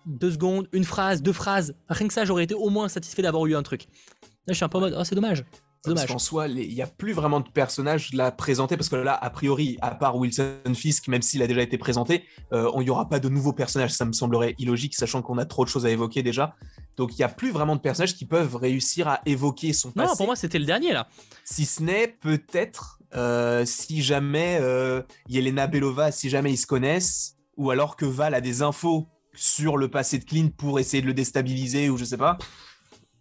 [0.05, 1.75] deux secondes, une phrase, deux phrases.
[1.87, 3.87] Rien que ça, j'aurais été au moins satisfait d'avoir eu un truc.
[4.21, 5.45] Là, je suis un peu en mode, oh, c'est dommage.
[5.93, 9.13] Parce qu'en soi, il n'y a plus vraiment de personnages là présentés parce que là,
[9.13, 12.23] a priori, à part Wilson Fisk, même s'il a déjà été présenté,
[12.53, 13.91] euh, il n'y aura pas de nouveaux personnages.
[13.93, 16.55] Ça me semblerait illogique, sachant qu'on a trop de choses à évoquer déjà.
[16.97, 20.09] Donc il n'y a plus vraiment de personnages qui peuvent réussir à évoquer son passé.
[20.09, 21.07] Non, pour moi, c'était le dernier là.
[21.43, 27.35] Si ce n'est peut-être euh, si jamais euh, Yelena Belova, si jamais ils se connaissent,
[27.57, 31.07] ou alors que Val a des infos sur le passé de Clint pour essayer de
[31.07, 32.37] le déstabiliser ou je sais pas.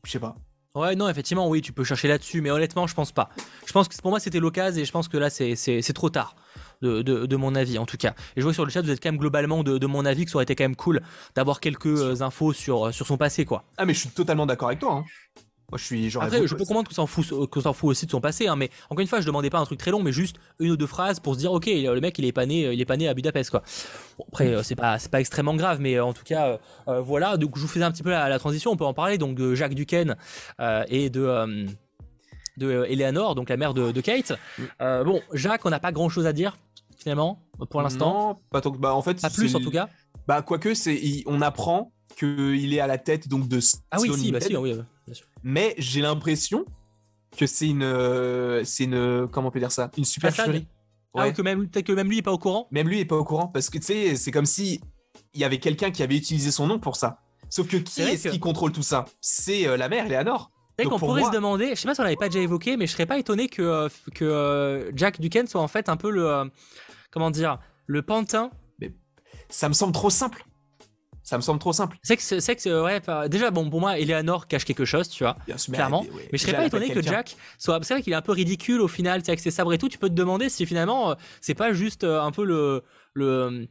[0.05, 0.37] Je sais pas.
[0.75, 3.31] Ouais, non, effectivement, oui, tu peux chercher là-dessus, mais honnêtement, je pense pas.
[3.65, 6.35] Je pense que pour moi, c'était l'occasion et je pense que là, c'est trop tard.
[6.85, 8.15] De, de, mon avis en tout cas.
[8.37, 10.25] Et je vois sur le chat, vous êtes quand même globalement de, de mon avis
[10.25, 11.01] que ça aurait été quand même cool
[11.35, 13.65] d'avoir quelques euh, infos sur, sur son passé quoi.
[13.79, 14.93] Ah mais je suis totalement d'accord avec toi.
[14.93, 15.05] Hein.
[15.71, 16.17] Moi, je suis.
[16.19, 18.71] Après, je peux comprendre qu'on s'en fout, s'en fout aussi de son passé, hein, mais
[18.91, 20.87] encore une fois, je demandais pas un truc très long, mais juste une ou deux
[20.87, 23.09] phrases pour se dire, ok, le mec, il est pas né, il est pas né
[23.09, 23.63] à Budapest, quoi.
[24.19, 26.59] Bon, après, euh, c'est pas, c'est pas extrêmement grave, mais euh, en tout cas,
[26.89, 27.39] euh, voilà.
[27.39, 29.55] Donc, je vous faisais un petit peu la, transition, on peut en parler, donc de
[29.55, 30.17] Jacques Duquesne
[30.89, 31.67] et de
[32.57, 34.33] de Eleanor, donc la mère de, Kate.
[34.81, 36.57] bon, Jacques, on n'a pas grand chose à dire
[36.97, 37.41] finalement
[37.71, 38.29] pour l'instant.
[38.29, 39.21] Non, pas tant que bah en fait.
[39.21, 39.89] Pas plus en tout cas.
[40.27, 43.59] Bah quoique c'est, on apprend qu'il est à la tête donc de.
[43.91, 44.73] Ah oui, si, bah si, oui,
[45.07, 46.65] bien sûr mais j'ai l'impression
[47.37, 50.67] que c'est une, euh, c'est une, comment on peut dire ça, une supercherie.
[51.17, 52.67] Ah, que même, peut-être que même lui est pas au courant.
[52.73, 54.81] Même lui est pas au courant parce que tu sais, c'est comme si
[55.33, 57.21] il y avait quelqu'un qui avait utilisé son nom pour ça.
[57.51, 59.05] Sauf que qui est-ce qui contrôle tout ça?
[59.21, 60.51] C'est euh, la mère, Léanor.
[60.79, 62.87] C'est qu'on pourrait se demander, je sais pas si on l'avait pas déjà évoqué, mais
[62.87, 66.51] je serais pas étonné que, euh, que Jack Duquesne soit en fait un peu le,
[67.11, 68.51] comment dire, le pantin.
[68.81, 68.93] Mais
[69.49, 70.45] ça me semble trop simple.
[71.25, 71.97] Ça me semble trop simple.
[72.03, 75.37] C'est que, c'est que, ouais, déjà, bon, pour moi, Eleanor cache quelque chose, tu vois,
[75.73, 76.05] clairement.
[76.31, 77.81] Mais, je serais pas étonné que Jack soit.
[77.83, 79.79] C'est vrai qu'il est un peu ridicule au final, tu sais, avec ses sabres et
[79.79, 79.89] tout.
[79.89, 82.83] Tu peux te demander si finalement, euh, c'est pas juste euh, un peu le.
[83.15, 83.69] le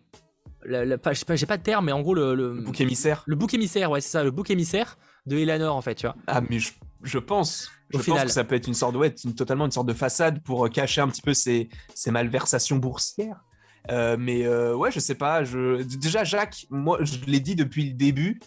[0.65, 3.23] j'ai pas de terme, mais en gros, le, le, bouc émissaire.
[3.27, 4.97] Le bouc émissaire, ouais, c'est ça, le bouc émissaire
[5.27, 6.15] de Eleanor, en fait, tu vois.
[6.25, 6.71] Ah, mais je,
[7.17, 7.69] pense.
[7.91, 10.41] Je pense que ça peut être une sorte, ouais, une, totalement une sorte de façade
[10.41, 13.43] pour euh, cacher un petit peu ses, ses malversations boursières.
[13.91, 15.43] Euh, mais euh, ouais, je sais pas.
[15.43, 15.81] Je...
[15.83, 18.39] Déjà, Jacques, moi, je l'ai dit depuis le début,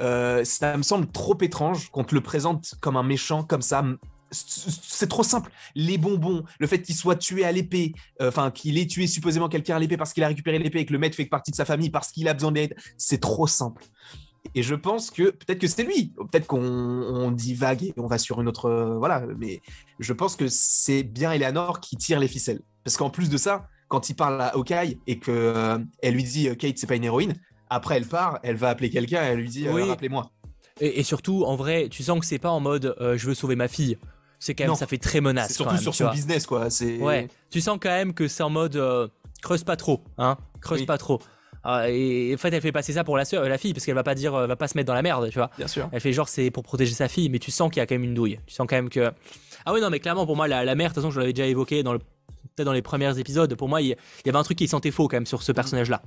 [0.00, 3.84] euh, ça me semble trop étrange qu'on te le présente comme un méchant, comme ça.
[4.30, 5.50] C'est trop simple.
[5.74, 9.76] Les bonbons, le fait qu'il soit tué à l'épée, enfin qu'il ait tué supposément quelqu'un
[9.76, 11.64] à l'épée parce qu'il a récupéré l'épée et que le maître fait partie de sa
[11.64, 13.84] famille parce qu'il a besoin d'aide, c'est trop simple.
[14.54, 18.18] Et je pense que peut-être que c'est lui, peut-être qu'on dit vague et on va
[18.18, 18.96] sur une autre.
[18.98, 19.60] voilà, mais
[19.98, 22.60] je pense que c'est bien Eleanor qui tire les ficelles.
[22.84, 26.24] Parce qu'en plus de ça, quand il parle à Hawkeye et que euh, elle lui
[26.24, 27.34] dit euh, Kate c'est pas une héroïne,
[27.70, 30.30] après elle part, elle va appeler quelqu'un, elle lui dit euh, rappelez-moi.
[30.80, 33.66] Et, surtout en vrai, tu sens que c'est pas en mode je veux sauver ma
[33.66, 33.98] fille.
[34.38, 35.52] C'est quand même ça fait très menace.
[35.52, 36.68] Surtout sur son business quoi.
[37.00, 37.28] Ouais.
[37.50, 38.80] Tu sens quand même que c'est en mode
[39.42, 41.20] creuse pas trop, hein, creuse pas trop.
[41.70, 43.94] Ah, et en fait, elle fait passer ça pour la soeur, la fille, parce qu'elle
[43.94, 45.50] va pas dire, va pas se mettre dans la merde, tu vois.
[45.58, 45.88] Bien sûr.
[45.92, 47.94] Elle fait genre c'est pour protéger sa fille, mais tu sens qu'il y a quand
[47.94, 48.38] même une douille.
[48.46, 49.12] Tu sens quand même que.
[49.66, 51.34] Ah oui, non, mais clairement, pour moi, la, la mère, de toute façon, je l'avais
[51.34, 52.00] déjà évoqué dans le
[52.64, 55.16] dans les premiers épisodes, pour moi, il y avait un truc qui sentait faux quand
[55.16, 56.02] même sur ce personnage-là.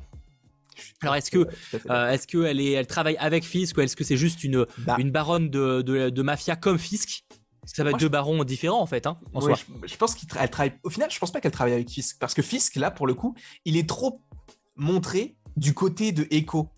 [1.01, 1.47] Alors est-ce que
[1.89, 4.95] euh, est-ce qu'elle est elle travaille avec Fisk ou est-ce que c'est juste une bah.
[4.97, 7.25] une baronne de, de, mafia comme Fisk?
[7.65, 9.55] Ça va être deux barons différents en fait, hein, en soi.
[9.85, 10.73] Je, pense qu'elle travaille.
[10.83, 13.13] Au final, je pense pas qu'elle travaille avec Fisk parce que Fisk là, pour le
[13.13, 13.35] coup,
[13.65, 14.21] il est trop
[14.75, 16.69] montré du côté de Echo,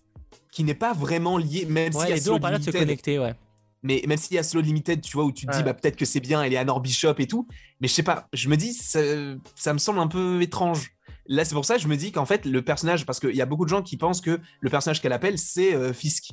[0.50, 3.34] qui n'est pas vraiment lié, même si les deux ont de se connecter, ouais.
[3.82, 5.96] Mais même s'il y a Slow Limited, tu vois, où tu te dis, bah, peut-être
[5.96, 7.46] que c'est bien, Eleanor Bishop et tout.
[7.80, 9.00] Mais je sais pas, je me dis, ça,
[9.56, 10.92] ça me semble un peu étrange.
[11.26, 13.42] Là, c'est pour ça que je me dis qu'en fait, le personnage, parce qu'il y
[13.42, 16.30] a beaucoup de gens qui pensent que le personnage qu'elle appelle, c'est euh, Fisk.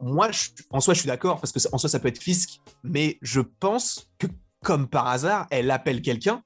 [0.00, 0.30] Moi,
[0.70, 3.40] en soi, je suis d'accord, parce que en soi, ça peut être Fisk, mais je
[3.40, 4.28] pense que,
[4.62, 6.44] comme par hasard, elle appelle quelqu'un,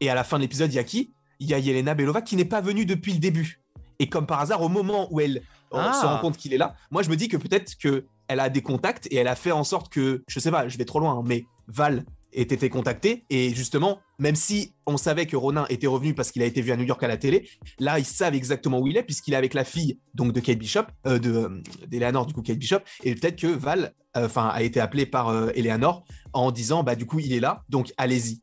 [0.00, 1.14] et à la fin de l'épisode, il y a qui?
[1.38, 3.62] Il y a Yelena Belova qui n'est pas venue depuis le début.
[3.98, 5.42] Et comme par hasard, au moment où elle
[5.72, 6.18] se rend ah.
[6.20, 9.06] compte qu'il est là, moi, je me dis que peut-être que elle a des contacts
[9.10, 11.22] et elle a fait en sorte que, je sais pas, je vais trop loin, hein,
[11.24, 13.24] mais Val ait été contacté.
[13.30, 16.72] Et justement, même si on savait que Ronin était revenu parce qu'il a été vu
[16.72, 19.36] à New York à la télé, là ils savent exactement où il est puisqu'il est
[19.36, 22.80] avec la fille donc de Kate Bishop, euh, de euh, d'Eleanor du coup Kate Bishop.
[23.04, 27.06] Et peut-être que Val, euh, enfin a été appelé par Eleanor en disant bah du
[27.06, 28.42] coup il est là donc allez-y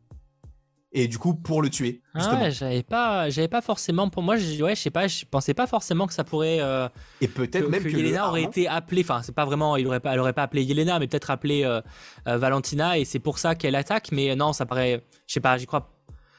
[0.93, 2.01] et du coup pour le tuer.
[2.13, 5.25] Ah ouais, j'avais pas, j'avais pas forcément pour moi, je, ouais, je sais pas, je
[5.29, 6.59] pensais pas forcément que ça pourrait.
[6.61, 6.87] Euh,
[7.19, 10.13] et peut-être même que, Yelena aurait été appelée, enfin c'est pas vraiment, il aurait pas,
[10.13, 11.81] elle aurait pas appelé Yelena, mais peut-être appelé euh,
[12.27, 14.11] euh, Valentina et c'est pour ça qu'elle attaque.
[14.11, 15.89] Mais non, ça paraît, je sais pas, j'y crois.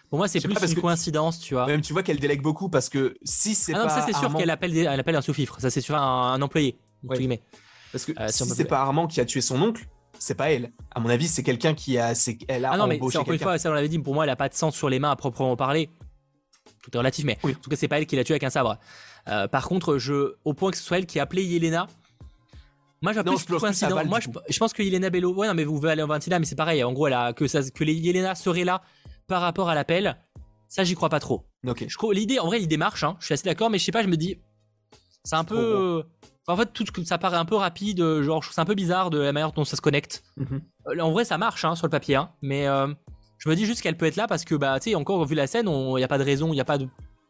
[0.09, 1.67] Pour moi, c'est plus une coïncidence, tu vois.
[1.67, 4.33] Même tu vois qu'elle délègue beaucoup parce que si c'est ah non, ça c'est sûr
[4.35, 5.61] qu'elle appelle, elle appelle un sous-fifre.
[5.61, 6.79] Ça c'est sûr un, employé.
[7.93, 9.87] Parce que si c'est pas Armand qui a tué son oncle,
[10.25, 10.73] c'est pas elle.
[10.95, 12.15] À mon avis, c'est quelqu'un qui a,
[12.49, 13.99] elle a ah non, mais encore une fois, ça on l'avait dit.
[13.99, 15.91] Pour moi, elle a pas de sang sur les mains à proprement parler.
[16.83, 18.51] Tout est relatif, mais en tout cas, c'est pas elle qui l'a tué avec un
[18.51, 18.79] sabre.
[19.29, 21.89] Euh, par contre, je, au point que ce soit elle qui a appelé Yelena.
[23.03, 24.05] Moi, j'ai plus coïncidence.
[24.07, 24.19] Moi,
[24.49, 25.35] je, pense que Yelena Bello.
[25.35, 26.83] Ouais, non, mais vous pouvez aller en Ventina, mais c'est pareil.
[26.85, 28.81] En gros, elle a, que ça, que les Yelena serait là
[29.27, 30.17] par rapport à l'appel.
[30.69, 31.45] Ça, j'y crois pas trop.
[31.67, 31.85] Ok.
[31.87, 33.05] Je crois l'idée, en vrai, l'idée marche.
[33.05, 34.03] Hein, je suis assez d'accord, mais je sais pas.
[34.03, 34.39] Je me dis,
[35.25, 36.05] c'est un peu
[36.47, 38.75] en fait, tout ça paraît un peu rapide, euh, genre je trouve c'est un peu
[38.75, 40.23] bizarre de la manière dont ça se connecte.
[40.37, 40.61] Mhm.
[40.89, 42.93] Euh, en vrai, ça marche hein, sur le papier, hein, mais euh,
[43.39, 45.35] je me dis juste qu'elle peut être là parce que bah tu sais encore vu
[45.35, 46.89] la scène, il n'y a pas de raison, il n'y a pas de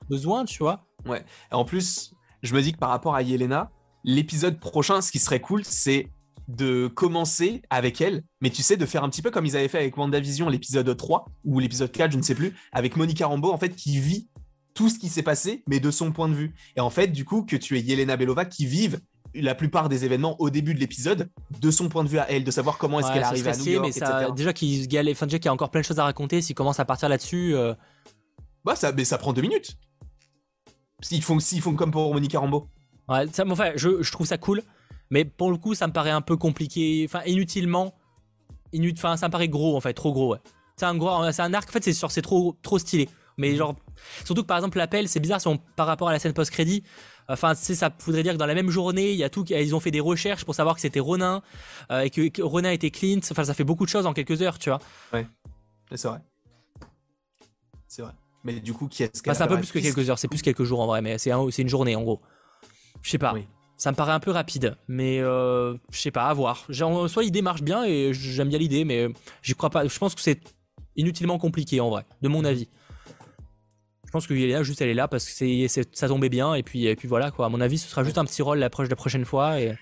[0.09, 0.84] besoin, tu vois.
[1.07, 1.24] Ouais.
[1.53, 3.70] En plus, je me dis que par rapport à Yelena,
[4.03, 6.11] l'épisode prochain, ce qui serait cool, c'est
[6.49, 9.68] de commencer avec elle, mais tu sais, de faire un petit peu comme ils avaient
[9.68, 13.51] fait avec WandaVision, l'épisode 3 ou l'épisode 4, je ne sais plus, avec Monica Rambeau,
[13.51, 14.28] en fait, qui vit
[14.75, 16.55] tout ce qui s'est passé, mais de son point de vue.
[16.77, 19.01] Et en fait, du coup, que tu es Yelena Belova qui vive
[19.35, 22.45] la plupart des événements au début de l'épisode de son point de vue à elle,
[22.45, 25.53] de savoir comment est-ce qu'elle arrive à New York, mais ça, Déjà qu'il y, a
[25.53, 27.55] encore plein de choses à raconter, s'il commence à partir là-dessus.
[27.55, 27.75] Euh.
[28.64, 29.77] Bah, ça, mais ça prend deux minutes.
[31.01, 32.68] S'ils font, font comme pour Monica Rambeau.
[33.09, 34.62] Ouais, ça, enfin, je, je, trouve ça cool,
[35.11, 37.95] mais pour le coup, ça me paraît un peu compliqué, enfin, inutilement.
[38.72, 40.39] Inut, enfin, ça me paraît gros, en fait, trop gros, ouais.
[40.77, 43.09] C'est un gros, un arc, en fait, c'est, c'est trop, trop stylé.
[43.37, 43.57] Mais mhm.
[43.57, 43.76] genre,
[44.24, 46.82] surtout que par exemple, l'appel, c'est bizarre si on, par rapport à la scène post-crédit.
[47.28, 49.80] Enfin, ça voudrait dire que dans la même journée, il y a tout, ils ont
[49.80, 51.43] fait des recherches pour savoir que c'était Ronin
[51.91, 53.20] euh, et que, Ronin était Clint.
[53.30, 54.78] Enfin, ça fait beaucoup de choses en quelques heures, tu vois.
[55.12, 55.26] Ouais,
[55.95, 56.18] c'est vrai.
[57.89, 58.12] C'est vrai.
[58.45, 60.64] Mais du coup, qui est-ce C'est un peu plus que quelques heures, c'est plus quelques
[60.64, 62.20] jours en vrai, mais c'est une journée en gros.
[63.01, 63.35] Je sais pas.
[63.76, 66.66] Ça me paraît un peu rapide, mais euh, je sais pas, à voir.
[66.70, 69.09] Soit l'idée marche bien et j'aime bien l'idée, mais
[69.43, 69.87] j'y crois pas.
[69.87, 70.41] Je pense que c'est
[70.95, 72.68] inutilement compliqué en vrai, de mon avis.
[74.15, 76.55] Je pense que Yelena, juste, elle est là parce que c'est, ça tombait bien.
[76.55, 77.47] Et puis, et puis voilà, quoi.
[77.47, 79.61] À mon avis, ce sera juste un petit rôle la, la prochaine fois.
[79.61, 79.77] Et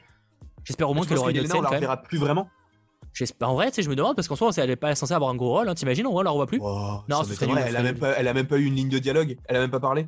[0.64, 1.58] j'espère au moins qu'elle aura une scène.
[1.58, 2.48] On la verra plus vraiment.
[3.12, 5.12] J'espère, en vrai, tu sais, je me demande parce qu'en soi, elle n'est pas censée
[5.12, 5.68] avoir un gros rôle.
[5.68, 6.60] Hein, T'imagines, on, la revoit plus.
[6.60, 8.98] non, ce serait elle, a même pas, elle a même pas eu une ligne de
[8.98, 9.36] dialogue.
[9.44, 10.06] Elle a même pas parlé.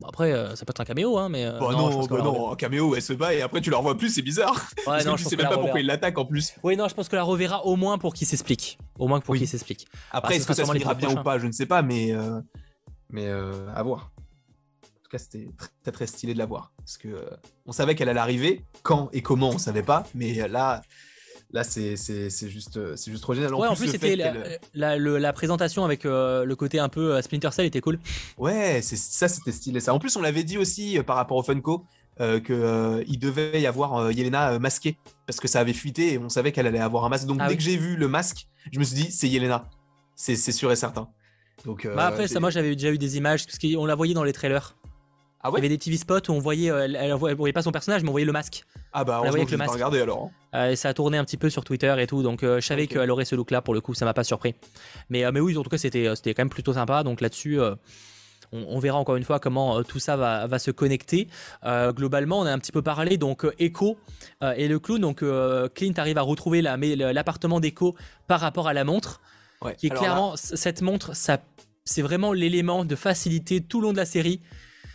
[0.00, 1.46] Bon, après, euh, ça peut être un caméo, hein, mais.
[1.46, 3.96] Euh, bah non, bah non, un caméo, elle se bat et après tu la revois
[3.96, 4.54] plus, c'est bizarre.
[4.54, 6.54] Ouais, parce non, que tu sais même pas pourquoi il l'attaque en plus.
[6.64, 8.76] Oui, non, je pense que la reverra au moins pour qu'il s'explique.
[8.98, 9.86] Au moins pour qu'il s'explique.
[10.10, 12.10] Après, est-ce que ça se finira bien ou pas Je ne sais pas, mais.
[12.10, 12.40] Euh,
[13.12, 14.12] mais euh, à voir.
[14.82, 15.48] En tout cas, c'était
[15.82, 16.72] très très stylé de la voir.
[16.78, 17.30] Parce que euh,
[17.66, 18.64] on savait qu'elle allait arriver.
[18.82, 20.06] Quand et comment, on savait pas.
[20.14, 20.82] Mais là,
[21.52, 23.54] là c'est juste, c'est juste trop génial.
[23.54, 24.16] En ouais, plus, en plus, c'était
[24.74, 27.98] la, la, présentation avec euh, le côté un peu Splinter Cell était cool.
[28.38, 29.80] Ouais, ça, c'était stylé.
[29.80, 29.92] Ça.
[29.92, 31.84] En plus, on l'avait dit aussi par rapport au Funko.
[32.18, 34.96] qu'il devait y avoir Yelena masquée
[35.26, 37.26] parce que ça avait fuité et on savait qu'elle allait avoir un masque.
[37.26, 39.68] Donc ah dès que j'ai vu le masque, je me suis dit c'est Yelena,
[40.14, 41.08] c'est sûr et certain.
[41.64, 44.24] Donc, bah après, ça, moi j'avais déjà eu des images, parce qu'on la voyait dans
[44.24, 44.74] les trailers.
[45.42, 47.62] Ah ouais Il y avait des TV spots où on voyait, euh, elle, voyait pas
[47.62, 48.64] son personnage, mais on voyait le masque.
[48.92, 49.72] Ah bah, on voyait le masque.
[49.72, 50.30] Regardé alors.
[50.52, 50.70] Hein.
[50.72, 52.86] Euh, ça a tourné un petit peu sur Twitter et tout, donc euh, je savais
[52.86, 54.54] qu'elle aurait ce look-là pour le coup, ça m'a pas surpris.
[55.08, 57.02] Mais, mais oui, en tout cas, c'était c'était quand même plutôt sympa.
[57.04, 57.58] Donc là-dessus,
[58.52, 61.28] on, verra encore une fois comment tout ça va, va se connecter.
[61.64, 63.96] globalement, on a un petit peu parlé donc Echo
[64.42, 65.00] et le clown.
[65.00, 65.24] Donc
[65.74, 67.94] Clint arrive à retrouver l'appartement d'Echo
[68.26, 69.22] par rapport à la montre.
[69.76, 71.38] Qui est clairement cette montre, ça
[71.84, 74.40] c'est vraiment l'élément de facilité tout le long de la série.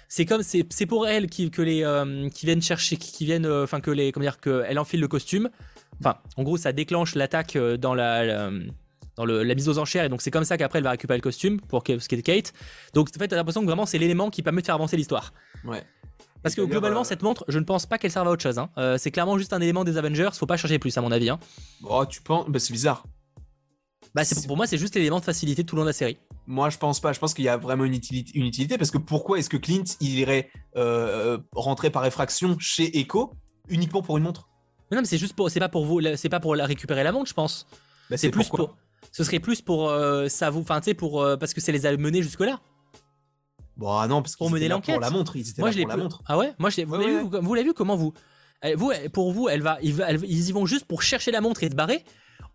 [0.07, 3.63] C'est comme c'est pour elle qui, que les euh, qui viennent chercher qui, viennent euh,
[3.63, 5.49] enfin que les comment dire que elle enfile le costume
[6.01, 8.49] Enfin, en gros, ça déclenche l'attaque dans la,
[9.15, 11.17] dans le, la mise aux enchères, et donc c'est comme ça qu'après elle va récupérer
[11.17, 12.51] le costume pour ce qui est Kate.
[12.93, 15.33] Donc en fait, t'as l'impression que vraiment c'est l'élément qui permet de faire avancer l'histoire.
[15.63, 15.81] Ouais.
[16.43, 18.59] Parce que globalement, cette montre, je ne pense pas qu'elle serve à autre chose.
[18.59, 18.69] Hein.
[18.97, 21.29] c'est clairement juste un élément des Avengers, faut pas chercher plus à mon avis.
[21.29, 21.39] Hein.
[21.85, 23.05] Oh, tu penses Bah, c'est bizarre.
[24.15, 26.17] Bah, pour moi, c'est juste l'élément de facilité tout le long de la série.
[26.47, 27.11] Moi, je pense pas.
[27.11, 29.57] Je pense qu'il y a vraiment une utilité, une utilité parce que pourquoi est-ce que
[29.57, 33.33] Clint il irait euh, rentrer par effraction chez Echo
[33.67, 34.47] uniquement pour une montre?
[34.89, 37.11] Non, mais c'est juste pour, c'est pas pour vous, c'est pas pour la récupérer la
[37.11, 37.67] montre, je pense.
[38.09, 38.77] Bah, c'est plus pour.
[39.11, 41.73] Ce serait plus pour euh, ça vous, enfin tu sais pour euh, parce que c'est
[41.73, 42.61] les a menés jusque là.
[43.75, 44.95] Bon, ah non, parce pour mener l'enquête.
[44.95, 46.23] Pour la montre, ils étaient Moi, là je pour la montre.
[46.25, 48.13] Ah ouais, moi je vous l'avez vu, vous l'avez vu comment vous,
[48.77, 51.69] vous pour vous, elle va, ils, ils y vont juste pour chercher la montre et
[51.69, 52.05] se barrer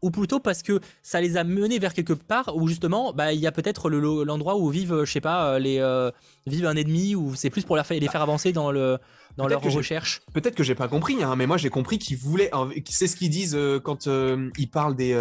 [0.03, 3.41] ou plutôt parce que ça les a menés vers quelque part où justement bah il
[3.41, 6.11] y a peut-être l'endroit où vivent je sais pas les euh,
[6.47, 8.99] vivent un ennemi ou c'est plus pour les faire, les faire avancer dans le
[9.37, 10.23] dans leur recherche.
[10.35, 12.51] Peut-être que j'ai pas compris hein, mais moi j'ai compris qu'ils voulaient
[12.89, 15.13] c'est ce qu'ils disent euh, quand euh, ils parlent des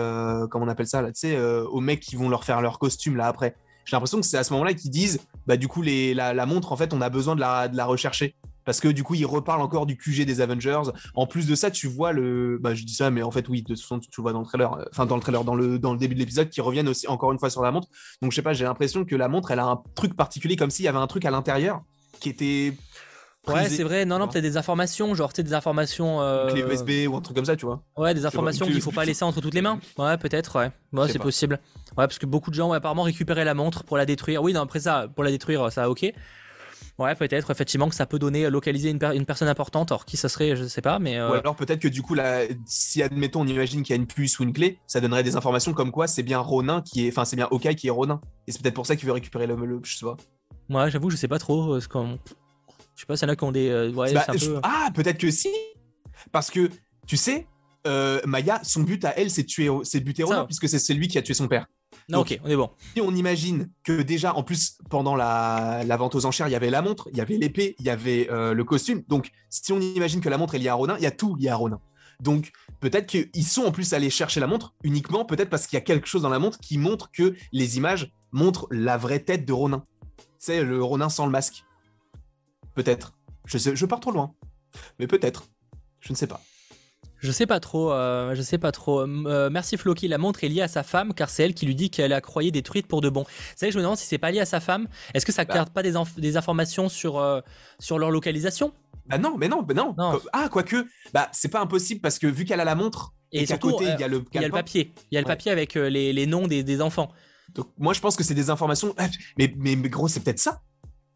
[0.49, 3.15] comment on appelle ça là tu sais aux mecs qui vont leur faire leur costume
[3.15, 3.55] là après.
[3.85, 6.45] J'ai l'impression que c'est à ce moment-là qu'ils disent bah du coup les, la, la,
[6.45, 8.35] montre en fait on a besoin de la, de la rechercher
[8.65, 10.91] parce que du coup, il reparle encore du QG des Avengers.
[11.15, 12.57] En plus de ça, tu vois le.
[12.59, 14.45] Bah, je dis ça, mais en fait, oui, de toute façon, tu vois dans le
[14.45, 16.89] trailer, euh, enfin, dans le trailer, dans le, dans le début de l'épisode, qui reviennent
[16.89, 17.87] aussi encore une fois sur la montre.
[18.21, 20.69] Donc, je sais pas, j'ai l'impression que la montre, elle a un truc particulier, comme
[20.69, 21.81] s'il y avait un truc à l'intérieur
[22.19, 22.73] qui était.
[23.47, 24.05] Ouais, c'est vrai.
[24.05, 26.21] Non, non, peut-être des informations, genre, tu sais, des informations.
[26.21, 26.49] Euh...
[26.49, 27.81] Clé USB ou un truc comme ça, tu vois.
[27.97, 29.79] Ouais, des informations qu'il faut pas laisser entre toutes les mains.
[29.97, 30.71] Ouais, peut-être, ouais.
[30.93, 31.59] Ouais, c'est possible.
[31.97, 34.43] Ouais, parce que beaucoup de gens ont apparemment récupéré la montre pour la détruire.
[34.43, 36.13] Oui, non, après ça, pour la détruire, ça, ok.
[36.99, 39.93] Ouais, peut-être effectivement que ça peut donner euh, localiser une, une, personne importante.
[39.93, 41.17] Or qui ça serait, je sais pas, mais.
[41.17, 44.01] Euh, Ou alors peut-être que du coup, là, si admettons, on imagine qu'il y a
[44.01, 47.07] une puce ou une clé, ça donnerait des informations comme quoi c'est bien Ronin qui
[47.07, 48.19] est, enfin c'est bien Hawkeye qui est Ronin.
[48.47, 50.17] Et c'est peut-être pour ça qu'il veut récupérer le, le, je sais pas.
[50.69, 51.75] Ouais, j'avoue, je sais pas trop.
[51.75, 52.19] Euh, ce qu'on...
[52.95, 53.91] Je sais pas, a qui ont des.
[53.95, 54.25] Ouais, bah,
[54.61, 55.49] Ah, peut-être que si,
[56.33, 56.69] parce que
[57.07, 57.47] tu sais,
[58.25, 61.21] Maya, son but à elle, c'est tuer, c'est buter Ronin, puisque c'est lui qui a
[61.21, 61.65] tué son père.
[62.09, 62.71] Non, ok, on est bon.
[62.95, 66.71] Si on imagine que déjà, en plus, pendant la, vente aux enchères, il y avait
[66.71, 69.03] la montre, il y avait l'épée, il y avait euh, le costume.
[69.07, 71.35] Donc, si on imagine que la montre est liée à Ronin, il y a tout
[71.35, 71.79] lié à Ronin.
[72.19, 75.81] Donc, peut-être qu'ils sont en plus allés chercher la montre uniquement, peut-être parce qu'il y
[75.81, 79.45] a quelque chose dans la montre qui montre que les images montrent la vraie tête
[79.45, 79.85] de Ronin.
[80.39, 81.63] C'est le Ronin sans le masque.
[82.73, 83.13] Peut-être.
[83.45, 84.33] Je, sais, je pars trop loin.
[84.99, 85.45] Mais peut-être.
[85.99, 86.41] Je ne sais pas.
[87.19, 89.01] Je sais pas trop, euh, je sais pas trop.
[89.01, 91.75] Euh, merci Floki, la montre est liée à sa femme car c'est elle qui lui
[91.75, 93.25] dit qu'elle a croyé détruite pour de bon.
[93.55, 94.87] C'est vrai que je me demande si c'est pas lié à sa femme.
[95.13, 95.55] Est-ce que ça ne bah.
[95.55, 97.41] garde pas des, des informations sur, euh,
[97.79, 98.73] sur leur localisation?
[99.07, 99.95] Bah non, mais non, mais non.
[100.31, 103.57] Ah, quoique, bah c'est pas impossible parce que vu qu'elle a la montre et, qu'à
[103.57, 105.51] côté il y a le, il y a le papier, il y a le papier
[105.51, 107.09] avec les, les noms des, des, enfants.
[107.53, 108.93] Donc moi je pense que c'est des informations.
[108.97, 109.07] Ah,
[109.37, 110.61] mais, mais, mais gros, c'est peut-être ça.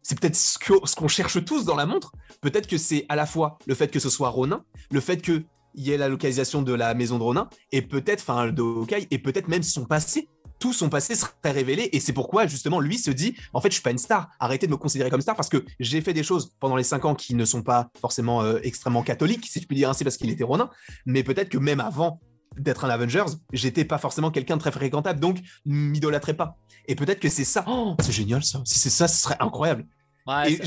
[0.02, 2.12] C'est peut-être ce qu'on ce qu'on cherche tous dans la montre.
[2.40, 5.44] Peut-être que c'est à la fois le fait que ce soit Ronin, le fait que
[5.74, 9.06] il y a la localisation de la maison de Ronin, et peut-être, enfin, de Hawkeye,
[9.10, 10.28] et peut-être même son passé.
[10.60, 13.74] Tout son passé serait révélé, et c'est pourquoi, justement, lui se dit En fait, je
[13.74, 16.22] suis pas une star, arrêtez de me considérer comme star, parce que j'ai fait des
[16.22, 19.66] choses pendant les 5 ans qui ne sont pas forcément euh, extrêmement catholiques, si je
[19.66, 20.70] puis dire ainsi, parce qu'il était Ronin,
[21.06, 22.20] mais peut-être que même avant
[22.56, 26.56] d'être un Avengers, j'étais pas forcément quelqu'un de très fréquentable, donc m'idolâtrais pas.
[26.86, 27.64] Et peut-être que c'est ça.
[27.66, 28.62] Oh, c'est génial ça.
[28.64, 29.86] Si c'est ça, ce serait incroyable.
[30.26, 30.58] Ouais,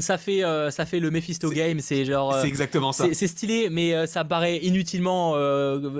[0.00, 2.34] ça fait euh, ça fait le Mephisto game, c'est genre.
[2.34, 3.06] c'est euh, exactement ça.
[3.12, 5.34] C'est stylé, mais euh, ça paraît inutilement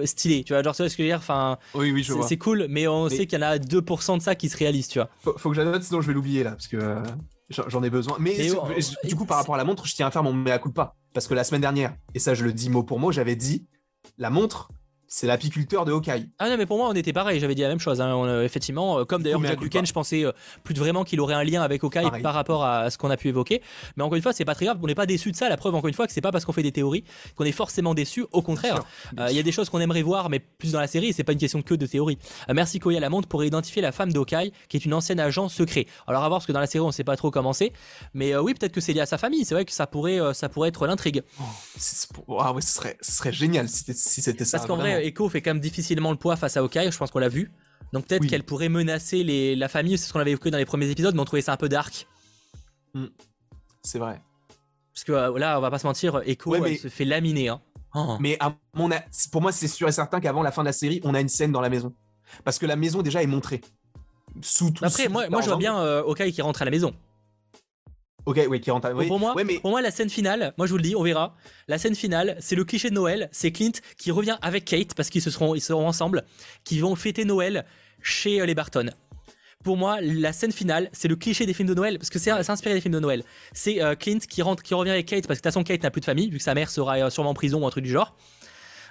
[0.04, 0.42] stylé.
[0.42, 1.18] Tu vois, genre tu vois ce que je veux dire.
[1.18, 1.58] Enfin.
[1.74, 2.26] Oui, oui, je vois.
[2.26, 4.88] C'est cool, mais on sait qu'il y en a 2% de ça qui se réalise,
[4.88, 5.08] tu vois.
[5.36, 6.96] Faut, que j'annote, sinon je vais l'oublier là, parce que
[7.48, 8.16] j'en ai besoin.
[8.18, 8.36] Mais
[9.04, 11.28] du coup, par rapport à la montre, je tiens à faire mon mea culpa, parce
[11.28, 13.66] que la semaine dernière, et ça je le dis mot pour mot, j'avais dit
[14.18, 14.68] la montre,
[15.14, 16.26] c'est l'apiculteur de Hawkeye.
[16.38, 17.38] Ah non, mais pour moi, on était pareil.
[17.38, 18.00] J'avais dit la même chose.
[18.00, 18.16] Hein.
[18.24, 20.32] Euh, effectivement, euh, comme d'ailleurs Jack Duken, je pensais euh,
[20.64, 23.28] plus vraiment qu'il aurait un lien avec Hawkeye par rapport à ce qu'on a pu
[23.28, 23.60] évoquer.
[23.98, 24.78] Mais encore une fois, c'est pas très grave.
[24.82, 25.50] On n'est pas déçu de ça.
[25.50, 27.04] La preuve, encore une fois, que c'est pas parce qu'on fait des théories
[27.36, 28.24] qu'on est forcément déçu.
[28.32, 28.84] Au contraire,
[29.28, 31.12] il y a des choses qu'on aimerait voir, mais plus dans la série.
[31.12, 32.16] C'est pas une question que de théorie.
[32.50, 35.84] merci Koya Lamonde pour identifier la femme d'Hawkeye, qui est une ancienne agent secret.
[36.06, 37.74] Alors à voir parce que dans la série, on sait pas trop comment c'est.
[38.14, 39.44] Mais oui, peut-être que c'est lié à sa famille.
[39.44, 41.22] C'est vrai que ça pourrait, ça pourrait être l'intrigue.
[42.26, 44.56] Oh, ah ouais, ce serait, ce serait génial si c'était ça.
[44.56, 46.98] Parce qu'en vrai, Echo fait quand même difficile difficilement le poids face à Hawkeye, je
[46.98, 47.50] pense qu'on l'a vu.
[47.92, 50.64] Donc peut-être qu'elle pourrait menacer les, la famille, c'est ce qu'on avait évoqué dans les
[50.64, 52.06] premiers épisodes, mais on trouvait ça un peu dark.
[52.94, 53.06] Hmm.
[53.82, 54.20] C'est vrai.
[54.94, 57.48] Parce que euh, là, on va pas se mentir, Echo se fait laminer.
[57.48, 57.60] Hein.
[57.94, 58.16] Oh.
[58.20, 58.90] Mais à mon
[59.30, 61.28] pour moi, c'est sûr et certain qu'avant la fin de la série, on a une
[61.28, 61.94] scène dans la maison.
[62.44, 63.60] Parce que la maison déjà est montrée.
[64.40, 66.94] Sous tout Après, moi, moi je vois bien euh, Hawkeye qui rentre à la maison.
[68.24, 68.88] Ok, oui, qui rentre.
[69.06, 71.34] Pour, moi, pour moi, la scène finale, moi je vous le dis, on verra.
[71.66, 73.28] La scène finale, c'est le cliché de Noël.
[73.32, 76.24] C'est Clint qui revient avec Kate parce qu'ils se seront, ils seront ensemble,
[76.64, 77.64] qui vont fêter Noël
[78.00, 78.90] chez euh, les Barton.
[79.64, 82.30] Pour moi, la scène finale, c'est le cliché des films de Noël parce que c'est
[82.30, 83.24] inspiré des films de Noël.
[83.52, 85.82] C'est euh, Clint qui rentre, qui revient avec Kate parce que de toute façon Kate
[85.82, 87.70] n'a plus de famille vu que sa mère sera euh, sûrement en prison ou un
[87.70, 88.16] truc du genre.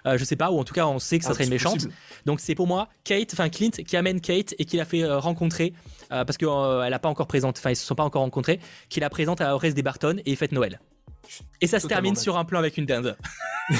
[0.05, 1.87] Je sais pas, ou en tout cas on sait que ça ah, serait une méchante.
[2.25, 5.73] Donc c'est pour moi Kate, enfin Clint qui amène Kate et qui l'a fait rencontrer
[6.09, 8.59] parce qu'elle n'a pas encore présente, enfin ils se sont pas encore rencontrés,
[8.89, 10.79] qui la présente à reste des Barton et fête Noël.
[11.61, 13.17] Et ça se termine sur un plan avec une dinde.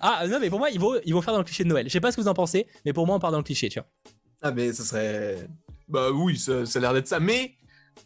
[0.00, 1.86] ah non mais pour moi ils vont, ils vont faire dans le cliché de Noël.
[1.86, 3.44] Je sais pas ce que vous en pensez, mais pour moi on part dans le
[3.44, 3.88] cliché, tu vois.
[4.42, 5.48] Ah mais ça serait...
[5.88, 7.18] Bah oui, ça, ça a l'air d'être ça.
[7.18, 7.56] Mais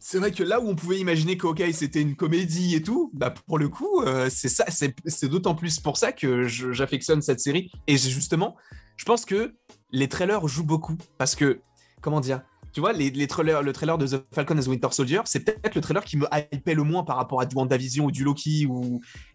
[0.01, 3.31] c'est vrai que là où on pouvait imaginer que c'était une comédie et tout, bah
[3.31, 7.71] pour le coup, euh, c'est d'autant plus pour ça que j'affectionne cette série.
[7.87, 8.57] Et justement,
[8.97, 9.55] je pense que
[9.93, 11.61] les trailers jouent beaucoup parce que,
[12.01, 12.43] comment dire,
[12.75, 15.77] tu vois, les, trailers, le trailer de The Falcon and the Winter Soldier, c'est peut-être
[15.77, 18.67] le trailer qui me hypait le moins par rapport à du WandaVision ou du Loki.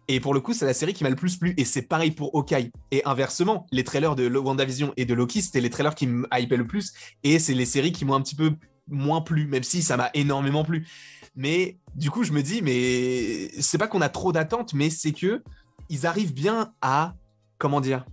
[0.08, 1.54] Et pour le coup, c'est la série qui m'a le plus plu.
[1.56, 2.70] Et c'est pareil pour Hawkeye.
[2.90, 6.58] Et inversement, les trailers de WandaVision et de Loki, c'était les trailers qui me hypaient
[6.58, 6.92] le plus.
[7.24, 8.52] Et c'est les séries qui m'ont un petit peu
[8.90, 10.86] moins plu, même si ça m'a énormément plu.
[11.36, 15.12] Mais du coup, je me dis, mais c'est pas qu'on a trop d'attentes, mais c'est
[15.12, 15.42] que
[15.88, 17.14] ils arrivent bien à,
[17.58, 18.04] comment dire,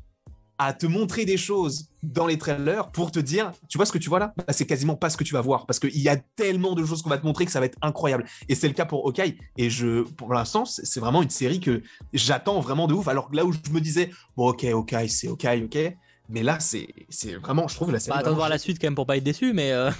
[0.60, 3.98] à te montrer des choses dans les trailers pour te dire, tu vois ce que
[3.98, 4.34] tu vois là?
[4.38, 6.84] Bah, C'est quasiment pas ce que tu vas voir parce qu'il y a tellement de
[6.84, 8.26] choses qu'on va te montrer que ça va être incroyable.
[8.50, 9.38] Et c'est le cas pour Hawkeye.
[9.58, 11.84] Et je, pour l'instant, c'est vraiment une série que
[12.14, 13.08] j'attends vraiment de ouf.
[13.08, 15.78] Alors là où je me disais, bon, ok, Hawkeye, c'est ok, ok.
[16.30, 16.88] Mais là, c'est
[17.42, 18.16] vraiment, je trouve la série.
[18.16, 19.72] Bah, attends de voir la suite quand même pour pas être déçu, mais.
[19.72, 19.92] Euh,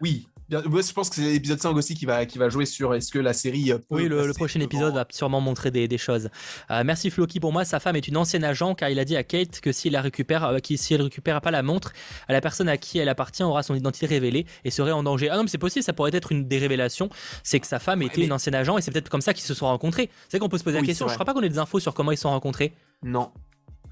[0.00, 3.12] oui, je pense que c'est l'épisode 5 aussi qui va, qui va jouer sur est-ce
[3.12, 3.72] que la série.
[3.90, 6.28] oui, le, prochain épisode va sûrement montrer des, des choses.
[6.70, 7.64] Euh, merci Floki pour moi.
[7.64, 10.00] Sa femme est une ancienne agent car il a dit à Kate que s'il la
[10.00, 11.92] récupère, euh, si elle récupère pas la montre,
[12.28, 15.28] la personne à qui elle appartient aura son identité révélée et serait en danger.
[15.30, 17.10] Ah non, mais c'est possible, ça pourrait être une des révélations.
[17.42, 19.54] C'est que sa femme était une ancienne agent et c'est peut-être comme ça qu'ils se
[19.54, 20.10] sont rencontrés.
[20.28, 21.06] C'est qu'on peut se poser la question.
[21.08, 22.72] Je crois pas qu'on ait des infos sur comment ils se sont rencontrés.
[23.02, 23.30] Non.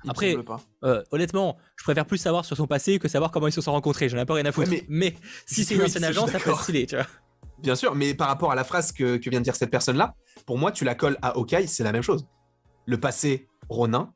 [0.06, 0.36] Après,
[0.84, 3.72] euh, honnêtement, je préfère plus savoir sur son passé que savoir comment ils se sont
[3.72, 4.08] rencontrés.
[4.08, 4.70] J'en ai pas rien à foutre.
[4.88, 5.14] mais,
[5.46, 7.06] si c'est une ancienne agence, ça peut être stylé, tu vois.
[7.60, 10.14] Bien sûr, mais par rapport à la phrase que, vient de dire cette personne-là,
[10.46, 12.26] pour moi, tu la colles à Hawkeye, c'est la même chose.
[12.86, 14.12] Le passé, Ronin,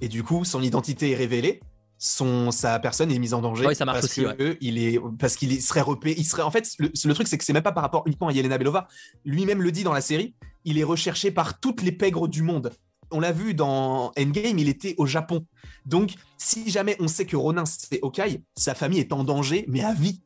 [0.00, 1.60] et du coup, son identité est révélée,
[1.98, 3.66] son, sa personne est mise en danger.
[3.66, 4.26] Oui, ça marche parce aussi.
[4.60, 7.44] il est, parce qu'il serait repé, il serait, en fait, le, le truc, c'est que
[7.44, 8.88] c'est même pas par rapport uniquement à Yelena Belova.
[9.24, 10.34] Lui-même le dit dans la série,
[10.64, 12.72] il est recherché par toutes les pègres du monde
[13.10, 15.46] on l'a vu dans Endgame, il était au Japon.
[15.84, 19.82] Donc, si jamais on sait que Ronin c'est Hawkeye, sa famille est en danger, mais
[19.82, 20.22] à vie.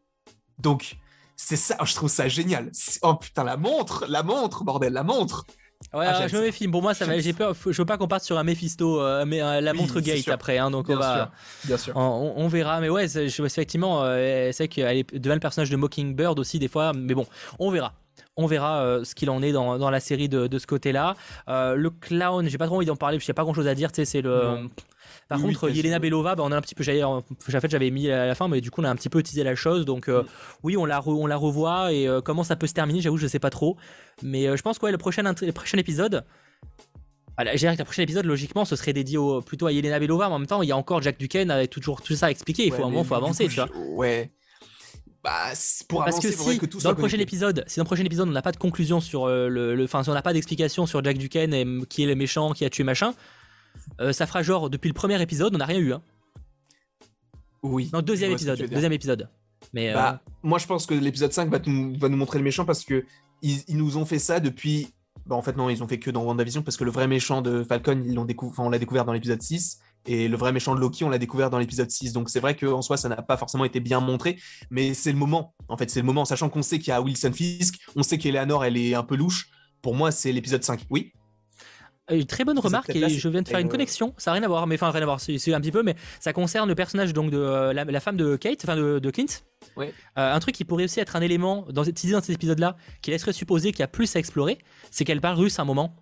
[0.59, 0.97] Donc,
[1.37, 2.71] c'est ça, je trouve ça génial.
[3.03, 5.47] Oh putain, la montre, la montre, bordel, la montre.
[5.95, 6.69] Ouais, ah, je me méfie.
[6.69, 7.19] Pour moi, ça va.
[7.19, 7.55] J'ai peur.
[7.55, 10.59] Je veux pas qu'on parte sur un Mephisto, euh, mais euh, la montre Gate après.
[10.59, 11.33] Hein, donc bien on va.
[11.65, 11.97] bien sûr.
[11.97, 12.81] On, verra.
[12.81, 16.93] Mais ouais, effectivement, euh, c'est qu'elle est devant le personnage de Mockingbird aussi des fois.
[16.93, 17.27] Mais bon,
[17.59, 17.95] on verra
[18.41, 21.15] on verra euh, ce qu'il en est dans, la série de, ce côté-là.
[21.49, 23.91] Euh, le clown, j'ai pas trop envie d'en parler, j'ai pas grand-chose à dire.
[23.93, 24.69] c'est le.
[25.29, 28.11] Par contre, Yelena Belova, bah, on a un petit peu, j'avais, en fait, j'avais mis
[28.11, 29.85] à la fin, mais du coup, on a un petit peu utilisé la chose.
[29.85, 30.27] Donc, euh, mm.
[30.65, 33.39] oui, on la, on la revoit et comment ça peut se terminer, j'avoue, je sais
[33.39, 33.77] pas trop.
[34.23, 36.25] Mais je pense que le, prochain, le prochain épisode,
[37.37, 40.29] voilà, j'ai que le prochain épisode, logiquement, ce serait dédié plutôt à Yelena Belova.
[40.29, 42.31] Mais en même temps, il y a encore Jack Duquesne avec toujours tout ça à
[42.31, 42.67] expliquer.
[42.67, 43.69] Il faut un moment, faut avancer, tu vois.
[43.91, 44.33] Ouais.
[45.23, 45.53] Bah,
[45.89, 48.33] pour Parce que si, que dans le prochain épisode, si dans le prochain épisode on
[48.33, 51.19] n'a pas de conclusion sur euh, le, enfin si on n'a pas d'explication sur Jack
[51.19, 53.13] Duquesne et qui est le méchant, qui a tué machin,
[54.01, 55.93] euh, ça fera genre depuis le premier épisode on n'a rien eu.
[55.93, 56.03] Hein.
[57.63, 57.91] Oui.
[57.93, 59.29] Non, deuxième épisode, deuxième épisode.
[59.75, 62.65] Mais bah, euh, moi je pense que l'épisode 5 va, va, nous montrer le méchant
[62.65, 63.05] parce que
[63.43, 64.89] ils, nous ont fait ça depuis.
[65.27, 67.43] Bah, en fait non, ils ont fait que dans WandaVision parce que le vrai méchant
[67.43, 68.27] de Falcon, ils l'ont
[68.57, 71.51] on l'a découvert dans l'épisode 6 et le vrai méchant de Loki, on l'a découvert
[71.51, 72.13] dans l'épisode 6.
[72.13, 74.39] Donc c'est vrai qu'en soi, ça n'a pas forcément été bien montré,
[74.71, 75.55] mais c'est le moment.
[75.69, 78.19] En fait, c'est le moment, sachant qu'on sait qu'il y a Wilson Fisk, on sait
[78.19, 79.51] qu'Eleanor, elle est un peu louche.
[79.83, 80.87] Pour moi, c'est l'épisode 5.
[80.91, 81.13] Oui
[82.11, 84.15] une très bonne remarque et je viens de faire une connexion.
[84.19, 85.95] Ça n'a rien à voir, mais enfin rien à voir, c'est un petit peu, mais
[86.19, 89.27] ça concerne le personnage donc de euh, la, femme de Kate, enfin de, Clint.
[89.79, 93.33] Euh, un truc qui pourrait aussi être un élément dans, dans cet épisode-là, qui laisserait
[93.33, 94.59] supposer qu'il y a plus à explorer,
[94.91, 95.95] c'est qu'elle parle russe à un moment.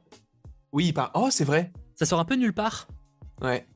[0.73, 1.11] Oui, pas.
[1.15, 1.73] Oh, c'est vrai.
[1.95, 2.89] Ça sort un peu nulle part.
[3.41, 3.67] Ouais.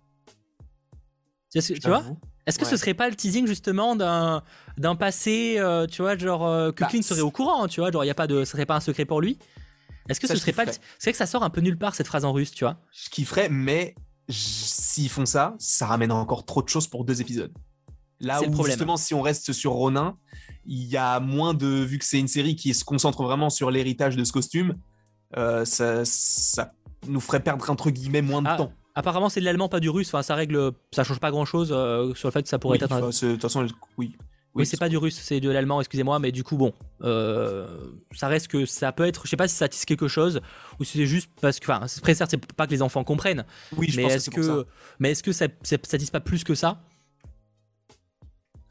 [1.53, 2.05] Tu, vois
[2.47, 4.43] Est-ce que ce serait pas le teasing justement d'un
[4.79, 7.91] d'un passé, euh, tu vois, genre euh, que bah, Clint serait au courant, tu vois,
[7.91, 9.39] genre il y a pas de, ce serait pas un secret pour lui?
[10.09, 12.07] Est-ce que ce serait pas, c'est vrai que ça sort un peu nulle part cette
[12.07, 12.79] phrase en russe, tu vois?
[12.93, 13.95] Je kifferais, mais
[14.29, 17.53] s'ils font ça, ça ramène encore trop de choses pour deux épisodes.
[18.19, 20.17] Là où justement, si on reste sur Ronin,
[20.65, 23.71] il y a moins de, vu que c'est une série qui se concentre vraiment sur
[23.71, 24.77] l'héritage de ce costume,
[25.37, 26.73] euh, ça, ça
[27.09, 28.73] nous ferait perdre entre guillemets moins de ah, temps.
[28.95, 30.09] Apparemment, c'est de l'allemand, pas du russe.
[30.09, 32.77] Enfin, ça règle, ça change pas grand chose euh, sur le fait que ça pourrait
[32.77, 32.89] être.
[32.89, 33.67] De toute façon,
[33.97, 34.17] oui.
[34.55, 37.67] Oui, c'est pas du russe, c'est de l'allemand, excusez-moi, mais du coup, bon, euh,
[38.15, 40.43] ça reste que ça peut être, je sais pas si ça tisse quelque chose
[40.79, 43.47] ou si c'est juste parce que, enfin, très certes, c'est pas que les enfants comprennent,
[43.79, 44.67] oui, mais est-ce que,
[44.99, 46.83] mais est-ce que ça, ça, tisse pas plus que ça?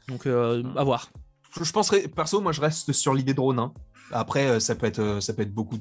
[0.06, 1.10] Donc, euh, à voir.
[1.60, 3.74] Je, penserais, perso, moi, je reste sur l'idée de Ronin.
[4.12, 5.78] Après, ça peut être, ça peut être beaucoup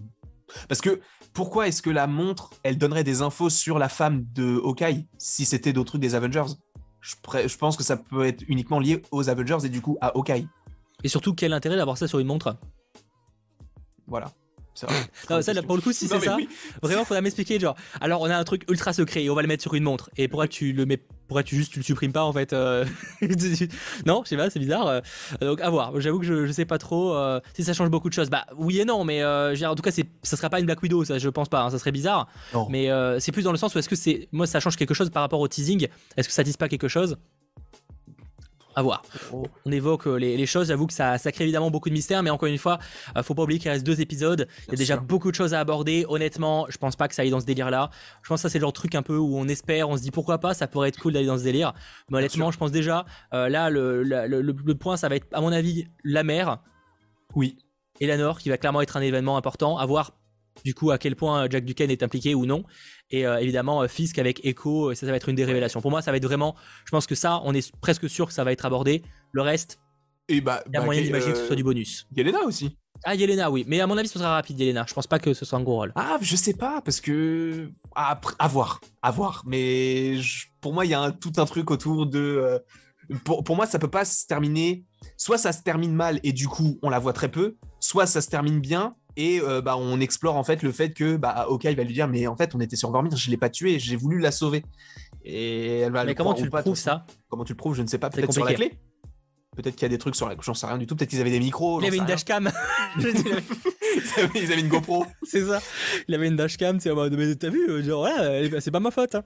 [0.67, 0.99] Parce que
[1.33, 5.45] pourquoi est-ce que la montre, elle donnerait des infos sur la femme de Hawkeye si
[5.45, 6.53] c'était d'autres trucs des Avengers?
[6.99, 7.15] Je,
[7.47, 10.47] je, pense que ça peut être uniquement lié aux Avengers et du coup à Hawkeye.
[11.03, 12.55] Et surtout, quel intérêt d'avoir ça sur une montre?
[14.07, 14.31] Voilà.
[15.29, 16.37] non, ça, pour le coup, si c'est ça,
[16.81, 17.59] vraiment, faudra m'expliquer.
[17.59, 19.83] Genre, alors on a un truc ultra secret et on va le mettre sur une
[19.83, 20.09] montre.
[20.17, 22.85] Et pourquoi tu le mets, pourquoi tu juste tu le supprimes pas en fait euh,
[24.05, 24.87] Non, je sais pas, c'est bizarre.
[24.87, 25.01] Euh,
[25.41, 25.99] donc à voir.
[25.99, 28.29] J'avoue que je, je sais pas trop euh, si ça change beaucoup de choses.
[28.29, 31.03] Bah oui et non, mais en tout cas, c'est, ça sera pas une Black Widow,
[31.03, 31.63] ça, je pense pas.
[31.63, 32.27] Hein, ça serait bizarre.
[32.69, 32.89] Mais
[33.19, 35.21] c'est plus dans le sens où est-ce que c'est, moi, ça change quelque chose par
[35.21, 35.87] rapport au teasing.
[36.17, 37.17] Est-ce que ça dit pas quelque chose?
[38.75, 39.03] À voir.
[39.65, 42.29] On évoque euh, les, choses, j'avoue que ça, ça crée évidemment beaucoup de mystères, mais
[42.29, 42.79] encore une fois,
[43.17, 44.47] euh, faut pas oublier qu'il reste deux épisodes.
[44.67, 46.05] Il y a déjà beaucoup de choses à aborder.
[46.07, 47.89] Honnêtement, je pense pas que ça aille dans ce délire-là.
[48.23, 49.97] Je pense que ça c'est le genre de truc un peu où on espère, on
[49.97, 51.73] se dit pourquoi pas, ça pourrait être cool d'aller dans ce délire.
[52.09, 55.51] Mais honnêtement, je pense déjà, euh, là, le, le, point, ça va être, à mon
[55.51, 56.59] avis, la mer.
[57.35, 57.57] Oui.
[57.99, 59.77] Et la Nord, qui va clairement être un événement important.
[59.77, 60.13] À voir
[60.65, 62.63] du coup à quel point Jack Duquesne est impliqué ou non.
[63.11, 65.81] Et euh, évidemment, euh, Fisk avec Echo, ça, ça va être une des révélations.
[65.81, 66.55] Pour moi, ça va être vraiment.
[66.85, 69.03] Je pense que ça, on est presque sûr que ça va être abordé.
[69.33, 69.79] Le reste,
[70.39, 72.07] bah, il y a bah, moyen d'imaginer que ce soit du bonus.
[72.15, 72.77] Yelena aussi.
[73.03, 73.65] Ah, Yelena, oui.
[73.67, 74.85] Mais à mon avis, ce sera rapide, Yelena.
[74.87, 75.91] Je pense pas que ce soit un gros rôle.
[75.95, 77.69] Ah, je sais pas, parce que.
[77.95, 78.79] à voir.
[79.01, 79.43] À voir.
[79.45, 80.15] Mais
[80.61, 82.19] pour moi, il y a tout un truc autour de.
[82.19, 82.59] Euh,
[83.25, 84.85] pour, pour, moi, ça peut pas se terminer.
[85.17, 87.57] Soit ça se termine mal et du coup, on la voit très peu.
[87.79, 91.15] Soit ça se termine bien et euh, bah, on explore en fait le fait que
[91.15, 93.49] bah, il va lui dire mais en fait on était sur Vormir je l'ai pas
[93.49, 94.63] tué j'ai voulu la sauver.
[95.23, 97.87] Et elle va mais comment tu le prouves ça comment tu le prouves je ne
[97.87, 98.73] sais pas peut-être sur la clé.
[99.55, 101.19] Peut-être qu'il y a des trucs sur la j'en sais rien du tout peut-être qu'ils
[101.19, 102.49] avaient des micros il avait une dashcam
[102.97, 105.05] ils avaient une GoPro.
[105.23, 105.61] C'est ça.
[106.07, 109.15] Il avait une dashcam tu sais t'as vu euh, genre ouais c'est pas ma faute
[109.15, 109.23] hein.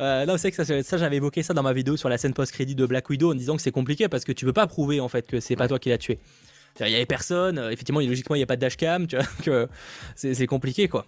[0.00, 2.34] euh, non c'est que ça, ça j'avais évoqué ça dans ma vidéo sur la scène
[2.34, 4.66] post crédit de Black Widow en disant que c'est compliqué parce que tu peux pas
[4.66, 6.18] prouver en fait que c'est pas toi qui l'as tué
[6.80, 7.58] il y avait personne.
[7.58, 9.06] Euh, effectivement, logiquement, il n'y a pas de dashcam.
[9.06, 9.68] Tu vois, que
[10.14, 11.06] c'est compliqué, quoi.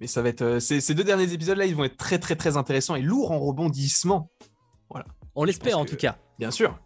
[0.00, 0.42] Mais ça va être.
[0.42, 3.38] Euh, ces, deux derniers épisodes-là, ils vont être très, très, très intéressants et lourds en
[3.38, 4.30] rebondissement.
[4.90, 5.06] Voilà.
[5.34, 6.16] On l'espère en tout cas.
[6.38, 6.78] Bien sûr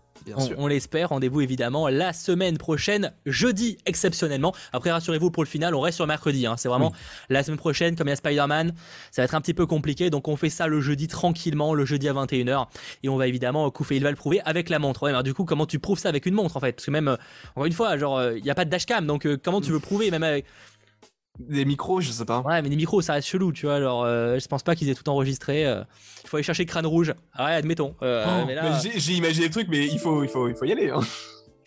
[0.56, 1.10] on, l'espère.
[1.10, 4.54] Rendez-vous évidemment la semaine prochaine, jeudi exceptionnellement.
[4.72, 6.46] Après, rassurez-vous pour le final, on reste sur mercredi.
[6.46, 6.56] Hein.
[6.56, 6.92] C'est vraiment
[7.28, 8.72] la semaine prochaine, comme il y a Spider-Man,
[9.10, 10.10] ça va être un petit peu compliqué.
[10.10, 12.66] Donc on fait ça le jeudi tranquillement, le jeudi à 21h.
[13.02, 13.96] Et on va évidemment couper.
[13.96, 15.02] Il va le prouver avec la montre.
[15.02, 16.72] Ouais, du coup, comment tu prouves ça avec une montre en fait?
[16.72, 17.16] Parce que même, euh,
[17.52, 19.06] encore une fois, genre, euh, il n'y a pas de dashcam.
[19.06, 20.46] Donc euh, comment tu veux prouver même avec
[21.38, 22.40] des micros, je sais pas.
[22.40, 23.76] Ouais, mais des micros, ça reste chelou, tu vois.
[23.76, 25.66] Alors, euh, je pense pas qu'ils aient tout enregistré.
[25.66, 25.82] Euh.
[26.24, 27.14] Il faut aller chercher Crâne Rouge.
[27.32, 27.94] Ah ouais, admettons.
[28.02, 30.90] Euh, oh, j'ai imaginé des trucs, mais il faut, il faut, il faut y aller.
[30.90, 31.00] Hein.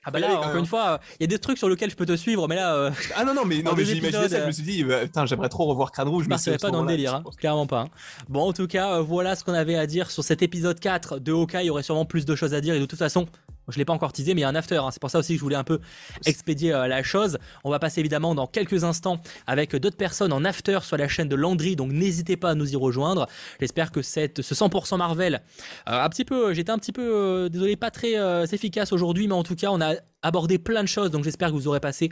[0.07, 2.05] Ah bah là, encore une fois, il y a des trucs sur lesquels je peux
[2.05, 2.91] te suivre, mais là.
[3.15, 5.25] ah non, non, mais, non, mais j'ai imaginé ça, je me suis dit, bah, putain,
[5.25, 6.25] j'aimerais trop revoir Crâne Rouge.
[6.29, 7.81] Je ne pas dans le délire, hein, clairement pas.
[7.81, 7.89] Hein.
[8.29, 11.31] Bon, en tout cas, voilà ce qu'on avait à dire sur cet épisode 4 de
[11.31, 11.63] Hawkeye.
[11.63, 13.25] Il y aurait sûrement plus de choses à dire, et de toute façon,
[13.69, 14.77] je l'ai pas encore teasé, mais il y a un after.
[14.77, 14.89] Hein.
[14.91, 15.79] C'est pour ça aussi que je voulais un peu
[16.25, 17.37] expédier euh, la chose.
[17.63, 21.29] On va passer évidemment dans quelques instants avec d'autres personnes en after sur la chaîne
[21.29, 23.27] de Landry, donc n'hésitez pas à nous y rejoindre.
[23.59, 25.41] J'espère que ce 100% Marvel,
[25.89, 28.15] euh, un petit peu, j'étais un petit peu, euh, désolé, pas très
[28.53, 31.53] efficace aujourd'hui, mais en tout cas, on a abordé plein de choses, donc j'espère que
[31.53, 32.09] vous aurez passé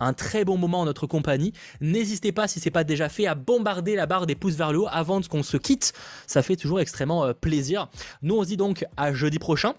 [0.00, 1.52] un très bon moment en notre compagnie.
[1.80, 4.80] N'hésitez pas, si c'est pas déjà fait, à bombarder la barre des pouces vers le
[4.80, 5.92] haut avant qu'on se quitte.
[6.26, 7.88] Ça fait toujours extrêmement plaisir.
[8.22, 9.74] Nous, on se dit donc à jeudi prochain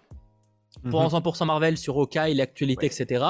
[0.89, 1.47] pour 100% mhm.
[1.47, 3.23] Marvel sur Hawkeye, l'actualité, etc.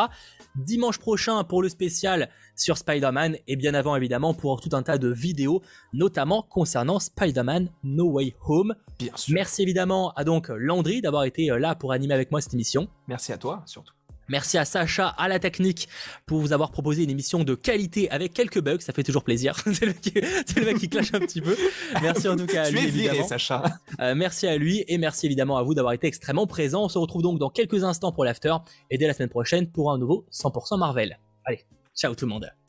[0.55, 4.97] Dimanche prochain pour le spécial sur Spider-Man et bien avant évidemment pour tout un tas
[4.97, 5.61] de vidéos,
[5.93, 8.75] notamment concernant Spider-Man No Way Home.
[8.99, 9.33] Bien sûr.
[9.33, 12.87] Merci évidemment à donc Landry d'avoir été euh, là pour animer avec moi cette émission.
[13.07, 13.93] Merci à toi surtout.
[14.27, 15.87] Merci à Sacha, à la technique,
[16.25, 18.79] pour vous avoir proposé une émission de qualité avec quelques bugs.
[18.79, 19.55] Ça fait toujours plaisir.
[19.71, 21.55] c'est le, mec qui clash un petit peu.
[22.01, 23.27] Merci en tout cas à lui, évidemment.
[23.27, 23.63] Sacha.
[23.99, 26.85] Euh, merci à lui et merci évidemment à vous d'avoir été extrêmement présent.
[26.85, 28.55] On se retrouve donc dans quelques instants pour l'after
[28.89, 31.19] et dès la semaine prochaine pour un nouveau 100% Marvel.
[31.45, 31.65] Allez,
[31.95, 32.64] ciao tout le monde.